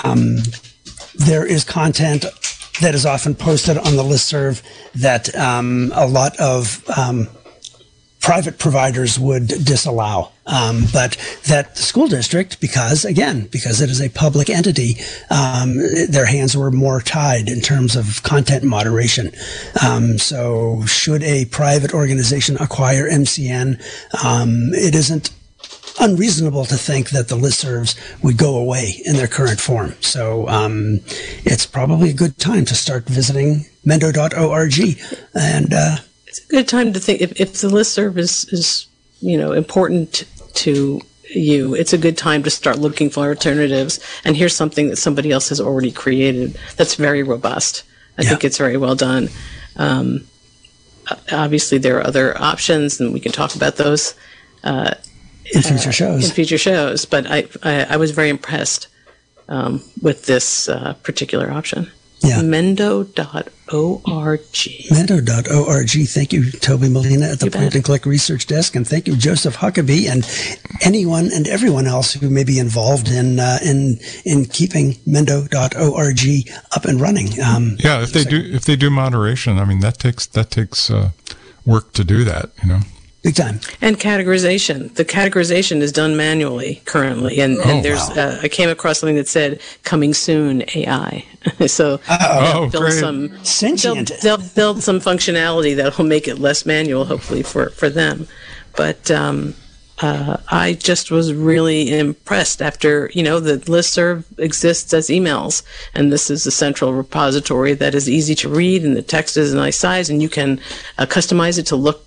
um, 0.04 0.38
there 1.14 1.46
is 1.46 1.64
content 1.64 2.24
that 2.81 2.95
is 2.95 3.07
often 3.07 3.35
posted 3.35 3.79
on 3.79 3.97
the 3.97 4.03
listserv 4.03 4.62
that 4.95 5.35
um, 5.35 5.93
a 5.95 6.07
lot 6.07 6.39
of 6.39 6.85
um, 6.97 7.29
private 8.27 8.59
providers 8.59 9.21
would 9.21 9.47
disallow. 9.47 10.33
Um, 10.47 10.85
but 10.93 11.17
that 11.47 11.75
the 11.77 11.83
school 11.83 12.09
district, 12.09 12.61
because 12.61 13.05
again, 13.05 13.49
because 13.53 13.81
it 13.81 13.89
is 13.89 14.01
a 14.01 14.09
public 14.09 14.51
entity, 14.51 14.97
um, 15.31 15.77
their 16.09 16.27
hands 16.27 16.57
were 16.57 16.71
more 16.71 17.01
tied 17.01 17.49
in 17.49 17.61
terms 17.61 17.97
of 17.97 18.23
content 18.23 18.65
moderation. 18.65 19.33
Um, 19.85 20.19
so, 20.19 20.85
should 20.87 21.23
a 21.23 21.47
private 21.47 21.95
organization 21.95 22.57
acquire 22.59 23.09
MCN, 23.09 23.81
um, 24.25 24.71
it 24.73 24.95
isn't 24.95 25.31
unreasonable 26.00 26.64
to 26.66 26.76
think 26.76 27.11
that 27.11 27.28
the 27.28 27.37
listservs 27.37 27.96
would 28.22 28.37
go 28.37 28.56
away 28.59 29.00
in 29.04 29.16
their 29.16 29.26
current 29.26 29.61
form. 29.61 29.94
So 30.00 30.48
um, 30.48 31.00
it's 31.44 31.66
probably 31.66 32.11
a 32.11 32.14
good 32.14 32.38
time 32.38 32.64
to 32.66 32.74
start 32.74 33.06
visiting 33.06 33.66
mendo.org. 33.85 34.98
And 35.35 35.72
uh, 35.72 35.96
it's 36.26 36.44
a 36.44 36.48
good 36.48 36.68
time 36.68 36.92
to 36.92 37.00
think 37.00 37.20
if, 37.20 37.40
if 37.40 37.61
the 37.61 37.68
listserv 37.68 38.18
is, 38.18 38.44
is 38.52 38.87
you 39.20 39.38
know 39.38 39.52
important 39.52 40.24
to 40.54 41.00
you 41.28 41.74
it's 41.74 41.92
a 41.92 41.98
good 41.98 42.16
time 42.16 42.42
to 42.42 42.50
start 42.50 42.78
looking 42.78 43.11
for 43.11 43.28
alternatives 43.28 43.98
and 44.24 44.37
here's 44.37 44.54
something 44.54 44.88
that 44.88 44.96
somebody 44.96 45.32
else 45.32 45.48
has 45.48 45.61
already 45.61 45.90
created 45.90 46.56
that's 46.76 46.94
very 46.94 47.22
robust 47.22 47.82
i 48.18 48.22
think 48.22 48.44
it's 48.44 48.59
very 48.59 48.76
well 48.76 48.94
done 48.94 49.28
um, 49.76 50.26
obviously 51.32 51.78
there 51.78 51.98
are 51.98 52.06
other 52.06 52.40
options 52.40 53.00
and 53.00 53.12
we 53.12 53.20
can 53.20 53.32
talk 53.32 53.56
about 53.56 53.76
those 53.76 54.14
in 55.57 55.62
future 55.62 55.88
in 55.88 55.92
shows. 55.92 56.31
future 56.33 56.59
shows 56.59 57.05
but 57.05 57.27
i, 57.27 57.47
I, 57.62 57.85
I 57.90 57.97
was 57.97 58.11
very 58.12 58.29
impressed 58.29 58.88
um, 59.49 59.83
with 60.03 60.27
this 60.27 60.69
uh, 60.69 60.95
particular 61.03 61.51
option 61.51 61.90
Yeah. 62.23 62.40
mendo.org 62.42 64.40
Mendo.org. 64.90 65.90
Thank 66.09 66.33
you, 66.33 66.51
Toby 66.51 66.88
Molina 66.88 67.27
at 67.27 67.38
the 67.40 67.47
You 67.47 67.51
bet. 67.51 67.61
Point 67.62 67.75
and 67.75 67.85
Click 67.85 68.07
Research 68.07 68.47
Desk, 68.47 68.75
and 68.77 68.87
thank 68.87 69.07
you, 69.07 69.16
Joseph 69.16 69.57
Huckabee, 69.57 70.09
and 70.09 70.25
anyone 70.83 71.31
and 71.33 71.47
everyone 71.47 71.87
else 71.87 72.14
who 72.14 72.31
may 72.31 72.45
be 72.45 72.59
involved 72.59 73.09
in 73.09 73.38
uh, 73.38 73.59
in 73.64 73.99
in 74.25 74.47
keeping 74.47 74.95
Mendo.org 75.07 76.51
up 76.75 76.85
and 76.85 77.01
running. 77.01 77.29
Um, 77.40 77.77
yeah. 77.81 78.03
If 78.03 78.12
they 78.12 78.25
do 78.25 78.38
if 78.38 78.64
they 78.64 78.77
do 78.77 78.90
moderation, 78.90 79.59
I 79.59 79.64
mean 79.64 79.81
that 79.81 79.99
takes 79.99 80.27
that 80.27 80.51
takes 80.51 80.90
uh, 80.90 81.11
work 81.64 81.92
to 81.95 82.05
do 82.05 82.25
that. 82.25 82.51
You 82.62 82.69
know. 82.69 82.81
Big 83.27 83.35
time. 83.35 83.59
And 83.81 83.99
categorization. 83.99 84.95
The 84.95 85.05
categorization 85.05 85.81
is 85.81 85.91
done 85.91 86.17
manually 86.17 86.81
currently, 86.85 87.41
and, 87.41 87.59
and 87.59 87.79
Oh, 87.81 87.83
there's 87.83 88.09
wow. 88.11 88.23
uh, 88.23 88.39
I 88.43 88.49
came 88.49 88.69
across 88.69 89.01
something 89.01 89.17
that 89.17 89.27
said 89.29 89.61
"coming 89.83 90.15
soon 90.15 90.62
AI." 90.75 91.25
so 91.67 91.99
Oh, 92.09 92.69
build 92.71 92.85
great. 92.85 93.01
some 93.01 93.29
they'll, 93.29 93.45
Sentient. 93.45 94.12
they'll 94.23 94.39
build 94.55 94.83
some 94.83 95.01
functionality 95.01 95.75
that 95.77 95.99
will 95.99 96.05
make 96.07 96.29
it 96.29 96.39
less 96.39 96.65
manual, 96.65 97.05
hopefully 97.05 97.43
for 97.43 97.71
for 97.71 97.89
them. 97.91 98.29
But 98.77 99.11
um, 99.11 99.55
uh, 100.03 100.37
I 100.51 100.75
just 100.75 101.11
was 101.11 101.33
really 101.33 101.99
impressed 101.99 102.62
after 102.62 103.11
you 103.12 103.23
know 103.25 103.41
the 103.41 103.57
listserv 103.71 104.25
exists 104.39 104.95
as 104.95 105.09
emails, 105.09 105.62
and 105.95 106.12
this 106.12 106.31
is 106.31 106.47
a 106.47 106.51
central 106.53 106.93
repository 106.93 107.75
that 107.75 107.95
is 107.95 108.09
easy 108.09 108.35
to 108.37 108.49
read, 108.49 108.85
and 108.85 108.95
the 108.97 109.03
text 109.03 109.37
is 109.37 109.53
a 109.53 109.57
nice 109.57 109.79
size, 109.79 110.09
and 110.11 110.23
you 110.23 110.29
can 110.29 110.61
uh, 110.99 111.07
customize 111.07 111.59
it 111.59 111.67
to 111.67 111.77
look 111.77 112.06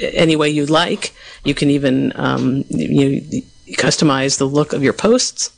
any 0.00 0.36
way 0.36 0.48
you'd 0.48 0.70
like. 0.70 1.14
You 1.44 1.54
can 1.54 1.70
even 1.70 2.12
um, 2.16 2.64
you, 2.68 3.22
you 3.66 3.76
customize 3.76 4.38
the 4.38 4.46
look 4.46 4.72
of 4.72 4.82
your 4.82 4.92
posts. 4.92 5.52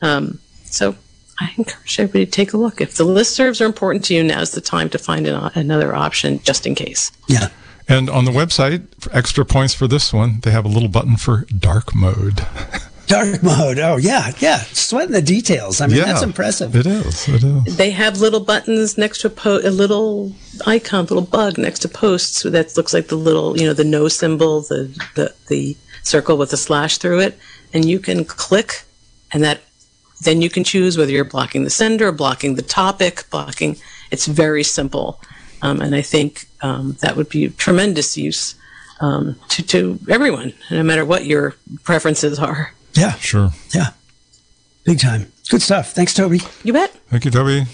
Um, 0.00 0.40
so 0.64 0.96
I 1.40 1.52
encourage 1.56 1.98
everybody 1.98 2.26
to 2.26 2.30
take 2.30 2.52
a 2.52 2.56
look. 2.56 2.80
If 2.80 2.96
the 2.96 3.04
listservs 3.04 3.60
are 3.60 3.66
important 3.66 4.04
to 4.06 4.14
you, 4.14 4.22
now's 4.22 4.52
the 4.52 4.60
time 4.60 4.88
to 4.90 4.98
find 4.98 5.26
an, 5.26 5.50
another 5.54 5.94
option 5.94 6.40
just 6.42 6.66
in 6.66 6.74
case. 6.74 7.10
Yeah. 7.28 7.48
And 7.88 8.08
on 8.08 8.24
the 8.24 8.30
website, 8.30 8.86
for 9.00 9.14
extra 9.14 9.44
points 9.44 9.74
for 9.74 9.86
this 9.86 10.12
one, 10.12 10.40
they 10.42 10.50
have 10.50 10.64
a 10.64 10.68
little 10.68 10.88
button 10.88 11.16
for 11.16 11.46
dark 11.58 11.94
mode. 11.94 12.46
Dark 13.06 13.42
mode. 13.42 13.78
Oh, 13.78 13.96
yeah. 13.96 14.32
Yeah. 14.38 14.58
Sweating 14.72 15.12
the 15.12 15.22
details. 15.22 15.80
I 15.80 15.86
mean, 15.86 15.98
yeah, 15.98 16.06
that's 16.06 16.22
impressive. 16.22 16.74
It 16.74 16.86
is. 16.86 17.28
It 17.28 17.42
is. 17.42 17.76
They 17.76 17.90
have 17.90 18.20
little 18.20 18.40
buttons 18.40 18.96
next 18.96 19.20
to 19.22 19.26
a, 19.26 19.30
po- 19.30 19.60
a 19.62 19.70
little 19.70 20.32
icon, 20.66 21.04
little 21.04 21.22
bug 21.22 21.58
next 21.58 21.80
to 21.80 21.88
posts 21.88 22.42
that 22.42 22.76
looks 22.76 22.94
like 22.94 23.08
the 23.08 23.16
little, 23.16 23.58
you 23.58 23.66
know, 23.66 23.74
the 23.74 23.84
no 23.84 24.08
symbol, 24.08 24.62
the, 24.62 24.84
the, 25.14 25.34
the 25.48 25.76
circle 26.02 26.36
with 26.36 26.52
a 26.52 26.56
slash 26.56 26.98
through 26.98 27.20
it. 27.20 27.38
And 27.74 27.84
you 27.84 27.98
can 27.98 28.24
click 28.24 28.82
and 29.32 29.42
that 29.42 29.60
then 30.22 30.40
you 30.40 30.50
can 30.50 30.62
choose 30.64 30.96
whether 30.96 31.10
you're 31.10 31.24
blocking 31.24 31.64
the 31.64 31.70
sender, 31.70 32.12
blocking 32.12 32.54
the 32.54 32.62
topic, 32.62 33.24
blocking. 33.30 33.76
It's 34.10 34.26
very 34.26 34.62
simple. 34.62 35.20
Um, 35.62 35.80
and 35.80 35.94
I 35.94 36.02
think 36.02 36.46
um, 36.60 36.96
that 37.00 37.16
would 37.16 37.28
be 37.28 37.48
tremendous 37.50 38.16
use 38.16 38.54
um, 39.00 39.36
to, 39.48 39.62
to 39.64 39.98
everyone, 40.08 40.54
no 40.70 40.82
matter 40.82 41.04
what 41.04 41.24
your 41.24 41.56
preferences 41.82 42.38
are. 42.38 42.72
Yeah. 42.94 43.12
Sure. 43.14 43.50
Yeah. 43.74 43.88
Big 44.84 44.98
time. 45.00 45.30
Good 45.48 45.62
stuff. 45.62 45.92
Thanks, 45.92 46.14
Toby. 46.14 46.40
You 46.64 46.72
bet. 46.72 46.90
Thank 47.10 47.24
you, 47.24 47.30
Toby. 47.30 47.64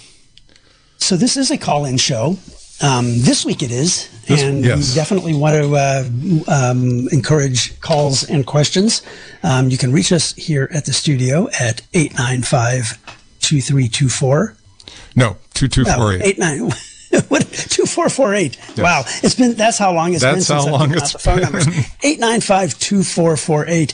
So 0.97 1.15
this 1.17 1.37
is 1.37 1.49
a 1.51 1.57
call-in 1.57 1.97
show, 1.97 2.37
Um, 2.81 3.19
this 3.21 3.43
week 3.45 3.61
it 3.61 3.71
is, 3.71 4.07
This- 4.27 4.41
and 4.41 4.63
yes. 4.63 4.89
we 4.89 4.95
definitely 4.95 5.33
want 5.33 5.53
to 5.55 5.75
uh, 5.75 6.03
um, 6.47 7.09
encourage 7.11 7.77
calls 7.81 8.23
and 8.23 8.45
questions. 8.45 9.01
Um, 9.43 9.69
you 9.69 9.77
can 9.77 9.91
reach 9.91 10.11
us 10.13 10.33
here 10.35 10.69
at 10.73 10.85
the 10.85 10.93
studio 10.93 11.49
at 11.59 11.81
895 11.93 12.97
2324. 13.41 14.55
No, 15.15 15.35
two 15.53 15.67
two 15.67 15.83
No, 15.83 15.95
four 15.95 16.13
eight. 16.13 16.21
eight 16.23 16.39
nine. 16.39 16.71
What 17.29 17.41
two 17.51 17.85
four 17.85 18.09
four 18.09 18.33
eight? 18.35 18.57
Wow, 18.77 19.03
it's 19.23 19.35
been 19.35 19.53
that's 19.53 19.77
how 19.77 19.93
long 19.93 20.13
it's 20.13 20.23
been 20.23 20.35
That's 20.35 20.45
since 20.47 20.65
how 20.65 20.71
long 20.71 20.91
it's 20.93 21.13
the 21.13 21.19
phone 21.19 21.35
been. 21.35 21.43
numbers. 21.43 21.67
Eight 22.03 22.19
nine 22.19 22.41
five 22.41 22.77
two 22.79 23.03
four 23.03 23.35
four 23.35 23.65
eight. 23.67 23.93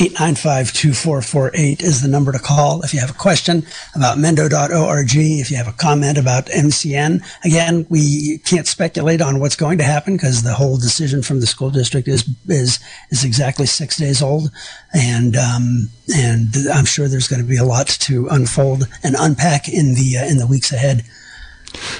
Eight 0.00 0.18
nine 0.18 0.34
five 0.34 0.72
two 0.72 0.92
four 0.94 1.20
four 1.22 1.50
eight 1.54 1.82
is 1.82 2.00
the 2.02 2.08
number 2.08 2.32
to 2.32 2.38
call 2.38 2.82
if 2.82 2.92
you 2.94 3.00
have 3.00 3.10
a 3.10 3.14
question 3.14 3.64
about 3.94 4.18
Mendo.org. 4.18 5.08
If 5.14 5.50
you 5.50 5.56
have 5.56 5.68
a 5.68 5.72
comment 5.72 6.16
about 6.18 6.46
MCN, 6.46 7.22
again, 7.44 7.86
we 7.90 8.38
can't 8.38 8.66
speculate 8.66 9.20
on 9.20 9.40
what's 9.40 9.56
going 9.56 9.78
to 9.78 9.84
happen 9.84 10.16
because 10.16 10.42
the 10.42 10.54
whole 10.54 10.76
decision 10.78 11.22
from 11.22 11.40
the 11.40 11.46
school 11.46 11.70
district 11.70 12.08
is 12.08 12.28
is 12.48 12.78
is 13.10 13.24
exactly 13.24 13.66
six 13.66 13.96
days 13.98 14.22
old, 14.22 14.50
and 14.94 15.36
um, 15.36 15.88
and 16.14 16.48
I'm 16.72 16.86
sure 16.86 17.08
there's 17.08 17.28
going 17.28 17.42
to 17.42 17.48
be 17.48 17.56
a 17.58 17.64
lot 17.64 17.86
to 17.88 18.26
unfold 18.28 18.88
and 19.02 19.16
unpack 19.18 19.68
in 19.68 19.94
the 19.94 20.18
uh, 20.18 20.24
in 20.26 20.38
the 20.38 20.46
weeks 20.46 20.72
ahead. 20.72 21.04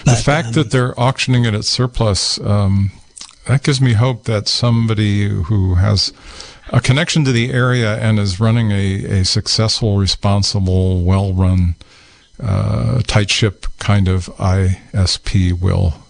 The 0.04 0.20
fact 0.24 0.48
um, 0.48 0.52
that 0.54 0.70
they're 0.70 0.98
auctioning 0.98 1.44
it 1.44 1.54
at 1.54 1.64
surplus, 1.64 2.38
um, 2.40 2.90
that 3.46 3.62
gives 3.62 3.80
me 3.80 3.92
hope 3.92 4.24
that 4.24 4.48
somebody 4.48 5.28
who 5.28 5.74
has 5.74 6.12
a 6.68 6.80
connection 6.80 7.24
to 7.24 7.32
the 7.32 7.52
area 7.52 7.98
and 7.98 8.18
is 8.18 8.40
running 8.40 8.70
a, 8.70 9.20
a 9.20 9.24
successful, 9.24 9.98
responsible, 9.98 11.02
well 11.02 11.32
run, 11.32 11.74
uh, 12.42 13.00
tight 13.02 13.30
ship 13.30 13.66
kind 13.78 14.08
of 14.08 14.26
ISP 14.36 15.60
will 15.60 16.03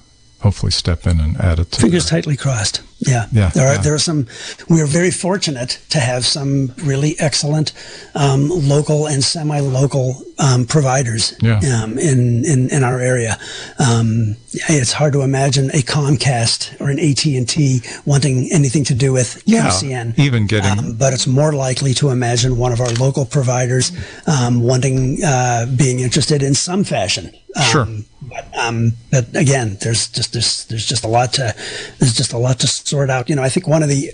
hopefully 0.45 0.71
step 0.73 1.07
in 1.07 1.21
and 1.21 1.37
add 1.41 1.59
it 1.59 1.73
to 1.73 1.81
Fingers 1.81 2.07
tightly 2.07 2.37
crossed. 2.37 2.83
Yeah. 2.99 3.27
Yeah, 3.33 3.51
There 3.55 3.67
are 3.67 3.75
yeah. 3.75 3.83
there 3.83 3.95
are 3.95 3.99
some. 4.11 4.27
We 4.69 4.81
are 4.81 4.87
very 4.87 5.11
fortunate 5.11 5.81
to 5.91 5.99
have 5.99 6.25
some 6.25 6.73
really 6.85 7.17
excellent 7.19 7.73
um, 8.15 8.49
local 8.49 9.07
and 9.07 9.23
semi-local 9.23 10.23
um, 10.39 10.65
providers 10.67 11.35
Yeah. 11.43 11.61
um, 11.75 11.99
in, 11.99 12.45
in 12.45 12.69
in 12.71 12.85
our 12.85 13.01
area. 13.01 13.37
Um, 13.79 14.37
it's 14.69 14.93
hard 14.93 15.13
to 15.15 15.23
imagine 15.23 15.67
a 15.71 15.83
Comcast 15.83 16.81
or 16.81 16.89
an 16.91 16.99
AT 16.99 17.25
and 17.27 17.49
T 17.49 17.81
wanting 18.07 18.49
anything 18.53 18.85
to 18.85 18.95
do 18.95 19.13
with 19.13 19.43
Yeah, 19.45 19.69
MCN. 19.69 20.19
even 20.19 20.47
getting 20.47 20.79
Um, 20.79 20.97
but 20.97 21.13
it's 21.13 21.27
more 21.27 21.53
likely 21.53 21.93
to 21.95 22.11
imagine 22.11 22.57
one 22.57 22.73
of 22.73 22.81
our 22.81 22.93
local 23.07 23.25
providers 23.27 23.93
um, 24.27 24.63
wanting, 24.63 25.23
uh, 25.25 25.67
being 25.77 26.01
interested 26.01 26.43
in 26.43 26.55
some 26.55 26.85
fashion. 26.85 27.31
Um, 27.57 27.63
Sure. 27.63 27.89
But, 28.23 28.59
um, 28.59 28.93
but 29.11 29.37
again, 29.37 29.77
there's 29.81 30.09
just 30.09 30.33
there's 30.33 30.65
there's 30.67 30.87
just 30.87 31.05
a 31.05 31.09
lot 31.09 31.35
to 31.35 31.55
there's 31.99 32.15
just 32.15 32.33
a 32.33 32.39
lot 32.39 32.59
to 32.61 32.67
sort 32.67 33.11
out. 33.11 33.29
You 33.29 33.37
know, 33.37 33.43
I 33.43 33.49
think 33.49 33.69
one 33.69 33.83
of 33.83 33.89
the 33.89 34.13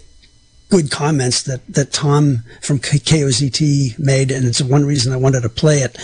good 0.69 0.91
comments 0.91 1.43
that 1.45 1.67
that 1.69 1.93
Tom 1.93 2.45
from 2.61 2.79
KOZT 2.79 3.99
made, 3.99 4.31
and 4.31 4.45
it's 4.45 4.61
one 4.61 4.85
reason 4.85 5.13
I 5.13 5.17
wanted 5.17 5.43
to 5.43 5.49
play 5.49 5.79
it, 5.79 5.97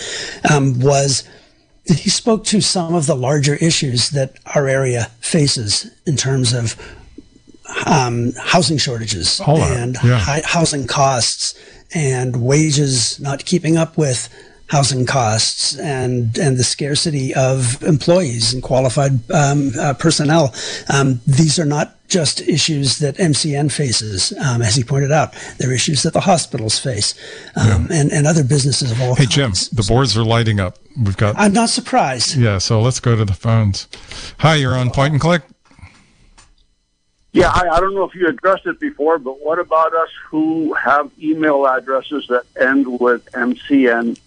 um, 0.49 0.79
was 0.79 1.23
that 1.87 1.99
he 1.99 2.09
spoke 2.09 2.43
to 2.45 2.61
some 2.61 2.93
of 2.93 3.07
the 3.07 3.15
larger 3.15 3.55
issues 3.55 4.09
that 4.11 4.35
our 4.55 4.67
area 4.67 5.11
faces 5.19 5.89
in 6.05 6.17
terms 6.17 6.53
of 6.53 6.75
um, 7.85 8.33
housing 8.33 8.77
shortages 8.77 9.39
and 9.45 9.97
yeah. 10.03 10.41
housing 10.45 10.87
costs 10.87 11.59
and 11.93 12.43
wages 12.45 13.19
not 13.19 13.45
keeping 13.45 13.77
up 13.77 13.97
with 13.97 14.29
housing 14.67 15.05
costs 15.05 15.77
and 15.79 16.37
and 16.37 16.57
the 16.57 16.63
scarcity 16.63 17.33
of 17.33 17.81
employees 17.83 18.53
and 18.53 18.61
qualified 18.61 19.11
um, 19.31 19.71
uh, 19.79 19.93
personnel. 19.93 20.53
Um, 20.93 21.21
these 21.25 21.57
are 21.59 21.65
not 21.65 21.93
just 22.09 22.39
issues 22.41 22.99
that 22.99 23.15
MCN 23.17 23.69
faces, 23.69 24.31
um, 24.39 24.61
as 24.61 24.75
he 24.75 24.83
pointed 24.83 25.11
out. 25.11 25.33
They're 25.57 25.73
issues 25.73 26.03
that 26.03 26.13
the 26.13 26.21
hospitals 26.21 26.79
face 26.79 27.13
um, 27.55 27.87
and 27.91 28.11
and 28.11 28.25
other 28.27 28.43
businesses 28.43 28.91
of 28.91 29.01
all 29.01 29.15
Hey, 29.15 29.25
Jim, 29.25 29.47
kinds. 29.49 29.69
the 29.69 29.83
boards 29.83 30.17
are 30.17 30.23
lighting 30.23 30.59
up. 30.59 30.77
We've 31.01 31.17
got, 31.17 31.35
I'm 31.37 31.53
not 31.53 31.69
surprised. 31.69 32.35
yeah, 32.37 32.57
so 32.57 32.81
let's 32.81 32.99
go 32.99 33.15
to 33.15 33.23
the 33.23 33.33
phones. 33.33 33.87
Hi, 34.39 34.55
you're 34.55 34.75
on 34.75 34.89
Point 34.89 35.11
and 35.13 35.21
Click. 35.21 35.43
Yeah, 37.33 37.49
I, 37.53 37.67
I 37.69 37.79
don't 37.79 37.93
know 37.93 38.03
if 38.03 38.15
you 38.15 38.27
addressed 38.27 38.65
it 38.65 38.79
before, 38.79 39.19
but 39.19 39.43
what 39.45 39.59
about 39.59 39.93
us 39.93 40.09
who 40.29 40.73
have 40.73 41.11
email 41.21 41.67
addresses 41.67 42.25
that 42.27 42.45
end 42.59 42.99
with 42.99 43.25
mcn.org? 43.33 44.17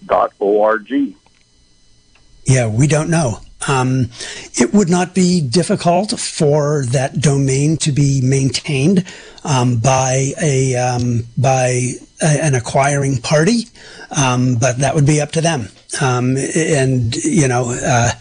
Yeah, 2.44 2.68
we 2.68 2.86
don't 2.86 3.10
know. 3.10 3.40
Um, 3.68 4.08
it 4.54 4.72
would 4.72 4.88
not 4.88 5.14
be 5.14 5.40
difficult 5.40 6.18
for 6.18 6.86
that 6.86 7.20
domain 7.20 7.76
to 7.78 7.92
be 7.92 8.20
maintained 8.22 9.04
um, 9.44 9.76
by 9.78 10.32
a 10.40 10.76
um, 10.76 11.24
by 11.36 11.92
a, 12.22 12.44
an 12.44 12.54
acquiring 12.54 13.18
party, 13.18 13.68
um, 14.16 14.56
but 14.56 14.78
that 14.78 14.94
would 14.94 15.06
be 15.06 15.20
up 15.20 15.32
to 15.32 15.40
them. 15.40 15.68
Um, 16.00 16.36
and 16.56 17.14
you 17.16 17.48
know, 17.48 17.70
uh, 17.70 18.12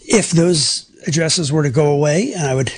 if 0.00 0.30
those 0.30 0.88
addresses 1.06 1.50
were 1.50 1.64
to 1.64 1.70
go 1.70 1.92
away, 1.92 2.32
and 2.34 2.46
I 2.46 2.54
would. 2.54 2.72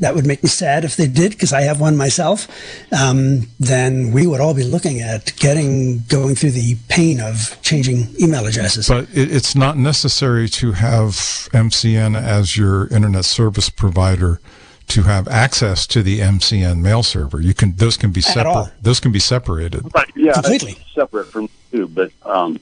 That 0.00 0.14
would 0.14 0.26
make 0.26 0.42
me 0.42 0.48
sad 0.48 0.84
if 0.84 0.96
they 0.96 1.06
did, 1.06 1.32
because 1.32 1.52
I 1.52 1.62
have 1.62 1.80
one 1.80 1.96
myself. 1.96 2.48
Um, 2.92 3.48
then 3.60 4.12
we 4.12 4.26
would 4.26 4.40
all 4.40 4.54
be 4.54 4.64
looking 4.64 5.00
at 5.00 5.34
getting 5.36 6.00
going 6.08 6.34
through 6.34 6.52
the 6.52 6.76
pain 6.88 7.20
of 7.20 7.58
changing 7.62 8.08
email 8.20 8.46
addresses. 8.46 8.88
But 8.88 9.04
it, 9.14 9.30
it's 9.30 9.54
not 9.54 9.76
necessary 9.76 10.48
to 10.48 10.72
have 10.72 11.10
MCN 11.52 12.20
as 12.20 12.56
your 12.56 12.86
internet 12.88 13.24
service 13.24 13.70
provider 13.70 14.40
to 14.88 15.02
have 15.02 15.28
access 15.28 15.86
to 15.86 16.02
the 16.02 16.18
MCN 16.18 16.80
mail 16.80 17.02
server. 17.02 17.40
You 17.40 17.54
can 17.54 17.76
those 17.76 17.96
can 17.96 18.10
be 18.10 18.20
separate. 18.20 18.72
Those 18.82 18.98
can 19.00 19.12
be 19.12 19.20
separated. 19.20 19.92
But 19.92 20.10
yeah, 20.16 20.32
Completely. 20.32 20.78
separate 20.94 21.26
from 21.26 21.48
too. 21.70 21.86
But 21.86 22.10
um, 22.24 22.58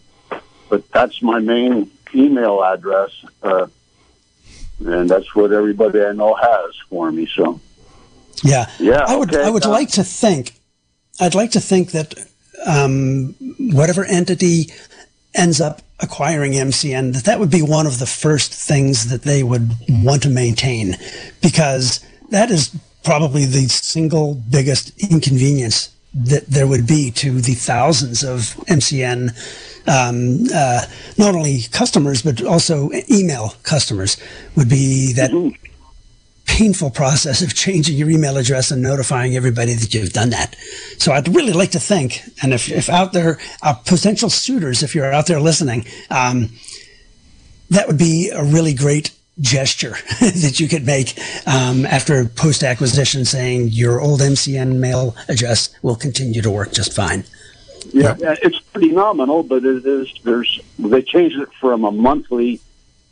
but 0.68 0.89
that's 0.91 1.22
my 1.22 1.39
main 1.39 1.91
email 2.14 2.62
address, 2.62 3.11
uh, 3.43 3.66
and 4.80 5.08
that's 5.08 5.34
what 5.34 5.52
everybody 5.52 6.02
I 6.02 6.12
know 6.12 6.34
has 6.34 6.76
for 6.88 7.10
me. 7.10 7.26
So 7.26 7.60
Yeah. 8.42 8.70
Yeah, 8.78 9.04
I 9.06 9.16
would 9.16 9.34
okay, 9.34 9.44
I 9.44 9.50
would 9.50 9.66
uh, 9.66 9.70
like 9.70 9.90
to 9.92 10.04
think 10.04 10.54
I'd 11.20 11.34
like 11.34 11.52
to 11.52 11.60
think 11.60 11.92
that 11.92 12.14
um, 12.66 13.34
whatever 13.58 14.04
entity 14.04 14.72
ends 15.34 15.60
up 15.60 15.82
acquiring 16.00 16.52
MCN 16.52 17.12
that 17.14 17.24
that 17.24 17.40
would 17.40 17.50
be 17.50 17.62
one 17.62 17.86
of 17.86 17.98
the 17.98 18.06
first 18.06 18.52
things 18.52 19.08
that 19.10 19.22
they 19.22 19.42
would 19.42 19.70
want 19.88 20.22
to 20.22 20.30
maintain 20.30 20.96
because 21.42 22.00
that 22.30 22.50
is 22.50 22.74
probably 23.04 23.44
the 23.44 23.68
single 23.68 24.34
biggest 24.34 24.96
inconvenience 24.98 25.94
that 26.14 26.46
there 26.46 26.66
would 26.66 26.86
be 26.86 27.10
to 27.10 27.40
the 27.40 27.54
thousands 27.54 28.22
of 28.22 28.54
MCN 28.66 29.30
um, 29.86 30.44
uh, 30.54 30.84
not 31.16 31.34
only 31.34 31.62
customers 31.70 32.22
but 32.22 32.42
also 32.42 32.90
email 33.10 33.54
customers 33.62 34.16
would 34.56 34.68
be 34.68 35.12
that 35.12 35.30
painful 36.48 36.90
process 36.90 37.42
of 37.42 37.54
changing 37.54 37.96
your 37.96 38.10
email 38.10 38.36
address 38.36 38.70
and 38.70 38.82
notifying 38.82 39.36
everybody 39.36 39.74
that 39.74 39.94
you've 39.94 40.12
done 40.12 40.30
that. 40.30 40.56
So 40.98 41.12
I'd 41.12 41.28
really 41.28 41.52
like 41.52 41.70
to 41.72 41.78
think, 41.78 42.22
and 42.42 42.52
if, 42.52 42.70
if 42.70 42.88
out 42.88 43.12
there 43.12 43.38
are 43.62 43.78
potential 43.86 44.30
suitors, 44.30 44.82
if 44.82 44.94
you're 44.94 45.12
out 45.12 45.26
there 45.26 45.40
listening, 45.40 45.84
um, 46.10 46.50
that 47.70 47.86
would 47.86 47.98
be 47.98 48.30
a 48.30 48.42
really 48.42 48.74
great 48.74 49.12
gesture 49.40 49.90
that 50.20 50.58
you 50.58 50.68
could 50.68 50.84
make 50.84 51.18
um, 51.46 51.86
after 51.86 52.24
post 52.24 52.64
acquisition 52.64 53.24
saying 53.24 53.68
your 53.68 54.00
old 54.00 54.20
MCN 54.20 54.78
mail 54.78 55.14
address 55.28 55.70
will 55.82 55.96
continue 55.96 56.42
to 56.42 56.50
work 56.50 56.72
just 56.72 56.92
fine. 56.92 57.24
Yeah, 57.92 58.16
yeah, 58.18 58.34
it's 58.42 58.58
pretty 58.60 58.90
nominal, 58.90 59.42
but 59.42 59.64
it 59.64 59.84
is. 59.86 60.12
There's 60.24 60.60
they 60.78 61.02
changed 61.02 61.38
it 61.38 61.48
from 61.60 61.84
a 61.84 61.90
monthly 61.90 62.60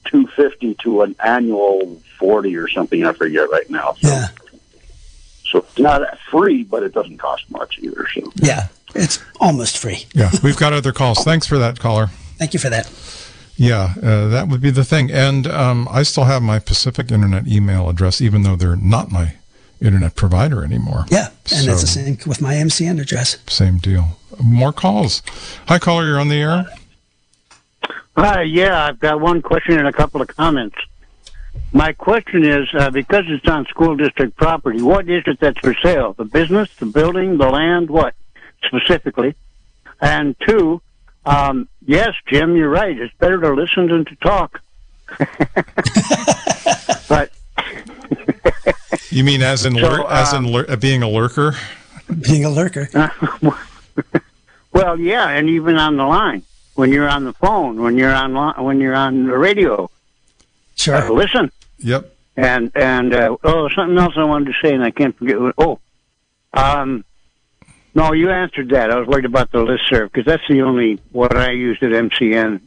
two 0.04 0.26
fifty 0.28 0.74
to 0.82 1.02
an 1.02 1.16
annual 1.24 2.00
forty 2.18 2.56
or 2.56 2.68
something. 2.68 3.04
I 3.04 3.12
forget 3.12 3.50
right 3.50 3.68
now. 3.70 3.94
So, 4.00 4.08
Yeah. 4.08 4.28
so 5.50 5.58
it's 5.58 5.78
not 5.78 6.02
free, 6.30 6.62
but 6.64 6.82
it 6.82 6.92
doesn't 6.94 7.18
cost 7.18 7.50
much 7.50 7.78
either. 7.80 8.06
So 8.14 8.32
Yeah. 8.36 8.68
It's 8.94 9.18
almost 9.40 9.76
free. 9.76 10.06
Yeah, 10.14 10.30
we've 10.42 10.56
got 10.56 10.72
other 10.72 10.92
calls. 10.92 11.22
Thanks 11.22 11.46
for 11.46 11.58
that, 11.58 11.78
caller. 11.78 12.06
Thank 12.38 12.54
you 12.54 12.58
for 12.60 12.70
that. 12.70 12.90
Yeah, 13.56 13.94
uh, 14.02 14.28
that 14.28 14.48
would 14.48 14.60
be 14.62 14.70
the 14.70 14.84
thing. 14.84 15.10
And 15.10 15.46
um, 15.46 15.86
I 15.90 16.02
still 16.02 16.24
have 16.24 16.42
my 16.42 16.58
Pacific 16.58 17.10
Internet 17.10 17.46
email 17.46 17.88
address, 17.90 18.20
even 18.22 18.42
though 18.42 18.56
they're 18.56 18.76
not 18.76 19.10
my 19.10 19.35
internet 19.80 20.14
provider 20.14 20.64
anymore. 20.64 21.04
Yeah. 21.08 21.28
And 21.54 21.68
that's 21.68 21.82
the 21.82 21.86
same 21.86 22.18
with 22.26 22.40
my 22.40 22.54
MCN 22.54 23.00
address. 23.00 23.38
Same 23.46 23.78
deal. 23.78 24.18
More 24.42 24.72
calls. 24.72 25.22
Hi, 25.68 25.78
caller. 25.78 26.06
You're 26.06 26.20
on 26.20 26.28
the 26.28 26.40
air. 26.40 26.66
Hi, 28.16 28.42
yeah, 28.42 28.84
I've 28.84 28.98
got 28.98 29.20
one 29.20 29.42
question 29.42 29.78
and 29.78 29.86
a 29.86 29.92
couple 29.92 30.22
of 30.22 30.28
comments. 30.28 30.76
My 31.72 31.92
question 31.92 32.44
is, 32.44 32.66
uh, 32.72 32.90
because 32.90 33.24
it's 33.28 33.46
on 33.46 33.66
school 33.66 33.94
district 33.94 34.36
property, 34.36 34.80
what 34.80 35.08
is 35.08 35.22
it 35.26 35.38
that's 35.38 35.58
for 35.58 35.74
sale? 35.74 36.14
The 36.14 36.24
business, 36.24 36.74
the 36.76 36.86
building, 36.86 37.36
the 37.36 37.50
land, 37.50 37.90
what 37.90 38.14
specifically? 38.64 39.34
And 40.00 40.34
two, 40.46 40.80
um, 41.26 41.68
yes, 41.84 42.14
Jim, 42.26 42.56
you're 42.56 42.70
right. 42.70 42.98
It's 42.98 43.14
better 43.18 43.38
to 43.38 43.52
listen 43.52 43.88
than 43.88 44.06
to 44.06 44.16
talk. 44.16 44.62
You 49.10 49.24
mean 49.24 49.42
as 49.42 49.64
in 49.64 49.74
So, 49.76 49.80
lur- 49.88 50.10
as 50.10 50.32
in 50.32 50.46
lur- 50.50 50.66
uh, 50.68 50.76
being 50.76 51.02
a 51.02 51.08
lurker? 51.08 51.54
Being 52.28 52.44
a 52.44 52.50
lurker. 52.50 52.88
well, 54.72 54.98
yeah, 55.00 55.28
and 55.28 55.48
even 55.48 55.76
on 55.76 55.96
the 55.96 56.04
line 56.04 56.42
when 56.74 56.92
you're 56.92 57.08
on 57.08 57.24
the 57.24 57.32
phone, 57.34 57.80
when 57.82 57.96
you're 57.96 58.14
on 58.14 58.34
li- 58.34 58.62
when 58.64 58.80
you're 58.80 58.94
on 58.94 59.26
the 59.26 59.36
radio, 59.36 59.84
uh, 59.84 59.88
Sure. 60.76 61.10
listen. 61.10 61.50
Yep. 61.78 62.12
And 62.36 62.70
and 62.74 63.14
uh, 63.14 63.36
oh, 63.44 63.68
something 63.74 63.96
else 63.98 64.14
I 64.16 64.24
wanted 64.24 64.46
to 64.52 64.54
say, 64.62 64.74
and 64.74 64.84
I 64.84 64.90
can't 64.90 65.16
forget. 65.16 65.40
What, 65.40 65.54
oh, 65.58 65.78
um, 66.52 67.04
no, 67.94 68.12
you 68.12 68.30
answered 68.30 68.68
that. 68.70 68.90
I 68.90 68.98
was 68.98 69.08
worried 69.08 69.24
about 69.24 69.50
the 69.52 69.58
listserv 69.58 70.12
because 70.12 70.26
that's 70.26 70.42
the 70.48 70.60
only 70.62 71.00
what 71.12 71.34
I 71.36 71.52
used 71.52 71.82
at 71.82 71.92
MCN. 71.92 72.60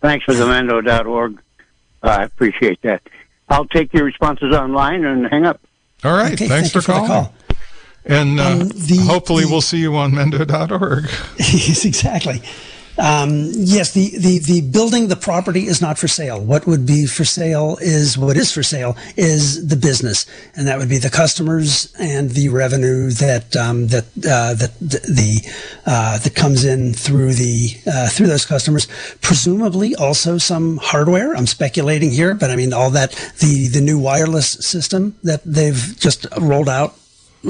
Thanks 0.00 0.24
for 0.24 0.34
the 0.34 0.44
Mendo.org. 0.44 1.40
Uh, 2.02 2.06
I 2.06 2.22
appreciate 2.22 2.82
that. 2.82 3.02
I'll 3.48 3.64
take 3.66 3.92
your 3.92 4.04
responses 4.04 4.54
online 4.54 5.04
and 5.04 5.26
hang 5.26 5.44
up. 5.44 5.60
All 6.04 6.12
right. 6.12 6.34
Okay, 6.34 6.48
Thanks 6.48 6.72
thank 6.72 6.72
for 6.72 6.78
you 6.78 6.82
for 6.82 6.92
the 7.02 7.06
calling. 7.06 7.24
call. 7.24 7.34
And 8.04 8.38
uh, 8.40 8.44
Um, 8.50 8.68
the- 8.68 9.04
hopefully 9.08 9.44
the- 9.44 9.50
we'll 9.50 9.60
see 9.60 9.78
you 9.78 9.96
on 9.96 10.12
mendo.org. 10.12 11.08
yes, 11.38 11.84
exactly. 11.84 12.42
Um, 12.98 13.50
yes, 13.52 13.92
the, 13.92 14.16
the, 14.18 14.38
the 14.38 14.60
building, 14.62 15.08
the 15.08 15.16
property 15.16 15.66
is 15.66 15.80
not 15.80 15.98
for 15.98 16.08
sale. 16.08 16.40
What 16.40 16.66
would 16.66 16.86
be 16.86 17.06
for 17.06 17.24
sale 17.24 17.76
is 17.80 18.16
what 18.16 18.36
is 18.36 18.52
for 18.52 18.62
sale 18.62 18.96
is 19.16 19.68
the 19.68 19.76
business, 19.76 20.26
and 20.54 20.66
that 20.66 20.78
would 20.78 20.88
be 20.88 20.98
the 20.98 21.10
customers 21.10 21.92
and 21.98 22.30
the 22.30 22.48
revenue 22.48 23.10
that 23.10 23.54
um, 23.56 23.88
that 23.88 24.04
uh, 24.18 24.54
that 24.54 24.72
the 24.80 25.46
uh, 25.84 26.18
that 26.18 26.34
comes 26.34 26.64
in 26.64 26.94
through 26.94 27.34
the 27.34 27.76
uh, 27.86 28.08
through 28.08 28.28
those 28.28 28.46
customers. 28.46 28.86
Presumably, 29.20 29.94
also 29.94 30.38
some 30.38 30.78
hardware. 30.78 31.34
I'm 31.34 31.46
speculating 31.46 32.10
here, 32.10 32.34
but 32.34 32.50
I 32.50 32.56
mean 32.56 32.72
all 32.72 32.90
that 32.90 33.12
the 33.40 33.68
the 33.68 33.80
new 33.80 33.98
wireless 33.98 34.48
system 34.48 35.16
that 35.22 35.42
they've 35.44 35.94
just 35.98 36.26
rolled 36.38 36.68
out 36.68 36.94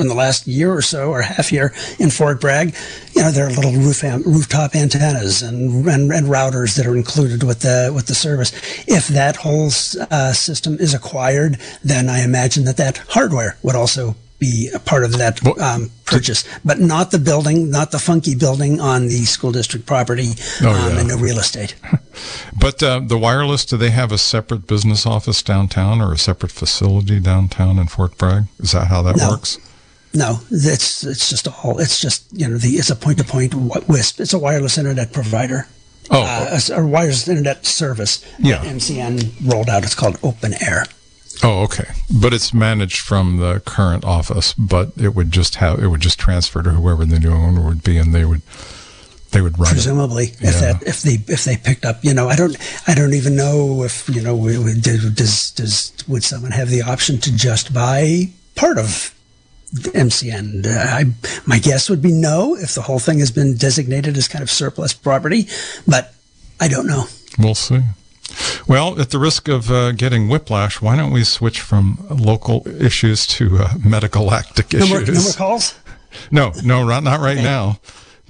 in 0.01 0.09
the 0.09 0.15
last 0.15 0.47
year 0.47 0.73
or 0.73 0.83
so 0.83 1.11
or 1.11 1.23
half 1.23 1.51
year 1.53 1.73
in 1.99 2.11
Fort 2.11 2.41
Bragg, 2.41 2.75
you 3.15 3.23
know, 3.23 3.31
there 3.31 3.47
are 3.47 3.51
little 3.51 3.73
roof 3.73 4.05
am- 4.05 4.23
rooftop 4.23 4.75
antennas 4.75 5.43
and, 5.43 5.87
and 5.89 6.13
and 6.13 6.27
routers 6.27 6.77
that 6.77 6.87
are 6.87 6.97
included 6.97 7.43
with 7.43 7.61
the 7.61 7.91
with 7.95 8.07
the 8.07 8.15
service. 8.15 8.53
If 8.87 9.09
that 9.09 9.37
whole 9.37 9.67
uh, 10.11 10.33
system 10.33 10.77
is 10.79 10.95
acquired, 10.95 11.59
then 11.85 12.09
I 12.09 12.23
imagine 12.25 12.65
that 12.65 12.77
that 12.79 12.99
hardware 13.09 13.57
would 13.63 13.75
also 13.77 14.15
be 14.39 14.69
a 14.75 14.79
part 14.79 15.03
of 15.03 15.13
that 15.17 15.41
um, 15.59 15.91
purchase, 16.05 16.45
but 16.63 16.79
not 16.79 17.11
the 17.11 17.19
building, 17.19 17.71
not 17.71 17.91
the 17.91 17.99
funky 17.99 18.35
building 18.35 18.79
on 18.83 19.05
the 19.09 19.25
school 19.25 19.51
district 19.51 19.87
property 19.87 20.33
Oh, 20.61 20.69
um, 20.69 20.93
yeah. 20.93 20.99
and 21.01 21.09
no 21.09 21.17
real 21.17 21.39
estate. 21.39 21.75
But 22.59 22.83
uh, 22.83 23.01
the 23.01 23.19
wireless, 23.19 23.65
do 23.67 23.77
they 23.77 23.91
have 23.91 24.11
a 24.13 24.19
separate 24.19 24.67
business 24.67 25.05
office 25.07 25.43
downtown 25.43 26.01
or 26.01 26.13
a 26.15 26.19
separate 26.19 26.51
facility 26.53 27.21
downtown 27.21 27.79
in 27.79 27.87
Fort 27.89 28.17
Bragg? 28.17 28.45
Is 28.59 28.73
that 28.73 28.87
how 28.89 29.03
that 29.03 29.17
No. 29.17 29.31
works? 29.31 29.59
No, 30.17 30.41
it's 30.51 31.05
it's 31.05 31.29
just 31.29 31.47
all 31.47 31.79
it's 31.79 32.01
just 32.01 32.25
you 32.33 32.49
know 32.49 32.57
the 32.57 32.71
it's 32.71 32.89
a 32.91 32.97
point 32.97 33.19
to 33.19 33.25
point 33.25 33.53
WISP. 33.55 34.21
It's 34.21 34.33
a 34.33 34.39
wireless 34.39 34.79
internet 34.79 35.13
provider. 35.13 35.69
Oh, 36.11 36.23
uh, 36.23 36.59
a, 36.71 36.81
a 36.81 36.87
wireless 36.87 37.29
internet 37.29 37.67
service 37.67 38.25
Yeah. 38.39 38.59
that 38.63 38.67
MCN 38.77 39.51
rolled 39.53 39.69
out. 39.69 39.83
It's 39.85 39.95
called 39.95 40.17
Open 40.23 40.55
Air. 40.63 40.87
oh, 41.43 41.65
okay. 41.65 41.85
But 42.21 42.33
it's 42.33 42.55
managed 42.55 43.01
from 43.01 43.37
the 43.39 43.61
current 43.61 44.05
office, 44.05 44.55
but 44.55 44.93
it 44.97 45.15
would 45.15 45.33
just 45.33 45.57
have 45.57 45.81
it 45.81 45.89
would 45.89 46.01
just 46.01 46.19
transfer 46.19 46.63
to 46.63 46.71
whoever 46.71 47.05
the 47.05 47.19
new 47.19 47.33
owner 47.33 47.61
would 47.61 47.83
be, 47.85 47.99
and 47.99 48.15
they 48.15 48.25
would 48.25 48.41
they 49.33 49.43
would 49.43 49.59
run 49.59 49.69
it. 49.69 49.73
Presumably, 49.73 50.33
Yeah. 50.41 50.49
if 50.49 50.61
that 50.61 50.83
if 50.87 51.03
they 51.03 51.19
if 51.29 51.45
they 51.45 51.57
picked 51.59 51.85
up, 51.85 52.03
you 52.03 52.15
know, 52.15 52.29
I 52.29 52.37
don't 52.37 52.57
I 52.89 52.95
don't 52.95 53.13
even 53.13 53.37
know 53.37 53.83
if 53.83 54.09
you 54.09 54.23
know 54.23 54.37
does 54.81 55.51
does 55.51 55.93
would 56.09 56.25
someone 56.25 56.53
have 56.53 56.71
the 56.71 56.81
option 56.83 57.19
to 57.19 57.37
just 57.37 57.75
buy 57.75 58.31
part 58.55 58.79
of 58.79 59.13
MCN? 59.75 60.67
Uh, 60.67 60.71
I, 60.79 61.05
my 61.47 61.59
guess 61.59 61.89
would 61.91 62.03
be 62.03 62.13
no 62.13 62.57
if 62.57 62.75
the 62.75 62.83
whole 62.83 62.99
thing 62.99 63.19
has 63.19 63.31
been 63.31 63.57
designated 63.57 64.17
as 64.17 64.29
kind 64.29 64.43
of 64.43 64.51
surplus 64.51 64.93
property, 64.93 65.47
but 65.87 66.15
I 66.61 66.69
don't 66.69 66.87
know. 66.87 67.05
We'll 67.39 67.55
see. 67.55 67.81
Well, 68.67 69.01
at 69.01 69.11
the 69.11 69.19
risk 69.19 69.49
of 69.49 69.71
uh, 69.71 69.93
getting 69.93 70.29
whiplash, 70.29 70.81
why 70.83 70.97
don't 70.97 71.13
we 71.13 71.23
switch 71.25 71.61
from 71.61 71.99
local 72.11 72.67
issues 72.67 73.27
to 73.29 73.59
uh, 73.59 73.69
medicalactic 73.75 74.77
No 74.79 74.87
more, 74.89 75.03
issues? 75.03 75.17
no 75.17 75.23
more 75.23 75.33
calls. 75.33 75.75
No, 76.31 76.53
no, 76.65 76.85
not, 76.87 77.03
not 77.05 77.21
right 77.21 77.37
now. 77.37 77.79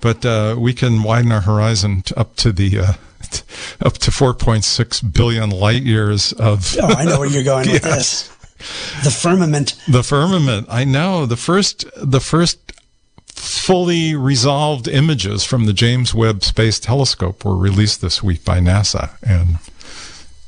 But 0.00 0.24
uh, 0.26 0.56
we 0.58 0.74
can 0.74 1.02
widen 1.02 1.32
our 1.32 1.40
horizon 1.40 2.02
to 2.02 2.18
up 2.18 2.36
to 2.36 2.52
the 2.52 2.78
uh, 2.80 2.92
t- 3.30 3.42
up 3.80 3.94
to 3.94 4.10
4.6 4.10 5.12
billion 5.14 5.48
light 5.50 5.82
years 5.82 6.32
of 6.34 6.76
Oh, 6.80 6.86
I 6.94 7.04
know 7.04 7.18
where 7.20 7.28
you're 7.28 7.42
going 7.44 7.70
with 7.70 7.82
Yes. 7.84 8.28
this. 8.28 8.35
The 9.04 9.10
firmament. 9.10 9.76
the 9.88 10.02
firmament. 10.02 10.66
I 10.70 10.84
know 10.84 11.26
the 11.26 11.36
first 11.36 11.84
the 11.96 12.20
first 12.20 12.72
fully 13.28 14.14
resolved 14.14 14.88
images 14.88 15.44
from 15.44 15.66
the 15.66 15.72
James 15.72 16.14
Webb 16.14 16.42
Space 16.42 16.80
Telescope 16.80 17.44
were 17.44 17.56
released 17.56 18.00
this 18.00 18.22
week 18.22 18.44
by 18.44 18.58
NASA, 18.58 19.10
and 19.22 19.58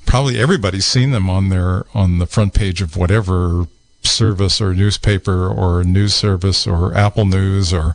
probably 0.06 0.38
everybody's 0.38 0.86
seen 0.86 1.11
them 1.11 1.28
on 1.28 1.48
their 1.50 1.84
on 1.94 2.18
the 2.18 2.26
front 2.26 2.54
page 2.54 2.80
of 2.80 2.96
whatever 2.96 3.66
service 4.02 4.61
or 4.61 4.74
newspaper 4.74 5.46
or 5.48 5.84
news 5.84 6.14
service 6.14 6.66
or 6.66 6.94
Apple 6.94 7.26
News 7.26 7.72
or 7.72 7.94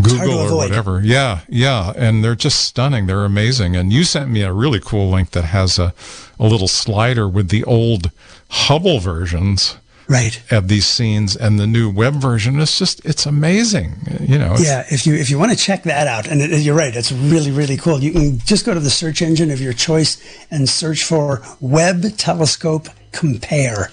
Google 0.00 0.38
or 0.38 0.56
whatever. 0.56 1.00
Yeah, 1.02 1.40
yeah, 1.48 1.92
and 1.96 2.22
they're 2.22 2.34
just 2.34 2.60
stunning. 2.60 3.06
They're 3.06 3.24
amazing. 3.24 3.76
And 3.76 3.92
you 3.92 4.04
sent 4.04 4.30
me 4.30 4.42
a 4.42 4.52
really 4.52 4.80
cool 4.80 5.10
link 5.10 5.30
that 5.30 5.44
has 5.44 5.78
a 5.78 5.94
a 6.40 6.46
little 6.46 6.68
slider 6.68 7.28
with 7.28 7.48
the 7.48 7.64
old 7.64 8.10
Hubble 8.48 8.98
versions 9.00 9.76
Right. 10.10 10.40
of 10.50 10.68
these 10.68 10.86
scenes 10.86 11.36
and 11.36 11.60
the 11.60 11.66
new 11.66 11.90
Webb 11.90 12.14
version 12.14 12.58
it's 12.60 12.78
just 12.78 13.04
it's 13.04 13.26
amazing 13.26 13.96
you 14.20 14.38
know 14.38 14.56
Yeah, 14.58 14.86
if 14.90 15.06
you 15.06 15.14
if 15.14 15.28
you 15.28 15.38
want 15.38 15.50
to 15.52 15.56
check 15.56 15.82
that 15.82 16.06
out, 16.06 16.26
and 16.26 16.40
it, 16.40 16.60
you're 16.62 16.74
right, 16.74 16.96
it's 16.96 17.12
really 17.12 17.50
really 17.50 17.76
cool. 17.76 17.98
You 18.00 18.12
can 18.12 18.38
just 18.38 18.64
go 18.64 18.72
to 18.72 18.80
the 18.80 18.88
search 18.88 19.20
engine 19.20 19.50
of 19.50 19.60
your 19.60 19.74
choice 19.74 20.16
and 20.50 20.66
search 20.66 21.04
for 21.04 21.42
Webb 21.60 22.16
Telescope 22.16 22.88
Compare. 23.12 23.90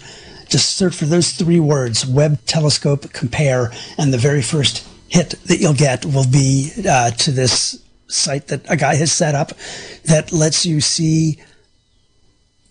Just 0.48 0.78
search 0.78 0.96
for 0.96 1.04
those 1.06 1.32
three 1.34 1.60
words: 1.60 2.06
Webb 2.06 2.40
Telescope 2.46 3.12
Compare, 3.12 3.74
and 3.98 4.14
the 4.14 4.18
very 4.18 4.42
first 4.42 4.88
hit 5.10 5.32
that 5.48 5.60
you'll 5.60 5.74
get 5.74 6.06
will 6.06 6.28
be 6.28 6.72
uh, 6.90 7.12
to 7.12 7.32
this 7.32 7.78
site 8.08 8.48
that 8.48 8.62
a 8.72 8.78
guy 8.78 8.96
has 8.96 9.12
set 9.12 9.36
up 9.36 9.52
that 10.06 10.32
lets 10.32 10.66
you 10.66 10.80
see 10.80 11.40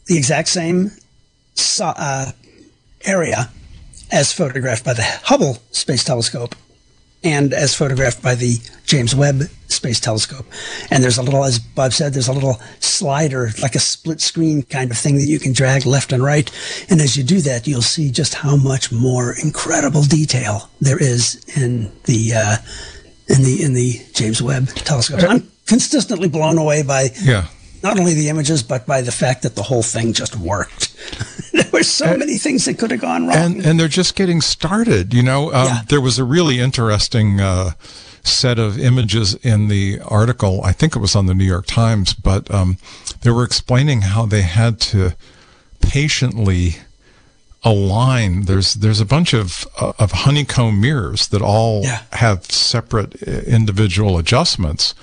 the 0.06 0.16
exact 0.16 0.48
same 0.48 0.90
uh, 1.80 2.32
area 3.04 3.50
as 4.10 4.32
photographed 4.32 4.84
by 4.84 4.94
the 4.94 5.02
Hubble 5.02 5.58
Space 5.70 6.04
Telescope 6.04 6.54
and 7.24 7.54
as 7.54 7.74
photographed 7.74 8.22
by 8.22 8.34
the 8.34 8.58
James 8.84 9.14
Webb 9.14 9.44
Space 9.68 9.98
Telescope. 9.98 10.46
And 10.90 11.02
there's 11.02 11.16
a 11.16 11.22
little, 11.22 11.44
as 11.44 11.58
Bob 11.58 11.92
said, 11.92 12.12
there's 12.12 12.28
a 12.28 12.32
little 12.32 12.60
slider, 12.80 13.50
like 13.62 13.74
a 13.74 13.80
split 13.80 14.20
screen 14.20 14.62
kind 14.62 14.90
of 14.90 14.98
thing 14.98 15.16
that 15.16 15.26
you 15.26 15.40
can 15.40 15.52
drag 15.52 15.86
left 15.86 16.12
and 16.12 16.22
right. 16.22 16.50
And 16.90 17.00
as 17.00 17.16
you 17.16 17.24
do 17.24 17.40
that, 17.40 17.66
you'll 17.66 17.82
see 17.82 18.10
just 18.10 18.34
how 18.34 18.56
much 18.56 18.92
more 18.92 19.34
incredible 19.42 20.02
detail 20.02 20.68
there 20.80 21.02
is 21.02 21.42
in 21.56 21.90
the 22.04 22.34
uh, 22.34 22.56
in 23.28 23.42
the 23.42 23.62
in 23.62 23.72
the 23.72 24.00
James 24.12 24.42
Webb 24.42 24.68
Telescope. 24.68 25.22
I'm 25.22 25.50
consistently 25.66 26.28
blown 26.28 26.58
away 26.58 26.82
by 26.82 27.08
yeah 27.22 27.46
not 27.82 27.98
only 27.98 28.14
the 28.14 28.30
images, 28.30 28.62
but 28.62 28.86
by 28.86 29.02
the 29.02 29.12
fact 29.12 29.42
that 29.42 29.56
the 29.56 29.62
whole 29.62 29.82
thing 29.82 30.14
just 30.14 30.36
worked. 30.36 30.96
there 31.62 31.70
were 31.72 31.82
so 31.84 32.16
many 32.16 32.36
things 32.38 32.64
that 32.66 32.78
could 32.78 32.90
have 32.90 33.00
gone 33.00 33.26
wrong. 33.26 33.36
and 33.36 33.66
and 33.66 33.78
they're 33.80 33.88
just 34.00 34.14
getting 34.16 34.40
started 34.40 35.14
you 35.14 35.22
know 35.22 35.52
um, 35.52 35.66
Yeah. 35.68 35.80
there 35.88 36.00
was 36.00 36.18
a 36.18 36.24
really 36.24 36.58
interesting 36.60 37.40
uh, 37.40 37.70
set 38.22 38.58
of 38.58 38.78
images 38.78 39.34
in 39.42 39.68
the 39.68 40.00
article 40.04 40.60
i 40.64 40.72
think 40.72 40.96
it 40.96 41.00
was 41.00 41.14
on 41.16 41.26
the 41.26 41.34
new 41.34 41.44
york 41.44 41.66
times 41.66 42.14
but 42.14 42.50
um, 42.50 42.76
they 43.22 43.30
were 43.30 43.44
explaining 43.44 44.02
how 44.02 44.26
they 44.26 44.42
had 44.42 44.80
to 44.80 45.14
patiently 45.80 46.76
align 47.62 48.42
there's 48.44 48.74
there's 48.74 49.00
a 49.00 49.04
bunch 49.06 49.32
of 49.32 49.66
uh, 49.80 49.92
of 49.98 50.12
honeycomb 50.12 50.80
mirrors 50.80 51.28
that 51.28 51.40
all 51.42 51.82
Yeah. 51.82 52.02
have 52.12 52.44
separate 52.46 53.14
uh, 53.26 53.30
individual 53.46 54.18
adjustments 54.18 54.94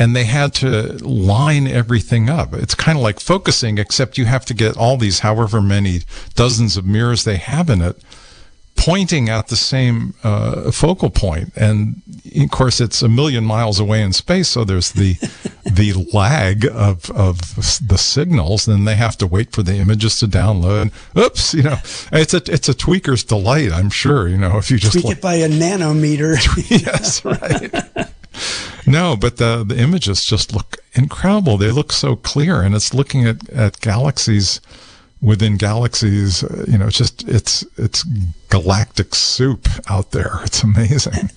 and 0.00 0.16
they 0.16 0.24
had 0.24 0.54
to 0.54 0.94
line 1.06 1.66
everything 1.68 2.28
up. 2.30 2.54
It's 2.54 2.74
kind 2.74 2.96
of 2.96 3.02
like 3.02 3.20
focusing, 3.20 3.76
except 3.78 4.16
you 4.18 4.24
have 4.24 4.44
to 4.46 4.54
get 4.54 4.76
all 4.76 4.96
these, 4.96 5.20
however 5.20 5.60
many 5.60 6.00
dozens 6.34 6.76
of 6.78 6.86
mirrors 6.86 7.24
they 7.24 7.36
have 7.36 7.68
in 7.68 7.82
it, 7.82 8.02
pointing 8.76 9.28
at 9.28 9.48
the 9.48 9.56
same 9.56 10.14
uh, 10.24 10.70
focal 10.70 11.10
point. 11.10 11.52
And 11.54 12.00
of 12.42 12.50
course, 12.50 12.80
it's 12.80 13.02
a 13.02 13.08
million 13.08 13.44
miles 13.44 13.78
away 13.78 14.00
in 14.02 14.14
space, 14.14 14.48
so 14.48 14.64
there's 14.64 14.92
the 14.92 15.14
the 15.70 15.92
lag 16.14 16.64
of 16.66 17.10
of 17.10 17.38
the 17.86 17.98
signals. 17.98 18.64
Then 18.64 18.86
they 18.86 18.94
have 18.96 19.18
to 19.18 19.26
wait 19.26 19.52
for 19.52 19.62
the 19.62 19.74
images 19.76 20.18
to 20.20 20.26
download. 20.26 20.92
Oops, 21.16 21.54
you 21.54 21.62
know, 21.64 21.76
it's 22.10 22.32
a 22.32 22.42
it's 22.50 22.70
a 22.70 22.74
tweaker's 22.74 23.22
delight. 23.22 23.70
I'm 23.70 23.90
sure. 23.90 24.28
You 24.28 24.38
know, 24.38 24.56
if 24.56 24.70
you 24.70 24.78
just 24.78 24.92
Tweak 24.94 25.04
like- 25.04 25.16
it 25.18 25.22
by 25.22 25.34
a 25.34 25.48
nanometer. 25.48 26.36
yes, 26.70 27.22
right. 27.24 28.08
no, 28.86 29.16
but 29.16 29.36
the 29.36 29.64
the 29.66 29.78
images 29.78 30.24
just 30.24 30.54
look 30.54 30.78
incredible. 30.94 31.56
They 31.56 31.70
look 31.70 31.92
so 31.92 32.16
clear, 32.16 32.62
and 32.62 32.74
it's 32.74 32.94
looking 32.94 33.26
at 33.26 33.48
at 33.50 33.80
galaxies 33.80 34.60
within 35.20 35.56
galaxies. 35.56 36.42
uh, 36.44 36.64
You 36.68 36.78
know, 36.78 36.86
it's 36.86 36.98
just 36.98 37.28
it's 37.28 37.64
it's 37.76 38.04
galactic 38.48 39.14
soup 39.14 39.68
out 39.88 40.10
there. 40.12 40.40
It's 40.44 40.62
amazing. 40.62 41.30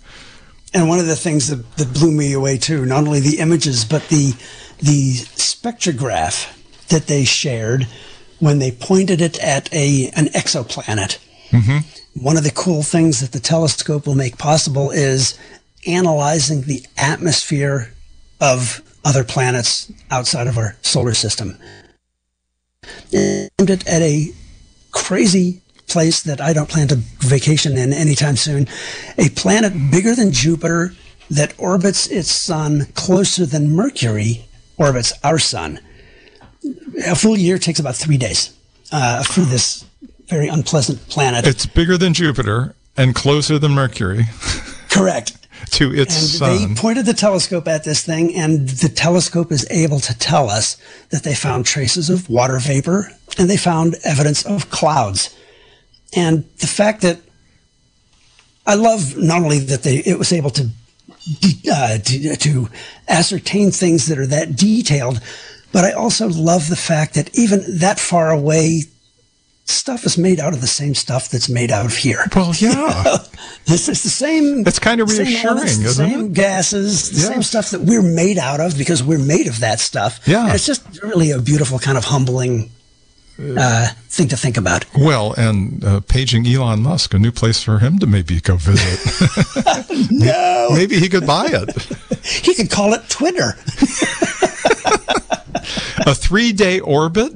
And 0.76 0.90
one 0.90 1.00
of 1.00 1.06
the 1.06 1.16
things 1.16 1.50
that, 1.50 1.76
that 1.78 1.94
blew 1.94 2.12
me 2.12 2.34
away 2.34 2.58
too, 2.58 2.84
not 2.86 3.06
only 3.06 3.20
the 3.20 3.40
images, 3.40 3.86
but 3.86 4.08
the 4.10 4.34
the 4.80 5.14
spectrograph 5.36 6.50
that 6.88 7.08
they 7.08 7.24
shared 7.26 7.88
when 8.40 8.60
they 8.60 8.72
pointed 8.72 9.22
it 9.22 9.38
at 9.40 9.72
a 9.74 10.12
an 10.16 10.28
exoplanet. 10.28 11.20
One 12.16 12.38
of 12.38 12.44
the 12.44 12.52
cool 12.52 12.84
things 12.84 13.20
that 13.22 13.32
the 13.32 13.40
telescope 13.40 14.08
will 14.08 14.16
make 14.16 14.38
possible 14.38 14.90
is 14.92 15.38
analyzing 15.88 16.62
the 16.62 16.86
atmosphere 16.98 17.94
of 18.40 18.82
other 19.06 19.24
planets 19.24 19.92
outside 20.12 20.48
of 20.48 20.58
our 20.58 20.76
solar 20.82 21.14
system. 21.14 21.58
Aimed 23.14 23.70
it 23.70 23.88
at 23.88 24.02
a 24.02 24.32
crazy 24.92 25.62
place 25.88 26.22
that 26.24 26.42
I 26.42 26.54
don't 26.54 26.70
plan 26.70 26.88
to 26.90 26.96
vacation 27.20 27.78
in 27.78 27.94
anytime 27.94 28.36
soon. 28.36 28.68
A 29.18 29.30
planet 29.30 29.74
bigger 29.92 30.16
than 30.16 30.32
Jupiter 30.32 30.94
that 31.30 31.54
orbits 31.58 32.08
its 32.08 32.32
sun 32.32 32.88
closer 32.96 33.46
than 33.46 33.72
Mercury 33.72 34.46
orbits 34.78 35.14
our 35.24 35.40
sun. 35.40 35.80
A 37.06 37.16
full 37.16 37.38
year 37.38 37.58
takes 37.58 37.80
about 37.80 37.96
three 37.96 38.18
days 38.18 38.56
uh, 38.92 39.24
for 39.24 39.42
this 39.42 39.86
very 40.28 40.48
unpleasant 40.48 41.08
planet. 41.10 41.46
It's 41.46 41.66
bigger 41.66 41.98
than 41.98 42.14
Jupiter 42.14 42.76
and 42.96 43.14
closer 43.14 43.60
than 43.60 43.72
Mercury 43.72 44.26
Correct. 44.90 45.43
To 45.72 45.94
its 45.94 46.16
And 46.18 46.30
sun. 46.30 46.70
they 46.70 46.76
pointed 46.76 47.06
the 47.06 47.14
telescope 47.14 47.68
at 47.68 47.84
this 47.84 48.04
thing, 48.04 48.36
and 48.36 48.68
the 48.70 48.90
telescope 48.90 49.52
is 49.52 49.66
able 49.70 50.00
to 50.02 50.18
tell 50.18 50.50
us 50.50 50.78
that 51.10 51.24
they 51.24 51.36
found 51.36 51.66
traces 51.66 52.10
of 52.10 52.30
water 52.30 52.60
vapor 52.60 53.12
and 53.38 53.50
they 53.50 53.58
found 53.58 53.96
evidence 54.04 54.46
of 54.46 54.70
clouds. 54.70 55.36
And 56.16 56.46
the 56.60 56.68
fact 56.68 57.02
that 57.02 57.20
I 58.66 58.76
love 58.76 59.18
not 59.18 59.42
only 59.42 59.60
that 59.60 59.84
they 59.84 59.98
it 59.98 60.18
was 60.18 60.32
able 60.32 60.52
to 60.52 60.70
uh, 61.72 61.98
to, 61.98 62.36
to 62.36 62.70
ascertain 63.08 63.72
things 63.72 64.08
that 64.08 64.18
are 64.18 64.28
that 64.28 64.56
detailed, 64.56 65.22
but 65.72 65.84
I 65.84 65.92
also 65.92 66.30
love 66.30 66.70
the 66.70 66.76
fact 66.76 67.16
that 67.16 67.34
even 67.38 67.64
that 67.80 68.00
far 68.00 68.30
away, 68.30 68.84
stuff 69.66 70.06
is 70.06 70.18
made 70.18 70.40
out 70.40 70.54
of 70.54 70.62
the 70.62 70.68
same 70.68 70.94
stuff 70.94 71.30
that's 71.30 71.50
made 71.50 71.72
out 71.72 71.86
of 71.86 71.96
here. 71.96 72.24
well, 72.36 72.54
yeah. 72.58 73.18
This 73.66 73.88
is 73.88 74.04
the 74.04 74.10
same. 74.10 74.66
It's 74.68 74.80
kind 74.80 75.00
of 75.00 75.10
same 75.10 75.26
reassuring, 75.28 75.46
elements, 75.48 75.78
the 75.78 75.86
isn't 75.86 76.10
same 76.10 76.26
it? 76.26 76.34
gases, 76.34 77.10
the 77.12 77.20
same 77.20 77.44
stuff 77.44 77.70
that 77.72 77.82
we're 77.82 78.02
made 78.02 78.38
out 78.38 78.60
of 78.60 78.78
because 78.78 79.02
we're 79.02 79.20
made 79.26 79.48
of 79.48 79.62
that 79.62 79.80
stuff. 79.80 80.20
Yeah. 80.28 80.46
And 80.46 80.54
it's 80.56 80.66
just 80.66 81.02
really 81.02 81.32
a 81.32 81.40
beautiful 81.40 81.80
kind 81.80 81.98
of 81.98 82.04
humbling 82.04 82.72
uh, 83.40 83.88
thing 84.10 84.28
to 84.30 84.38
think 84.38 84.58
about. 84.58 84.86
Well, 84.98 85.34
and 85.38 85.84
uh, 85.84 86.02
paging 86.02 86.46
Elon 86.46 86.82
Musk, 86.82 87.14
a 87.14 87.20
new 87.20 87.32
place 87.32 87.64
for 87.64 87.80
him 87.80 88.00
to 88.00 88.06
maybe 88.06 88.40
go 88.42 88.58
visit. 88.58 89.00
No, 90.12 90.70
maybe 90.74 91.00
he 91.00 91.08
could 91.08 91.26
buy 91.28 91.48
it. 91.50 91.70
he 92.26 92.54
could 92.56 92.70
call 92.72 92.94
it 92.94 93.08
Twitter. 93.10 93.54
A 96.06 96.14
three-day 96.16 96.80
orbit 96.80 97.34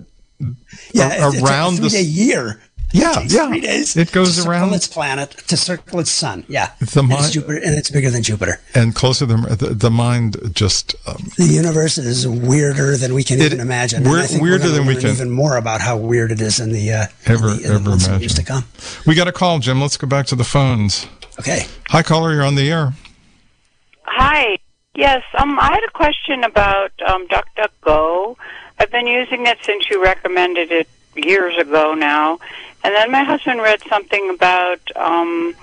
Yeah, 0.93 1.25
A- 1.27 1.29
it's 1.33 1.41
around 1.41 1.79
a 1.79 1.81
the- 1.81 1.89
three-day 1.89 2.05
year. 2.05 2.61
Yeah, 2.93 3.19
it 3.19 3.33
yeah. 3.33 3.47
Three 3.49 3.59
days. 3.59 3.97
It 3.97 4.13
goes 4.13 4.41
to 4.41 4.49
around- 4.49 4.73
its 4.73 4.87
planet 4.87 5.31
to 5.49 5.57
circle 5.57 5.99
its 5.99 6.09
sun. 6.09 6.45
Yeah, 6.47 6.69
The 6.79 7.01
And 7.01 7.11
it's 7.11 7.31
Jupiter, 7.31 7.57
and 7.57 7.75
it's 7.77 7.89
bigger 7.89 8.09
than 8.09 8.23
Jupiter. 8.23 8.61
and 8.73 8.95
closer 8.95 9.25
than 9.25 9.41
the, 9.41 9.73
the 9.75 9.91
mind 9.91 10.37
just 10.53 10.95
um, 11.05 11.29
The 11.37 11.43
universe 11.47 11.97
is 11.97 12.25
weirder 12.25 12.95
than 12.95 13.13
we 13.13 13.25
can 13.25 13.41
It- 13.41 13.47
even 13.47 13.59
imagine. 13.59 14.03
And 14.03 14.11
weir- 14.11 14.23
I 14.23 14.27
think 14.27 14.41
weirder 14.41 14.63
we're 14.63 14.69
gonna 14.69 14.77
than 14.85 14.87
we 14.87 14.95
can- 15.01 15.09
Even 15.11 15.31
more 15.31 15.57
about 15.57 15.81
how 15.81 15.97
weird 15.97 16.31
it 16.31 16.39
is 16.39 16.61
in 16.61 16.71
the 16.71 16.93
uh, 16.93 17.05
in 17.25 17.31
Ever- 17.33 17.49
the, 17.55 17.63
in 17.65 17.71
ever 17.71 17.89
months 17.89 18.07
years 18.07 18.33
to 18.35 18.43
come. 18.43 18.63
we 19.05 19.15
got 19.15 19.27
a 19.27 19.33
call 19.33 19.59
jim 19.59 19.81
let's 19.81 19.97
go 19.97 20.07
back 20.07 20.25
to 20.27 20.35
the 20.35 20.45
phones 20.45 21.07
Okay. 21.39 21.65
hi 21.89 22.01
caller 22.01 22.31
you're 22.33 22.45
on 22.45 22.55
the 22.55 22.71
air 22.71 22.93
Hi. 24.05 24.57
Yes, 24.95 25.21
um, 25.37 25.59
I 25.59 25.65
had 25.73 25.83
a 25.87 25.91
question 25.91 26.43
about 26.43 26.91
um, 27.07 27.27
DuckDuckGo. 27.27 28.35
I've 28.79 28.91
been 28.91 29.07
using 29.07 29.47
it 29.47 29.57
since 29.63 29.89
you 29.89 30.03
recommended 30.03 30.71
it 30.71 30.87
years 31.15 31.57
ago 31.57 31.93
now, 31.93 32.39
and 32.83 32.93
then 32.93 33.11
my 33.11 33.23
husband 33.23 33.61
read 33.61 33.81
something 33.89 34.29
about 34.29 34.79
um, 34.95 35.55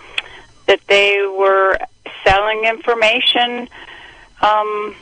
that 0.67 0.81
they 0.89 1.25
were 1.27 1.79
selling 2.25 2.65
information, 2.65 3.69
um, 4.43 4.97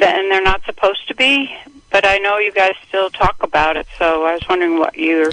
that, 0.00 0.18
and 0.18 0.30
they're 0.30 0.42
not 0.42 0.64
supposed 0.64 1.06
to 1.08 1.14
be. 1.14 1.54
But 1.90 2.04
I 2.04 2.18
know 2.18 2.38
you 2.38 2.52
guys 2.52 2.74
still 2.86 3.08
talk 3.10 3.36
about 3.42 3.76
it, 3.76 3.86
so 3.98 4.26
I 4.26 4.34
was 4.34 4.42
wondering 4.48 4.78
what 4.78 4.96
your 4.96 5.32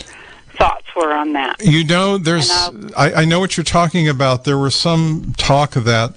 thoughts 0.58 0.86
were 0.95 1.12
on 1.12 1.34
that. 1.34 1.58
You 1.60 1.84
know, 1.84 2.18
there's 2.18 2.49
I, 2.51 3.14
I 3.14 3.26
know 3.26 3.39
what 3.39 3.58
you're 3.58 3.64
talking 3.64 4.08
about. 4.08 4.45
There 4.45 4.58
was 4.58 4.76
some 4.76 5.34
talk 5.38 5.76
of 5.76 5.84
that 5.86 6.16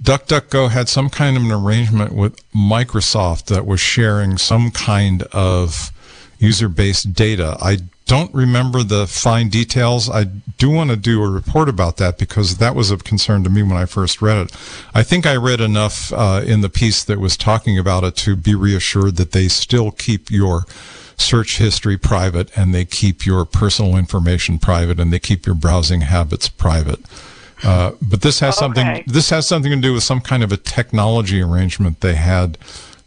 DuckDuckGo 0.00 0.70
had 0.70 0.88
some 0.88 1.10
kind 1.10 1.36
of 1.36 1.42
an 1.42 1.52
arrangement 1.52 2.12
with 2.12 2.36
Microsoft 2.52 3.46
that 3.46 3.66
was 3.66 3.80
sharing 3.80 4.38
some 4.38 4.70
kind 4.70 5.22
of 5.32 5.90
user-based 6.38 7.12
data. 7.12 7.56
I 7.60 7.78
don't 8.06 8.34
remember 8.34 8.82
the 8.82 9.06
fine 9.06 9.48
details. 9.48 10.10
I 10.10 10.24
do 10.24 10.70
want 10.70 10.90
to 10.90 10.96
do 10.96 11.22
a 11.22 11.30
report 11.30 11.68
about 11.68 11.98
that 11.98 12.18
because 12.18 12.58
that 12.58 12.74
was 12.74 12.90
of 12.90 13.04
concern 13.04 13.44
to 13.44 13.50
me 13.50 13.62
when 13.62 13.76
I 13.76 13.86
first 13.86 14.20
read 14.20 14.38
it. 14.38 14.52
I 14.94 15.02
think 15.02 15.24
I 15.24 15.36
read 15.36 15.60
enough 15.60 16.12
uh, 16.12 16.42
in 16.44 16.62
the 16.62 16.68
piece 16.68 17.04
that 17.04 17.20
was 17.20 17.36
talking 17.36 17.78
about 17.78 18.04
it 18.04 18.16
to 18.16 18.34
be 18.34 18.54
reassured 18.54 19.16
that 19.16 19.32
they 19.32 19.48
still 19.48 19.90
keep 19.90 20.30
your 20.30 20.62
search 21.16 21.58
history 21.58 21.96
private 21.96 22.50
and 22.56 22.74
they 22.74 22.84
keep 22.84 23.24
your 23.24 23.44
personal 23.44 23.96
information 23.96 24.58
private 24.58 24.98
and 24.98 25.12
they 25.12 25.20
keep 25.20 25.46
your 25.46 25.54
browsing 25.54 26.02
habits 26.02 26.48
private. 26.48 27.00
Uh, 27.64 27.92
but 28.02 28.22
this 28.22 28.40
has 28.40 28.56
something. 28.56 29.04
This 29.06 29.30
has 29.30 29.46
something 29.46 29.70
to 29.70 29.80
do 29.80 29.94
with 29.94 30.02
some 30.02 30.20
kind 30.20 30.42
of 30.42 30.52
a 30.52 30.56
technology 30.56 31.40
arrangement 31.40 32.00
they 32.00 32.14
had 32.14 32.58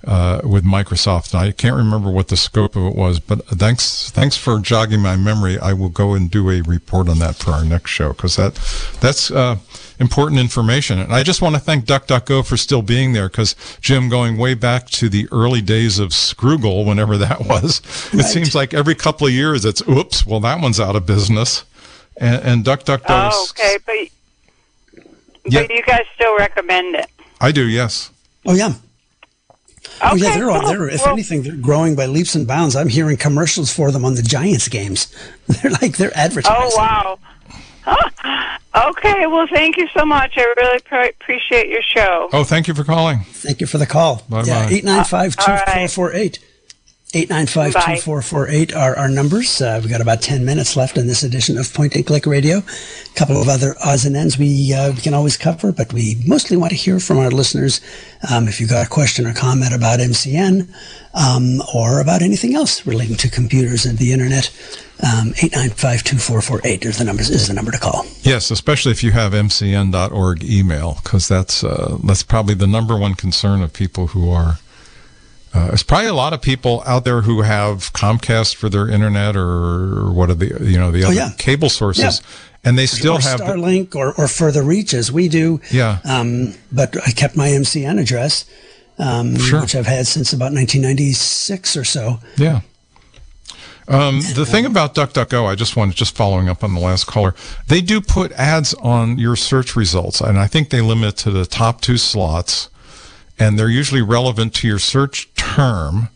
uh, 0.05 0.41
with 0.43 0.63
Microsoft. 0.63 1.33
And 1.33 1.41
I 1.41 1.51
can't 1.51 1.75
remember 1.75 2.09
what 2.09 2.27
the 2.27 2.37
scope 2.37 2.75
of 2.75 2.85
it 2.85 2.95
was, 2.95 3.19
but 3.19 3.45
thanks 3.47 4.11
thanks 4.11 4.37
for 4.37 4.59
jogging 4.59 5.01
my 5.01 5.15
memory. 5.15 5.57
I 5.59 5.73
will 5.73 5.89
go 5.89 6.13
and 6.13 6.29
do 6.29 6.49
a 6.49 6.61
report 6.61 7.09
on 7.09 7.19
that 7.19 7.35
for 7.35 7.51
our 7.51 7.65
next 7.65 7.91
show 7.91 8.09
because 8.09 8.35
that 8.35 8.55
that's 9.01 9.31
uh, 9.31 9.57
important 9.99 10.39
information. 10.39 10.99
And 10.99 11.13
I 11.13 11.23
just 11.23 11.41
want 11.41 11.55
to 11.55 11.61
thank 11.61 11.85
DuckDuckGo 11.85 12.45
for 12.45 12.57
still 12.57 12.81
being 12.81 13.13
there 13.13 13.29
because 13.29 13.55
Jim, 13.81 14.09
going 14.09 14.37
way 14.37 14.53
back 14.53 14.89
to 14.91 15.09
the 15.09 15.27
early 15.31 15.61
days 15.61 15.99
of 15.99 16.09
Scroogle, 16.09 16.85
whenever 16.85 17.17
that 17.17 17.39
was, 17.47 17.81
it 18.13 18.23
seems 18.23 18.53
like 18.53 18.73
every 18.73 18.95
couple 18.95 19.27
of 19.27 19.33
years 19.33 19.65
it's 19.65 19.81
oops, 19.87 20.25
well 20.25 20.39
that 20.41 20.61
one's 20.61 20.79
out 20.79 20.95
of 20.95 21.05
business. 21.05 21.65
And, 22.17 22.41
and 22.43 22.63
DuckDuckGo. 22.63 23.03
Oh, 23.09 23.47
okay, 23.49 23.77
but 23.85 23.95
Yeah. 25.45 25.61
but 25.61 25.71
you 25.71 25.83
guys 25.83 26.03
still 26.15 26.37
recommend 26.37 26.95
it. 26.95 27.07
I 27.39 27.51
do, 27.51 27.67
yes. 27.67 28.11
Oh 28.45 28.53
yeah. 28.53 28.73
Oh 30.01 30.15
yeah, 30.15 30.35
they're, 30.37 30.47
cool. 30.47 30.67
they're 30.67 30.89
if 30.89 31.01
Well- 31.01 31.13
anything, 31.13 31.43
they're 31.43 31.55
growing 31.55 31.95
by 31.95 32.05
leaps 32.05 32.35
and 32.35 32.47
bounds. 32.47 32.75
I'm 32.75 32.89
hearing 32.89 33.17
commercials 33.17 33.71
for 33.73 33.91
them 33.91 34.03
on 34.03 34.15
the 34.15 34.21
Giants 34.21 34.67
games. 34.67 35.13
They're 35.47 35.71
like 35.71 35.97
they're 35.97 36.11
oh, 36.15 36.19
advertising. 36.19 36.57
Oh 36.59 36.77
wow. 36.77 37.19
Huh. 37.83 38.57
Okay, 38.75 39.25
well, 39.25 39.47
thank 39.47 39.77
you 39.77 39.87
so 39.97 40.05
much. 40.05 40.33
I 40.35 40.41
really 40.57 40.79
pre- 40.79 41.09
appreciate 41.09 41.69
your 41.69 41.81
show. 41.81 42.27
Oh, 42.33 42.43
thank 42.43 42.67
you 42.67 42.73
for 42.73 42.83
calling. 42.83 43.19
Thank 43.19 43.61
you 43.61 43.67
for 43.67 43.77
the 43.77 43.85
call. 43.85 44.25
Bye-bye. 44.27 44.47
Yeah, 44.47 44.67
eight 44.69 44.83
nine 44.83 45.05
five 45.05 45.33
uh, 45.39 45.45
two 45.45 45.51
all 45.51 45.57
four 45.57 45.73
right. 45.75 45.91
four 45.91 46.13
eight. 46.13 46.39
895-2448 47.13 48.75
are 48.75 48.97
our 48.97 49.07
numbers. 49.07 49.61
Uh, 49.61 49.79
we've 49.81 49.91
got 49.91 50.01
about 50.01 50.21
10 50.21 50.43
minutes 50.43 50.75
left 50.75 50.97
in 50.97 51.07
this 51.07 51.23
edition 51.23 51.57
of 51.57 51.73
Point 51.73 51.95
and 51.95 52.05
Click 52.05 52.25
Radio. 52.25 52.57
A 52.57 53.15
couple 53.15 53.41
of 53.41 53.47
other 53.47 53.75
odds 53.85 54.05
and 54.05 54.17
ends 54.17 54.37
we, 54.37 54.73
uh, 54.73 54.91
we 54.91 54.99
can 54.99 55.13
always 55.13 55.37
cover, 55.37 55.71
but 55.71 55.93
we 55.93 56.17
mostly 56.27 56.57
want 56.57 56.71
to 56.71 56.75
hear 56.75 56.99
from 56.99 57.19
our 57.19 57.31
listeners. 57.31 57.79
Um, 58.29 58.47
if 58.49 58.59
you've 58.59 58.71
got 58.71 58.85
a 58.85 58.89
question 58.89 59.25
or 59.25 59.33
comment 59.33 59.73
about 59.73 59.99
MCN 59.99 60.67
um, 61.13 61.61
or 61.73 62.01
about 62.01 62.21
anything 62.21 62.53
else 62.53 62.85
relating 62.85 63.15
to 63.17 63.29
computers 63.29 63.85
and 63.85 63.97
the 63.97 64.11
internet, 64.11 64.49
um, 65.03 65.31
895-2448 65.33 66.85
is 66.85 66.97
the, 66.97 67.05
numbers, 67.05 67.29
is 67.29 67.47
the 67.47 67.53
number 67.53 67.71
to 67.71 67.79
call. 67.79 68.05
Yes, 68.23 68.51
especially 68.51 68.91
if 68.91 69.03
you 69.03 69.11
have 69.11 69.31
mcn.org 69.31 70.43
email, 70.43 70.97
because 71.03 71.27
that's 71.27 71.63
uh, 71.63 71.97
that's 72.03 72.23
probably 72.23 72.55
the 72.55 72.67
number 72.67 72.97
one 72.97 73.13
concern 73.13 73.61
of 73.61 73.71
people 73.71 74.07
who 74.07 74.29
are. 74.31 74.57
Uh, 75.55 75.67
there's 75.67 75.83
probably 75.83 76.07
a 76.07 76.13
lot 76.13 76.33
of 76.33 76.41
people 76.41 76.83
out 76.85 77.05
there 77.05 77.21
who 77.21 77.41
have 77.41 77.93
Comcast 77.93 78.55
for 78.55 78.67
their 78.67 78.89
internet 78.89 79.37
or 79.37 80.11
what 80.11 80.29
are 80.29 80.33
the 80.33 80.47
you 80.69 80.77
know 80.77 80.91
the 80.91 81.03
other 81.03 81.13
Oh, 81.13 81.15
yeah. 81.15 81.29
cable 81.37 81.69
sources, 81.69 82.03
Yeah. 82.21 82.69
and 82.69 82.77
they 82.77 82.85
still 82.85 83.13
or 83.15 83.19
have 83.21 83.37
the- 83.39 83.45
Starlink 83.45 83.95
or, 83.95 84.13
or 84.15 84.27
further 84.27 84.63
reach 84.63 84.93
as 84.93 85.11
we 85.13 85.29
do. 85.29 85.61
Yeah. 85.71 85.99
Um, 86.03 86.55
but 86.73 86.97
I 87.07 87.11
kept 87.11 87.37
my 87.37 87.47
MCN 87.47 87.99
address, 88.01 88.43
um, 88.99 89.37
Sure. 89.37 89.61
which 89.61 89.75
I've 89.75 89.85
had 89.87 90.07
since 90.07 90.33
about 90.33 90.51
1996 90.51 91.77
or 91.77 91.85
so. 91.85 92.19
Yeah. 92.37 92.59
Um, 93.87 94.21
the 94.33 94.47
thing 94.47 94.65
about 94.65 94.95
DuckDuckGo, 94.95 95.45
I 95.47 95.53
just 95.53 95.75
wanted, 95.75 95.95
just 95.95 96.15
following 96.15 96.49
up 96.49 96.63
on 96.63 96.73
the 96.73 96.79
last 96.81 97.05
caller, 97.05 97.35
they 97.67 97.81
do 97.81 98.01
put 98.01 98.31
ads 98.31 98.73
on 98.75 99.19
your 99.19 99.35
search 99.35 99.75
results, 99.75 100.19
and 100.21 100.39
I 100.39 100.47
think 100.47 100.71
they 100.71 100.81
limit 100.81 101.09
it 101.09 101.17
to 101.17 101.29
the 101.31 101.45
top 101.45 101.81
two 101.81 101.97
slots, 101.97 102.69
and 103.37 103.59
they're 103.59 103.69
usually 103.69 104.01
relevant 104.01 104.55
to 104.55 104.67
your 104.67 104.79
search 104.79 105.31
term, 105.55 106.09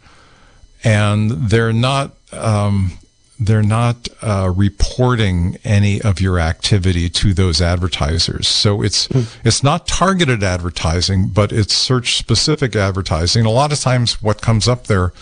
and 0.84 1.32
they're 1.32 1.74
not, 1.74 2.16
um, 2.32 2.94
they're 3.40 3.64
not 3.64 4.10
uh, 4.22 4.52
reporting 4.56 5.58
any 5.64 6.02
of 6.02 6.20
your 6.20 6.40
activity 6.40 7.10
to 7.10 7.34
those 7.34 7.62
advertisers. 7.62 8.48
So 8.48 8.82
it's 8.82 9.08
it's 9.44 9.64
not 9.64 9.88
targeted 9.88 10.44
advertising, 10.44 11.30
but 11.30 11.52
it's 11.52 11.74
search 11.74 12.18
specific 12.18 12.76
advertising. 12.76 13.46
A 13.46 13.50
lot 13.52 13.72
of 13.72 13.80
times, 13.80 14.22
what 14.22 14.42
comes 14.42 14.68
up 14.68 14.88
there 14.88 15.14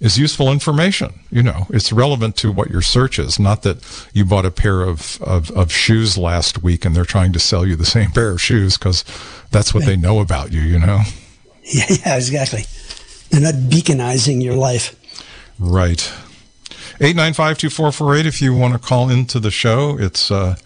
is 0.00 0.18
useful 0.18 0.52
information. 0.52 1.20
You 1.30 1.42
know, 1.42 1.66
it's 1.70 1.92
relevant 1.92 2.36
to 2.36 2.52
what 2.52 2.70
your 2.70 2.82
search 2.82 3.18
is. 3.18 3.38
Not 3.38 3.62
that 3.62 3.78
you 4.12 4.24
bought 4.24 4.44
a 4.46 4.50
pair 4.50 4.82
of 4.82 5.20
of, 5.22 5.50
of 5.52 5.72
shoes 5.72 6.16
last 6.16 6.62
week 6.62 6.84
and 6.84 6.94
they're 6.94 7.04
trying 7.04 7.32
to 7.32 7.38
sell 7.40 7.66
you 7.66 7.76
the 7.76 7.86
same 7.86 8.10
pair 8.12 8.30
of 8.30 8.40
shoes 8.40 8.76
because 8.76 9.04
that's 9.50 9.74
what 9.74 9.84
they 9.84 9.96
know 9.96 10.20
about 10.20 10.52
you. 10.52 10.60
You 10.60 10.78
know. 10.78 11.00
Yeah, 11.64 11.86
yeah, 12.06 12.16
exactly. 12.16 12.64
They're 13.30 13.40
not 13.40 13.54
beaconizing 13.54 14.42
your 14.42 14.54
life. 14.54 14.94
Right. 15.58 16.12
895-2448 17.00 18.24
if 18.24 18.40
you 18.40 18.54
want 18.54 18.72
to 18.72 18.78
call 18.78 19.10
into 19.10 19.38
the 19.38 19.50
show. 19.50 19.98
It's 19.98 20.30
uh, 20.30 20.56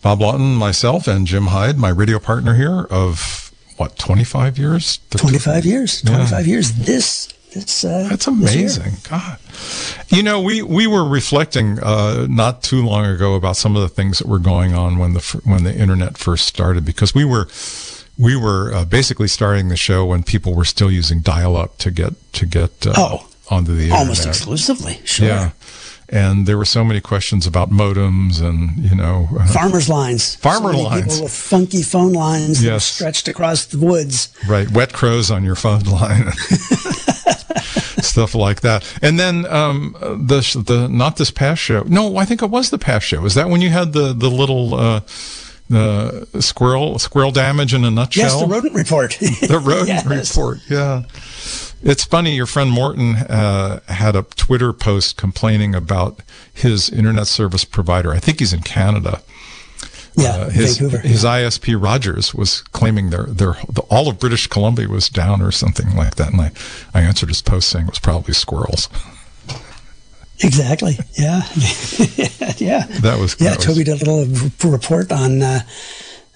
Bob 0.00 0.20
Lawton, 0.20 0.54
myself, 0.54 1.08
and 1.08 1.26
Jim 1.26 1.46
Heid, 1.46 1.76
my 1.76 1.88
radio 1.88 2.18
partner 2.18 2.54
here 2.54 2.86
of, 2.90 3.52
what, 3.76 3.98
25 3.98 4.58
years? 4.58 5.00
25 5.10 5.64
years. 5.64 6.02
Yeah. 6.04 6.16
25 6.16 6.46
years. 6.46 6.72
This, 6.72 7.32
this, 7.52 7.84
uh, 7.84 8.06
That's 8.08 8.26
amazing. 8.26 8.94
God. 9.08 9.38
You 10.08 10.22
know, 10.22 10.40
we, 10.40 10.62
we 10.62 10.86
were 10.86 11.08
reflecting 11.08 11.80
uh, 11.80 12.26
not 12.28 12.62
too 12.62 12.84
long 12.84 13.04
ago 13.06 13.34
about 13.34 13.56
some 13.56 13.74
of 13.74 13.82
the 13.82 13.88
things 13.88 14.18
that 14.18 14.28
were 14.28 14.38
going 14.38 14.74
on 14.74 14.98
when 14.98 15.14
the 15.14 15.40
when 15.44 15.64
the 15.64 15.76
internet 15.76 16.16
first 16.16 16.46
started 16.46 16.84
because 16.84 17.14
we 17.14 17.24
were 17.24 17.48
we 18.18 18.36
were 18.36 18.72
uh, 18.74 18.84
basically 18.84 19.28
starting 19.28 19.68
the 19.68 19.76
show 19.76 20.04
when 20.06 20.22
people 20.22 20.54
were 20.54 20.64
still 20.64 20.90
using 20.90 21.20
dial 21.20 21.56
up 21.56 21.78
to 21.78 21.90
get 21.90 22.12
to 22.34 22.46
get 22.46 22.86
uh, 22.86 22.92
Oh, 22.96 23.28
onto 23.50 23.72
the 23.74 23.82
internet. 23.84 24.00
Almost 24.00 24.26
exclusively. 24.26 25.00
Sure. 25.04 25.26
Yeah. 25.28 25.50
And 26.08 26.44
there 26.46 26.58
were 26.58 26.66
so 26.66 26.84
many 26.84 27.00
questions 27.00 27.46
about 27.46 27.70
modems 27.70 28.42
and, 28.42 28.76
you 28.84 28.94
know, 28.94 29.28
uh, 29.40 29.46
Farmers 29.46 29.88
lines. 29.88 30.34
Farmer 30.36 30.74
so 30.74 30.80
lines. 30.82 31.04
People 31.06 31.22
with 31.24 31.32
funky 31.32 31.82
phone 31.82 32.12
lines 32.12 32.60
that 32.60 32.66
were 32.66 32.72
Yes. 32.74 32.84
stretched 32.84 33.28
across 33.28 33.64
the 33.64 33.78
woods. 33.78 34.28
right, 34.46 34.70
wet 34.70 34.92
crows 34.92 35.30
on 35.30 35.42
your 35.42 35.54
phone 35.54 35.84
line. 35.84 36.30
Stuff 38.02 38.34
like 38.34 38.60
that, 38.62 38.84
and 39.00 39.18
then 39.18 39.46
um, 39.46 39.94
the 40.00 40.40
the 40.66 40.88
not 40.88 41.16
this 41.16 41.30
past 41.30 41.62
show. 41.62 41.82
No, 41.86 42.16
I 42.16 42.24
think 42.26 42.42
it 42.42 42.50
was 42.50 42.68
the 42.70 42.78
past 42.78 43.06
show. 43.06 43.24
Is 43.24 43.34
that 43.34 43.48
when 43.48 43.60
you 43.62 43.70
had 43.70 43.92
the 43.92 44.12
the 44.12 44.28
little 44.28 44.74
uh, 44.74 45.00
the 45.68 46.26
squirrel 46.40 46.98
squirrel 46.98 47.30
damage 47.30 47.72
in 47.74 47.84
a 47.84 47.90
nutshell? 47.90 48.24
Yes, 48.24 48.40
the 48.40 48.46
rodent 48.46 48.74
report. 48.74 49.12
the 49.20 49.60
rodent 49.64 49.88
Yes. 49.88 50.36
report. 50.36 50.58
Yeah. 50.68 51.02
It's 51.84 52.04
funny. 52.04 52.36
Your 52.36 52.46
friend 52.46 52.70
Morton 52.70 53.16
uh, 53.16 53.80
had 53.88 54.14
a 54.14 54.22
Twitter 54.22 54.72
post 54.72 55.16
complaining 55.16 55.74
about 55.74 56.20
his 56.52 56.88
internet 56.90 57.26
service 57.26 57.64
provider. 57.64 58.12
I 58.12 58.18
think 58.20 58.38
he's 58.38 58.52
in 58.52 58.60
Canada. 58.62 59.20
Yeah, 60.14 60.28
Uh, 60.32 60.50
his 60.50 60.78
Vancouver. 60.78 61.08
his 61.08 61.24
ISP 61.24 61.74
Rogers 61.82 62.34
was 62.34 62.60
claiming 62.72 63.08
their 63.10 63.24
their 63.24 63.54
the, 63.68 63.80
all 63.88 64.08
of 64.08 64.18
British 64.20 64.46
Columbia 64.46 64.86
was 64.88 65.08
down 65.08 65.40
or 65.40 65.50
something 65.50 65.96
like 65.96 66.16
that, 66.16 66.32
and 66.32 66.40
I, 66.40 66.52
I 66.94 67.00
answered 67.00 67.30
his 67.30 67.40
post 67.42 67.68
saying 67.70 67.86
it 67.86 67.90
was 67.92 67.98
probably 67.98 68.34
squirrels. 68.34 68.88
Exactly. 70.42 70.98
Yeah. 71.14 71.42
yeah. 72.58 72.86
That 73.00 73.18
was 73.20 73.36
Yeah. 73.38 73.54
Toby 73.54 73.84
did 73.84 74.02
a 74.02 74.04
little 74.04 74.70
report 74.70 75.12
on 75.12 75.42
uh, 75.42 75.60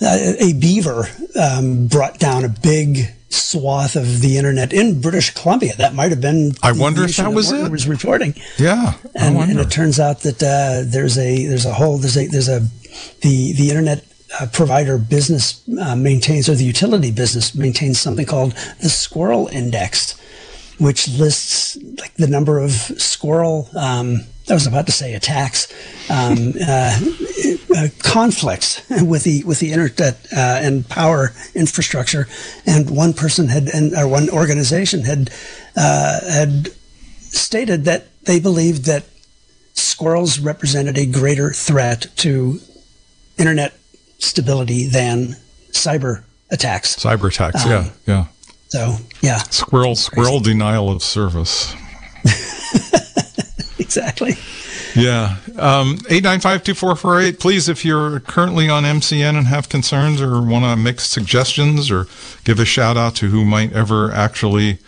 a 0.01 0.53
beaver 0.59 1.09
um, 1.41 1.87
brought 1.87 2.19
down 2.19 2.45
a 2.45 2.49
big 2.49 3.13
swath 3.29 3.97
of 3.97 4.21
the 4.21 4.37
internet 4.37 4.73
in 4.73 5.01
British 5.01 5.35
Columbia. 5.35 5.75
That 5.77 5.95
might 5.95 6.11
have 6.11 6.21
been. 6.21 6.53
I 6.63 6.73
wonder 6.73 7.05
if 7.05 7.17
that 7.17 7.33
was 7.33 7.53
it. 7.53 7.71
Was 7.71 7.89
reporting. 7.89 8.35
Yeah, 8.59 8.95
and, 9.15 9.37
and 9.37 9.59
it 9.59 9.71
turns 9.71 9.99
out 9.99 10.21
that 10.21 10.43
uh, 10.43 10.83
there's 10.87 11.19
a 11.19 11.47
there's 11.47 11.67
a 11.67 11.75
whole 11.75 11.99
there's 11.99 12.17
a 12.17 12.27
there's 12.27 12.49
a 12.49 12.61
the 13.23 13.53
the 13.53 13.69
internet 13.69 14.05
uh, 14.39 14.47
provider 14.53 14.99
business 14.99 15.63
uh, 15.81 15.97
maintains 15.97 16.49
or 16.49 16.55
the 16.55 16.65
utility 16.65 17.11
business 17.11 17.55
maintains 17.55 18.01
something 18.01 18.27
called 18.27 18.53
the 18.83 18.89
Squirrel 18.89 19.49
Index, 19.49 20.15
which 20.79 21.09
lists 21.09 21.77
like 21.99 22.15
the 22.15 22.27
number 22.27 22.59
of 22.59 22.71
squirrel. 22.71 23.69
Um, 23.77 24.21
I 24.49 24.55
was 24.55 24.67
about 24.67 24.87
to 24.87 24.93
say 24.93 25.15
attacks, 25.15 25.73
um, 26.11 26.55
uh, 26.69 26.99
uh, 27.77 27.89
conflicts 27.99 28.89
with 29.03 29.25
the 29.25 29.43
with 29.45 29.59
the 29.61 29.73
internet 29.73 30.27
uh, 30.33 30.61
and 30.63 30.89
power 30.89 31.33
infrastructure, 31.55 32.29
and 32.67 32.91
one 32.91 33.13
person 33.13 33.49
had 33.49 33.69
and 33.69 33.95
or 33.95 34.07
one 34.07 34.31
organization 34.31 35.03
had 35.03 35.31
uh, 35.77 36.21
had 36.31 36.69
stated 37.19 37.85
that 37.85 38.07
they 38.25 38.41
believed 38.41 38.85
that 38.85 39.05
squirrels 39.75 40.39
represented 40.39 40.97
a 40.97 41.07
greater 41.07 41.51
threat 41.51 42.07
to 42.17 42.61
internet 43.39 43.75
stability 44.19 44.87
than 44.87 45.37
cyber 45.71 46.25
attacks. 46.51 46.97
Cyber 46.97 47.29
attacks. 47.29 47.65
Um, 47.65 47.71
yeah, 47.71 47.91
yeah. 48.07 48.25
So, 48.69 48.97
yeah, 49.21 49.39
Squirrel 49.39 49.95
squirrel 49.95 50.41
denial 50.41 50.91
of 50.91 51.03
service. 51.03 51.75
exactly. 53.79 54.35
Yeah. 54.97 55.37
Um, 55.57 55.99
895-2448. 55.99 57.39
Please, 57.39 57.69
if 57.69 57.85
you're 57.85 58.21
currently 58.21 58.69
on 58.69 58.85
MCN 58.85 59.37
and 59.37 59.47
have 59.47 59.69
concerns 59.69 60.21
or 60.21 60.41
want 60.43 60.65
to 60.65 60.77
make 60.77 61.01
suggestions 61.01 61.91
or 61.91 62.07
give 62.45 62.59
a 62.59 62.65
shout 62.65 62.97
out 62.97 63.15
to 63.17 63.29
who 63.29 63.45
might 63.45 63.73
ever 63.73 64.11
actually 64.11 64.79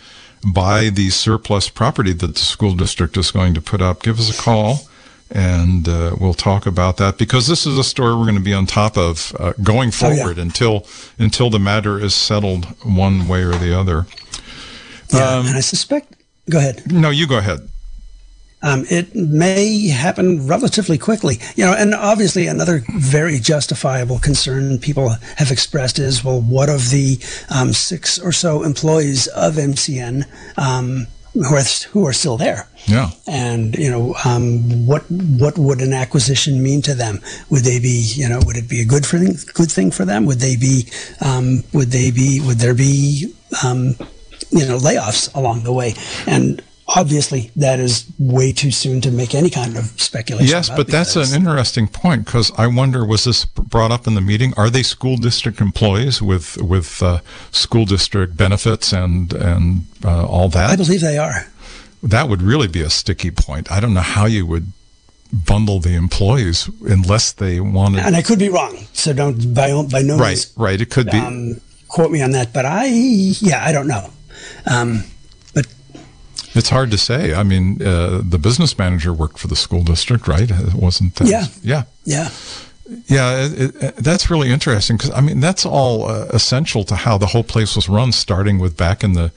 buy 0.53 0.89
the 0.89 1.09
surplus 1.09 1.69
property 1.69 2.13
that 2.13 2.33
the 2.33 2.39
school 2.39 2.75
district 2.75 3.17
is 3.17 3.31
going 3.31 3.53
to 3.53 3.61
put 3.61 3.81
up, 3.81 4.01
give 4.03 4.19
us 4.19 4.37
a 4.37 4.41
call 4.41 4.88
and 5.31 5.87
uh, 5.87 6.15
we'll 6.19 6.33
talk 6.33 6.65
about 6.65 6.97
that 6.97 7.17
because 7.17 7.47
this 7.47 7.65
is 7.65 7.77
a 7.77 7.83
story 7.83 8.13
we're 8.15 8.23
going 8.23 8.35
to 8.35 8.41
be 8.41 8.53
on 8.53 8.65
top 8.65 8.97
of 8.97 9.35
uh, 9.39 9.53
going 9.61 9.91
Oh, 10.01 10.09
yeah. 10.09 10.15
forward 10.17 10.37
until 10.37 10.85
until 11.17 11.49
the 11.49 11.59
matter 11.59 11.99
is 11.99 12.15
settled 12.15 12.65
one 12.83 13.27
way 13.27 13.43
or 13.43 13.53
the 13.53 13.77
other. 13.77 14.07
Yeah, 15.13 15.37
Um, 15.37 15.45
and 15.47 15.55
I 15.57 15.61
suspect. 15.61 16.15
Go 16.49 16.57
ahead. 16.57 16.91
No, 16.91 17.09
you 17.11 17.27
go 17.27 17.37
ahead. 17.37 17.69
Um, 18.61 18.85
it 18.89 19.15
may 19.15 19.87
happen 19.87 20.45
relatively 20.45 20.97
quickly, 20.97 21.39
you 21.55 21.63
know, 21.65 21.73
and 21.73 21.93
obviously 21.95 22.45
another 22.47 22.83
very 22.97 23.39
justifiable 23.39 24.19
concern 24.19 24.79
people 24.79 25.15
have 25.37 25.49
expressed 25.49 25.97
is, 25.97 26.25
well, 26.25 26.41
what 26.41 26.67
of 26.67 26.89
the 26.89 27.19
um, 27.49 27.71
six 27.71 28.19
or 28.19 28.33
so 28.33 28.63
employees 28.63 29.27
of 29.27 29.55
MCN 29.55 30.25
um, 30.57 31.07
who 31.33 31.55
are 31.55 31.63
who 31.91 32.05
are 32.07 32.13
still 32.13 32.37
there? 32.37 32.67
Yeah. 32.85 33.11
and 33.27 33.75
you 33.75 33.89
know 33.91 34.15
um, 34.25 34.87
what 34.87 35.03
what 35.09 35.57
would 35.57 35.81
an 35.81 35.93
acquisition 35.93 36.61
mean 36.63 36.81
to 36.83 36.93
them? 36.93 37.21
Would 37.49 37.63
they 37.63 37.79
be 37.79 38.01
you 38.15 38.27
know 38.27 38.39
would 38.45 38.57
it 38.57 38.67
be 38.69 38.81
a 38.81 38.85
good 38.85 39.05
for 39.05 39.17
good 39.53 39.71
thing 39.71 39.91
for 39.91 40.05
them? 40.05 40.25
Would 40.25 40.39
they 40.39 40.55
be 40.55 40.87
um, 41.21 41.63
would 41.73 41.91
they 41.91 42.11
be 42.11 42.41
would 42.41 42.57
there 42.57 42.73
be 42.73 43.33
um, 43.63 43.95
you 44.51 44.65
know 44.65 44.77
layoffs 44.77 45.33
along 45.35 45.63
the 45.63 45.73
way? 45.73 45.93
And 46.25 46.61
obviously 46.95 47.51
that 47.55 47.79
is 47.79 48.05
way 48.17 48.51
too 48.51 48.71
soon 48.71 49.01
to 49.01 49.11
make 49.11 49.35
any 49.35 49.49
kind 49.49 49.77
of 49.77 49.85
speculation. 49.99 50.47
Yes, 50.49 50.69
but 50.69 50.87
that's 50.87 51.15
an 51.15 51.33
interesting 51.35 51.87
point 51.87 52.25
because 52.25 52.51
I 52.57 52.67
wonder 52.67 53.05
was 53.05 53.23
this 53.23 53.45
brought 53.45 53.91
up 53.91 54.07
in 54.07 54.15
the 54.15 54.21
meeting? 54.21 54.53
Are 54.57 54.69
they 54.69 54.83
school 54.83 55.17
district 55.17 55.61
employees 55.61 56.21
with 56.21 56.57
with 56.61 57.01
uh, 57.01 57.19
school 57.51 57.85
district 57.85 58.35
benefits 58.37 58.93
and 58.93 59.33
and 59.33 59.85
uh, 60.03 60.25
all 60.25 60.49
that? 60.49 60.69
I 60.69 60.75
believe 60.75 61.01
they 61.01 61.17
are. 61.17 61.47
That 62.01 62.29
would 62.29 62.41
really 62.41 62.67
be 62.67 62.81
a 62.81 62.89
sticky 62.89 63.31
point. 63.31 63.71
I 63.71 63.79
don't 63.79 63.93
know 63.93 64.01
how 64.01 64.25
you 64.25 64.45
would 64.45 64.71
bundle 65.31 65.79
the 65.79 65.93
employees 65.95 66.69
unless 66.81 67.31
they 67.33 67.59
wanted. 67.59 68.05
And 68.05 68.15
I 68.15 68.21
could 68.21 68.39
be 68.39 68.49
wrong, 68.49 68.77
so 68.93 69.13
don't 69.13 69.53
by 69.53 69.69
by 69.83 70.01
no 70.01 70.17
right, 70.17 70.29
means 70.29 70.53
right. 70.57 70.79
It 70.81 70.89
could 70.89 71.07
be. 71.07 71.17
um, 71.17 71.61
quote 71.87 72.11
me 72.11 72.21
on 72.21 72.31
that. 72.31 72.53
But 72.53 72.65
I 72.65 72.85
yeah 72.85 73.63
I 73.63 73.71
don't 73.71 73.87
know. 73.87 74.09
Um, 74.65 75.03
It's 76.55 76.69
hard 76.69 76.91
to 76.91 76.97
say. 76.97 77.33
I 77.33 77.43
mean, 77.43 77.81
uh, 77.81 78.21
the 78.23 78.39
business 78.39 78.77
manager 78.77 79.13
worked 79.13 79.37
for 79.37 79.47
the 79.47 79.55
school 79.55 79.83
district, 79.83 80.27
right? 80.27 80.49
It 80.49 80.73
wasn't 80.73 81.15
that? 81.15 81.27
Yeah. 81.27 81.45
Yeah. 81.61 81.83
yeah. 82.05 82.29
Yeah, 83.05 83.45
it, 83.45 83.75
it, 83.75 83.95
that's 83.97 84.31
really 84.31 84.49
interesting 84.49 84.97
because 84.97 85.11
I 85.11 85.21
mean 85.21 85.41
that's 85.41 85.63
all 85.63 86.09
uh, 86.09 86.25
essential 86.33 86.83
to 86.85 86.95
how 86.95 87.19
the 87.19 87.27
whole 87.27 87.43
place 87.43 87.75
was 87.75 87.87
run, 87.87 88.11
starting 88.11 88.57
with 88.57 88.77
back 88.77 89.03
in 89.03 89.13
the 89.13 89.31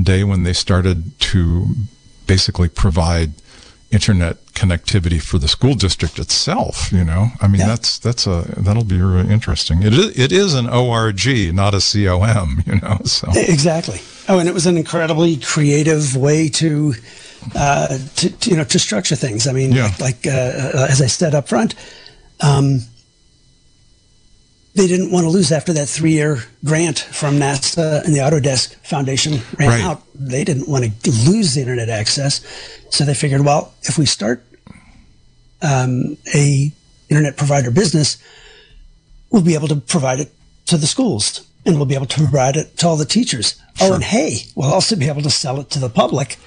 day 0.00 0.24
when 0.24 0.44
they 0.44 0.54
started 0.54 1.18
to 1.20 1.66
basically 2.26 2.70
provide 2.70 3.32
internet 3.90 4.38
connectivity 4.56 5.20
for 5.20 5.38
the 5.38 5.48
school 5.48 5.74
district 5.74 6.18
itself. 6.18 6.90
You 6.92 7.04
know, 7.04 7.28
I 7.40 7.46
mean 7.48 7.60
Yeah. 7.60 7.68
that's 7.72 7.98
that's 7.98 8.26
a 8.26 8.42
that'll 8.56 8.84
be 8.96 9.00
really 9.00 9.30
interesting. 9.32 9.82
It 9.82 9.92
is 9.92 10.18
it 10.18 10.32
is 10.32 10.54
an 10.54 10.68
org, 10.68 11.20
not 11.54 11.74
a 11.74 11.80
com. 11.80 12.62
You 12.66 12.76
know, 12.82 12.98
so 13.04 13.28
Exactly. 13.34 14.00
Oh, 14.28 14.38
and 14.40 14.48
it 14.48 14.54
was 14.54 14.66
an 14.66 14.76
incredibly 14.76 15.36
creative 15.36 16.16
way 16.16 16.48
to, 16.48 16.94
uh, 17.54 17.96
to, 18.16 18.28
to, 18.40 18.50
you 18.50 18.56
know, 18.56 18.64
to 18.64 18.78
structure 18.78 19.14
things. 19.14 19.46
I 19.46 19.52
mean, 19.52 19.70
Yeah. 19.72 19.84
like, 20.00 20.24
like 20.24 20.26
uh, 20.26 20.30
uh, 20.78 20.86
as 20.90 21.00
I 21.00 21.06
said 21.06 21.32
up 21.34 21.46
front, 21.48 21.76
um, 22.40 22.80
they 24.74 24.86
didn't 24.88 25.10
want 25.10 25.24
to 25.24 25.30
lose 25.30 25.52
after 25.52 25.72
that 25.72 25.88
three-year 25.88 26.42
grant 26.64 26.98
from 26.98 27.38
NASA 27.38 28.04
and 28.04 28.14
the 28.14 28.18
Autodesk 28.20 28.74
Foundation 28.84 29.40
ran 29.58 29.68
Right. 29.68 29.80
out. 29.84 30.02
They 30.14 30.44
didn't 30.44 30.68
want 30.68 30.84
to 31.04 31.10
lose 31.30 31.54
the 31.54 31.60
internet 31.62 31.88
access, 31.88 32.40
so 32.90 33.04
they 33.04 33.14
figured, 33.14 33.42
well, 33.42 33.72
if 33.84 33.96
we 33.96 34.04
start 34.06 34.44
um, 35.62 36.16
a 36.34 36.72
internet 37.08 37.36
provider 37.36 37.70
business 37.70 38.18
will 39.30 39.42
be 39.42 39.54
able 39.54 39.68
to 39.68 39.76
provide 39.76 40.20
it 40.20 40.32
to 40.66 40.76
the 40.76 40.86
schools 40.86 41.46
and 41.64 41.76
we'll 41.76 41.86
be 41.86 41.94
able 41.94 42.06
to 42.06 42.20
provide 42.20 42.56
it 42.56 42.76
to 42.78 42.86
all 42.86 42.96
the 42.96 43.04
teachers. 43.04 43.60
Oh, 43.80 43.94
and 43.94 44.04
hey, 44.04 44.38
we'll 44.54 44.72
also 44.72 44.96
be 44.96 45.08
able 45.08 45.22
to 45.22 45.30
sell 45.30 45.60
it 45.60 45.70
to 45.70 45.78
the 45.78 45.88
public. 45.88 46.38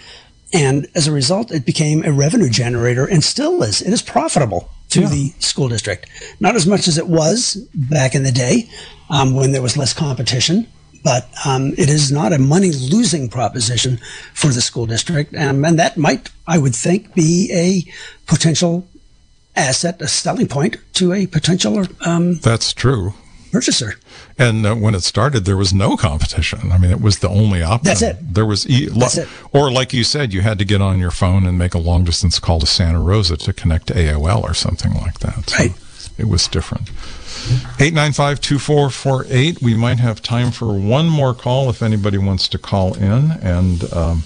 And 0.54 0.88
as 0.96 1.08
a 1.08 1.12
result, 1.12 1.52
it 1.52 1.66
became 1.66 2.04
a 2.04 2.12
revenue 2.12 2.50
generator 2.50 3.06
and 3.06 3.24
still 3.24 3.62
is. 3.62 3.82
It 3.82 3.94
is 3.94 4.02
profitable 4.02 4.70
to 4.90 5.02
Yeah. 5.02 5.10
the 5.10 5.34
school 5.40 5.68
district. 5.68 6.08
Not 6.40 6.56
as 6.56 6.66
much 6.66 6.88
as 6.88 6.98
it 6.98 7.08
was 7.08 7.56
back 7.74 8.16
in 8.16 8.24
the 8.24 8.32
day 8.32 8.70
um, 9.10 9.36
when 9.36 9.52
there 9.52 9.62
was 9.62 9.78
less 9.78 9.94
competition, 9.94 10.68
but 11.04 11.30
um, 11.46 11.74
it 11.78 11.90
is 11.90 12.12
not 12.12 12.34
a 12.34 12.40
money 12.40 12.72
losing 12.72 13.30
proposition 13.30 14.00
for 14.34 14.48
the 14.48 14.62
school 14.62 14.86
district. 14.88 15.36
Um, 15.36 15.64
and 15.66 15.78
that 15.78 15.98
might, 15.98 16.30
I 16.48 16.58
would 16.58 16.76
think, 16.76 17.14
be 17.14 17.52
a 17.54 17.84
potential 18.26 18.88
asset, 19.60 20.02
a 20.02 20.08
selling 20.08 20.48
point 20.48 20.78
to 20.94 21.14
a 21.14 21.28
potential 21.28 21.86
um, 22.06 22.36
That's 22.40 22.74
true. 22.74 23.14
purchaser. 23.52 23.94
And 24.38 24.66
uh, 24.66 24.76
when 24.76 24.96
it 24.96 25.04
started, 25.04 25.46
there 25.46 25.58
was 25.58 25.74
no 25.74 25.98
competition. 25.98 26.72
I 26.72 26.78
mean, 26.78 26.92
it 26.92 27.02
was 27.02 27.20
the 27.20 27.30
only 27.30 27.62
option. 27.64 27.84
That's 27.84 28.02
it. 28.02 28.18
There 28.34 28.46
was, 28.46 28.68
e- 28.70 28.88
That's 28.90 29.18
it. 29.18 29.28
or 29.52 29.72
like 29.72 29.92
you 29.94 30.04
said, 30.04 30.34
you 30.34 30.42
had 30.42 30.60
to 30.60 30.66
get 30.66 30.82
on 30.82 31.00
your 31.00 31.12
phone 31.12 31.46
and 31.46 31.58
make 31.58 31.74
a 31.74 31.80
long 31.80 32.04
distance 32.06 32.40
call 32.40 32.60
to 32.60 32.66
Santa 32.68 33.00
Rosa 33.02 33.36
to 33.38 33.52
connect 33.54 33.88
to 33.88 33.94
AOL 33.96 34.44
or 34.44 34.54
something 34.54 34.94
like 34.94 35.20
that. 35.20 35.50
So 35.50 35.58
Right. 35.58 35.74
It 36.18 36.28
was 36.28 36.48
different. 36.50 36.90
895-2448. 37.80 39.62
We 39.62 39.74
might 39.76 40.00
have 40.00 40.22
time 40.22 40.52
for 40.52 40.74
one 40.78 41.08
more 41.08 41.34
call 41.34 41.70
if 41.70 41.82
anybody 41.82 42.18
wants 42.18 42.48
to 42.50 42.58
call 42.58 42.94
in 42.96 43.32
and 43.42 43.92
um, 43.94 44.24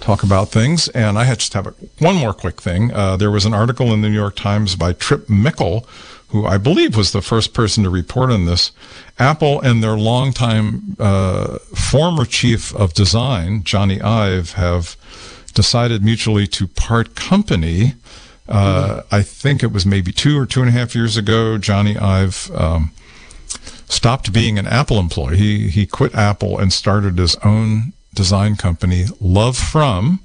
talk 0.00 0.22
about 0.22 0.48
things. 0.48 0.88
And 0.88 1.18
I 1.18 1.24
had 1.24 1.38
just 1.38 1.54
have 1.54 1.66
a, 1.66 1.74
one 1.98 2.16
more 2.16 2.32
quick 2.32 2.60
thing. 2.60 2.92
Uh, 2.92 3.16
there 3.16 3.30
was 3.30 3.44
an 3.44 3.54
article 3.54 3.92
in 3.92 4.02
the 4.02 4.08
New 4.08 4.14
York 4.14 4.36
Times 4.36 4.76
by 4.76 4.92
Tripp 4.92 5.28
Mickle, 5.28 5.86
who 6.28 6.46
I 6.46 6.58
believe 6.58 6.96
was 6.96 7.12
the 7.12 7.22
first 7.22 7.54
person 7.54 7.84
to 7.84 7.90
report 7.90 8.30
on 8.30 8.44
this. 8.44 8.70
Apple 9.18 9.60
and 9.60 9.82
their 9.82 9.96
longtime 9.96 10.96
uh, 10.98 11.58
former 11.74 12.24
chief 12.24 12.74
of 12.74 12.92
design, 12.94 13.62
Jony 13.62 14.02
Ive, 14.02 14.52
have 14.52 14.96
decided 15.54 16.04
mutually 16.04 16.46
to 16.46 16.68
part 16.68 17.14
company. 17.14 17.94
Uh, 18.48 19.02
I 19.10 19.22
think 19.22 19.62
it 19.62 19.72
was 19.72 19.84
maybe 19.84 20.12
two 20.12 20.38
or 20.38 20.46
two 20.46 20.60
and 20.60 20.68
a 20.68 20.72
half 20.72 20.94
years 20.94 21.16
ago. 21.16 21.58
Jony 21.58 22.00
Ive 22.00 22.50
um, 22.54 22.92
stopped 23.88 24.32
being 24.32 24.58
an 24.58 24.66
Apple 24.66 24.98
employee. 24.98 25.36
He 25.36 25.68
he 25.68 25.86
quit 25.86 26.14
Apple 26.14 26.58
and 26.58 26.72
started 26.72 27.18
his 27.18 27.36
own 27.36 27.92
design 28.18 28.56
company, 28.56 29.04
LoveFrom, 29.22 30.18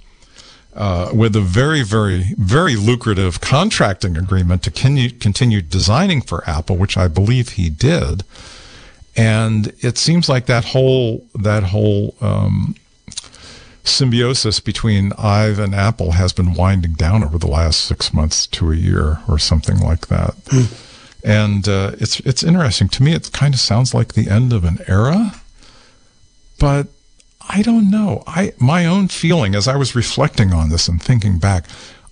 uh, 0.75 1.11
with 1.13 1.35
a 1.35 1.41
very 1.41 1.83
very 1.83 2.33
very 2.39 2.75
lucrative 2.75 3.39
contracting 3.39 4.17
agreement 4.17 4.63
to 4.63 4.71
continue 4.71 5.11
continue 5.11 5.61
designing 5.61 6.19
for 6.19 6.43
Apple, 6.49 6.75
which 6.75 6.97
I 6.97 7.07
believe 7.07 7.49
he 7.49 7.69
did. 7.69 8.23
And 9.15 9.71
it 9.81 9.99
seems 9.99 10.27
like 10.27 10.47
that 10.47 10.65
whole 10.73 11.23
that 11.35 11.63
whole 11.65 12.15
um, 12.19 12.75
symbiosis 13.83 14.59
between 14.59 15.13
Ive 15.19 15.59
and 15.59 15.75
Apple 15.75 16.13
has 16.13 16.33
been 16.33 16.55
winding 16.55 16.93
down 16.93 17.23
over 17.23 17.37
the 17.37 17.53
last 17.59 17.81
six 17.81 18.11
months 18.11 18.47
to 18.47 18.71
a 18.71 18.75
year 18.75 19.19
or 19.27 19.37
something 19.37 19.77
like 19.77 20.07
that. 20.07 20.33
And 21.23 21.67
uh, 21.69 21.91
it's 21.99 22.19
it's 22.21 22.43
interesting 22.43 22.89
to 22.89 23.03
me. 23.03 23.13
It 23.13 23.31
kind 23.31 23.53
of 23.53 23.59
sounds 23.59 23.93
like 23.93 24.13
the 24.13 24.27
end 24.27 24.51
of 24.51 24.63
an 24.63 24.79
era, 24.87 25.35
but 26.57 26.87
I 27.49 27.61
don't 27.61 27.91
know. 27.91 28.23
I 28.25 28.53
my 28.57 28.85
own 28.85 29.07
feeling 29.07 29.55
as 29.55 29.67
I 29.67 29.75
was 29.75 29.95
reflecting 29.95 30.53
on 30.53 30.69
this 30.69 30.87
and 30.87 31.01
thinking 31.01 31.39
back, 31.39 31.65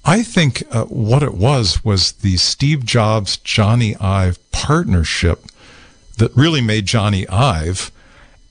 I 0.04 0.24
think 0.24 0.64
uh, 0.72 0.86
what 0.86 1.24
it 1.24 1.36
was 1.36 1.84
was 1.84 2.14
the 2.14 2.38
Steve 2.38 2.86
Jobs 2.86 3.38
Jony 3.38 3.96
Ive 4.02 4.40
partnership 4.52 5.46
that 6.18 6.36
really 6.36 6.62
made 6.62 6.86
Jony 6.86 7.30
Ive 7.30 7.92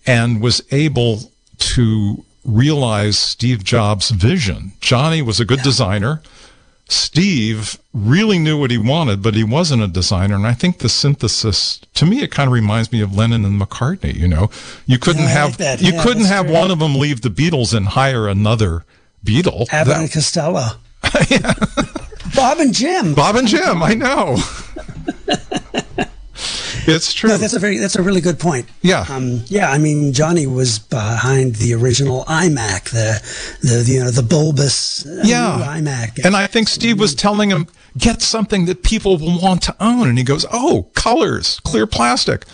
and 0.07 0.41
was 0.41 0.63
able 0.71 1.31
to 1.59 2.25
realize 2.45 3.19
Steve 3.19 3.63
Jobs' 3.63 4.11
vision. 4.11 4.73
Jony 4.81 5.25
was 5.25 5.41
a 5.41 5.45
good 5.45 5.63
designer. 5.63 6.23
Steve 6.93 7.79
really 7.95 8.39
knew 8.39 8.59
what 8.59 8.71
he 8.71 8.79
wanted, 8.79 9.23
but 9.23 9.35
he 9.35 9.45
wasn't 9.45 9.83
a 9.83 9.87
designer. 9.89 10.35
And 10.35 10.47
I 10.47 10.55
think 10.55 10.79
the 10.79 10.89
synthesis, 10.89 11.81
to 11.95 12.05
me, 12.07 12.23
it 12.23 12.31
kind 12.33 12.49
of 12.49 12.53
reminds 12.53 12.91
me 12.93 13.01
of 13.01 13.17
Lennon 13.17 13.45
and 13.45 13.61
McCartney. 13.61 14.15
You 14.15 14.27
know, 14.29 14.51
you 14.87 14.99
couldn't 14.99 15.23
Yeah, 15.23 15.29
have 15.29 15.61
like 15.61 15.81
you 15.81 15.93
Yeah, 15.93 16.03
couldn't 16.03 16.25
have 16.25 16.47
true. 16.47 16.55
one 16.55 16.71
of 16.71 16.79
them 16.81 16.97
leave 16.97 17.21
the 17.23 17.29
Beatles 17.31 17.73
and 17.75 17.87
hire 17.89 18.27
another 18.29 18.85
Beatle. 19.25 19.67
Abbott 19.73 19.95
That- 19.95 20.01
and 20.01 20.13
Costello. 20.13 20.67
yeah. 21.31 21.55
Bob 22.35 22.59
and 22.59 22.75
Jim. 22.75 23.15
Bob 23.15 23.37
and 23.37 23.49
Jim, 23.49 23.83
I 23.83 23.95
know. 23.95 24.37
it's 26.87 27.13
true. 27.13 27.31
No, 27.31 27.37
that's 27.37 27.55
a 27.55 27.59
very 27.59 27.79
that's 27.79 27.97
a 27.97 28.03
really 28.03 28.21
good 28.21 28.39
point. 28.39 28.67
Yeah. 28.83 29.05
Um, 29.09 29.43
yeah, 29.47 29.71
I 29.71 29.79
mean 29.79 30.13
Jony 30.13 30.47
was 30.53 30.79
behind 30.79 31.57
the 31.57 31.75
original 31.75 32.25
iMac, 32.25 32.91
the 32.91 33.21
the 33.67 33.85
you 33.91 34.01
know 34.01 34.11
the 34.11 34.23
bulbous 34.23 35.07
uh, 35.07 35.23
Yeah. 35.25 35.59
iMac. 35.79 36.25
And 36.25 36.37
I 36.37 36.47
think 36.47 36.69
Steve 36.69 36.99
was 36.99 37.15
telling 37.15 37.51
him, 37.51 37.67
get 37.99 38.23
something 38.23 38.67
that 38.67 38.83
people 38.83 39.17
will 39.19 39.41
want 39.41 39.63
to 39.63 39.77
own. 39.81 40.09
And 40.09 40.19
he 40.19 40.25
goes, 40.25 40.47
oh, 40.53 40.89
colors, 40.95 41.61
clear 41.65 41.87
plastic. 41.87 42.45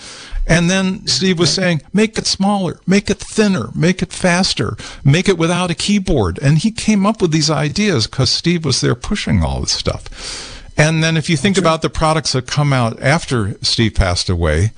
And 0.49 0.71
then 0.71 1.07
Steve 1.09 1.41
was 1.41 1.53
saying, 1.53 1.83
make 1.93 2.17
it 2.19 2.27
smaller, 2.27 2.79
make 2.87 3.11
it 3.11 3.19
thinner, 3.19 3.71
make 3.75 4.01
it 4.01 4.13
faster, 4.13 4.77
make 5.05 5.29
it 5.29 5.37
without 5.39 5.73
a 5.73 5.75
keyboard. 5.75 6.39
And 6.41 6.59
he 6.59 6.71
came 6.71 7.05
up 7.05 7.21
with 7.21 7.33
these 7.33 7.51
ideas 7.51 8.07
because 8.07 8.31
Steve 8.31 8.65
was 8.65 8.81
there 8.81 8.95
pushing 8.95 9.43
all 9.43 9.61
this 9.61 9.73
stuff. 9.73 10.56
And 10.77 11.03
then 11.03 11.17
if 11.17 11.31
you 11.31 11.37
think 11.37 11.57
about 11.57 11.83
the 11.83 11.89
products 11.89 12.33
that 12.33 12.47
come 12.47 12.73
out 12.73 13.01
after 13.01 13.57
Steve 13.63 13.95
passed 13.95 14.29
away, 14.29 14.73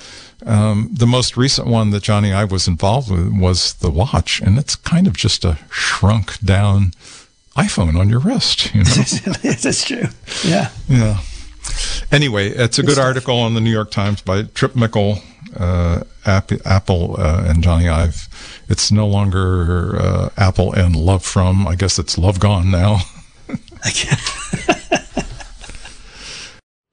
um, 0.47 0.91
the 0.93 1.07
most 1.07 1.37
recent 1.37 1.67
one 1.67 1.91
that 1.91 2.05
Johnny 2.05 2.33
I 2.33 2.45
was 2.45 2.69
involved 2.69 3.11
with 3.11 3.33
was 3.37 3.75
the 3.75 3.91
watch. 3.91 4.41
And 4.41 4.59
it's 4.59 4.77
kind 4.77 5.07
of 5.07 5.17
just 5.17 5.45
a 5.45 5.59
shrunk 5.71 6.39
down 6.41 6.93
iPhone 7.57 7.99
on 7.99 8.09
your 8.09 8.21
wrist. 8.21 8.73
You 8.75 8.85
know? 8.85 8.91
that's 9.43 9.85
true. 9.85 10.05
Yeah. 10.45 10.71
yeah. 10.89 11.19
Anyway, 12.13 12.49
it's 12.49 12.79
a 12.79 12.83
good 12.83 12.99
article 12.99 13.37
on 13.39 13.55
the 13.55 13.61
New 13.61 13.71
York 13.71 13.91
Times 13.91 14.23
by 14.23 14.43
Tripp 14.43 14.77
Mickle, 14.77 15.19
uh, 15.57 16.03
App- 16.25 16.65
Apple, 16.65 17.17
uh, 17.19 17.45
and 17.47 17.63
Jony 17.63 17.91
Ive. 17.91 18.29
It's 18.69 18.93
no 18.93 19.07
longer 19.07 19.97
uh, 20.01 20.29
Apple 20.37 20.73
and 20.73 20.95
LoveFrom. 20.95 21.67
I 21.67 21.75
guess 21.75 21.99
it's 21.99 22.17
Love 22.17 22.39
Gone 22.39 22.71
now. 22.71 22.99
I 23.85 23.91
can't. 23.91 24.21